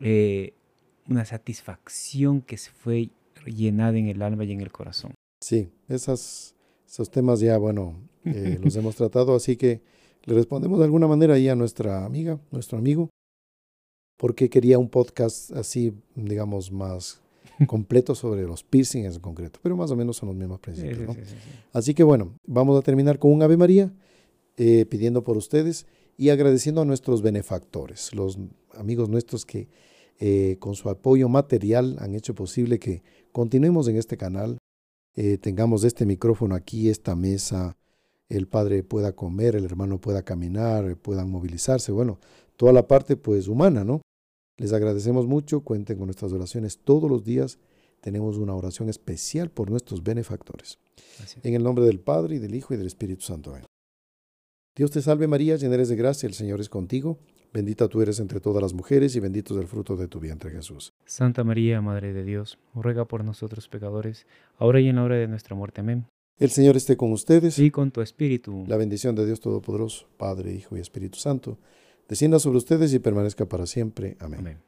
eh, 0.00 0.54
una 1.08 1.24
satisfacción 1.24 2.42
que 2.42 2.56
se 2.56 2.70
fue 2.70 3.10
llenada 3.46 3.96
en 3.98 4.08
el 4.08 4.22
alma 4.22 4.44
y 4.44 4.52
en 4.52 4.60
el 4.60 4.70
corazón. 4.70 5.14
Sí, 5.40 5.68
esas, 5.88 6.54
esos 6.86 7.10
temas 7.10 7.40
ya, 7.40 7.58
bueno, 7.58 7.96
eh, 8.24 8.58
los 8.62 8.76
hemos 8.76 8.96
tratado, 8.96 9.34
así 9.34 9.56
que 9.56 9.80
le 10.24 10.34
respondemos 10.34 10.78
de 10.78 10.84
alguna 10.84 11.08
manera 11.08 11.34
ahí 11.34 11.48
a 11.48 11.56
nuestra 11.56 12.04
amiga, 12.04 12.38
nuestro 12.50 12.78
amigo, 12.78 13.10
porque 14.16 14.48
quería 14.48 14.78
un 14.78 14.88
podcast 14.88 15.50
así, 15.52 15.92
digamos, 16.14 16.70
más 16.70 17.20
completo 17.66 18.14
sobre 18.14 18.44
los 18.44 18.62
piercings 18.62 19.16
en 19.16 19.20
concreto, 19.20 19.58
pero 19.62 19.76
más 19.76 19.90
o 19.90 19.96
menos 19.96 20.16
son 20.16 20.28
los 20.28 20.36
mismos 20.36 20.60
principios. 20.60 21.16
así 21.72 21.94
que 21.94 22.04
bueno, 22.04 22.34
vamos 22.46 22.78
a 22.78 22.82
terminar 22.82 23.18
con 23.18 23.32
un 23.32 23.42
Ave 23.42 23.56
María, 23.56 23.92
eh, 24.56 24.86
pidiendo 24.86 25.24
por 25.24 25.36
ustedes 25.36 25.86
y 26.16 26.28
agradeciendo 26.28 26.82
a 26.82 26.84
nuestros 26.84 27.22
benefactores, 27.22 28.14
los 28.14 28.38
amigos 28.74 29.08
nuestros 29.08 29.44
que 29.44 29.68
eh, 30.24 30.56
con 30.60 30.76
su 30.76 30.88
apoyo 30.88 31.28
material 31.28 31.96
han 31.98 32.14
hecho 32.14 32.32
posible 32.32 32.78
que 32.78 33.02
continuemos 33.32 33.88
en 33.88 33.96
este 33.96 34.16
canal, 34.16 34.56
eh, 35.16 35.36
tengamos 35.36 35.82
este 35.82 36.06
micrófono 36.06 36.54
aquí, 36.54 36.88
esta 36.88 37.16
mesa, 37.16 37.76
el 38.28 38.46
padre 38.46 38.84
pueda 38.84 39.16
comer, 39.16 39.56
el 39.56 39.64
hermano 39.64 40.00
pueda 40.00 40.22
caminar, 40.22 40.96
puedan 40.96 41.28
movilizarse, 41.28 41.90
bueno, 41.90 42.20
toda 42.56 42.72
la 42.72 42.86
parte 42.86 43.16
pues 43.16 43.48
humana, 43.48 43.82
¿no? 43.82 44.00
Les 44.58 44.72
agradecemos 44.72 45.26
mucho, 45.26 45.62
cuenten 45.62 45.98
con 45.98 46.06
nuestras 46.06 46.32
oraciones 46.32 46.78
todos 46.78 47.10
los 47.10 47.24
días. 47.24 47.58
Tenemos 48.00 48.36
una 48.36 48.54
oración 48.54 48.88
especial 48.88 49.50
por 49.50 49.70
nuestros 49.70 50.04
benefactores. 50.04 50.78
En 51.42 51.54
el 51.54 51.64
nombre 51.64 51.84
del 51.84 51.98
Padre 51.98 52.36
y 52.36 52.38
del 52.38 52.54
Hijo 52.54 52.74
y 52.74 52.76
del 52.76 52.86
Espíritu 52.86 53.22
Santo. 53.22 53.56
Dios 54.76 54.92
te 54.92 55.02
salve 55.02 55.26
María, 55.26 55.56
llena 55.56 55.74
eres 55.74 55.88
de 55.88 55.96
gracia, 55.96 56.28
el 56.28 56.34
Señor 56.34 56.60
es 56.60 56.68
contigo. 56.68 57.18
Bendita 57.52 57.86
tú 57.86 58.00
eres 58.00 58.18
entre 58.18 58.40
todas 58.40 58.62
las 58.62 58.72
mujeres 58.72 59.14
y 59.14 59.20
bendito 59.20 59.54
es 59.54 59.60
el 59.60 59.66
fruto 59.66 59.94
de 59.96 60.08
tu 60.08 60.20
vientre 60.20 60.50
Jesús. 60.50 60.94
Santa 61.04 61.44
María, 61.44 61.82
Madre 61.82 62.14
de 62.14 62.24
Dios, 62.24 62.58
ruega 62.74 63.04
por 63.04 63.24
nosotros 63.24 63.68
pecadores, 63.68 64.26
ahora 64.56 64.80
y 64.80 64.88
en 64.88 64.96
la 64.96 65.04
hora 65.04 65.16
de 65.16 65.28
nuestra 65.28 65.54
muerte. 65.54 65.82
Amén. 65.82 66.06
El 66.38 66.50
Señor 66.50 66.76
esté 66.76 66.96
con 66.96 67.12
ustedes. 67.12 67.58
Y 67.58 67.70
con 67.70 67.90
tu 67.90 68.00
espíritu. 68.00 68.64
La 68.66 68.78
bendición 68.78 69.14
de 69.14 69.26
Dios 69.26 69.40
Todopoderoso, 69.40 70.06
Padre, 70.16 70.54
Hijo 70.54 70.78
y 70.78 70.80
Espíritu 70.80 71.18
Santo, 71.18 71.58
descienda 72.08 72.38
sobre 72.38 72.56
ustedes 72.56 72.94
y 72.94 72.98
permanezca 72.98 73.44
para 73.44 73.66
siempre. 73.66 74.16
Amén. 74.18 74.40
Amén. 74.40 74.58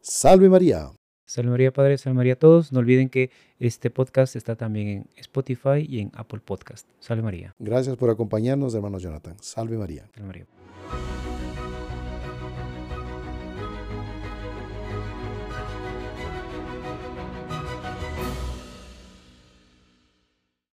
Salve 0.00 0.48
María. 0.48 0.90
Salve 1.26 1.50
María, 1.50 1.72
Padre, 1.72 1.98
salve 1.98 2.16
María 2.16 2.32
a 2.32 2.38
todos. 2.38 2.72
No 2.72 2.80
olviden 2.80 3.10
que 3.10 3.30
este 3.58 3.90
podcast 3.90 4.34
está 4.34 4.56
también 4.56 4.88
en 4.88 5.08
Spotify 5.16 5.86
y 5.86 6.00
en 6.00 6.10
Apple 6.14 6.40
Podcast. 6.44 6.88
Salve 7.00 7.22
María. 7.22 7.54
Gracias 7.58 7.96
por 7.96 8.08
acompañarnos, 8.08 8.74
hermano 8.74 8.98
Jonathan. 8.98 9.36
Salve 9.40 9.76
María. 9.76 10.08
Salve 10.14 10.26
María. 10.26 10.46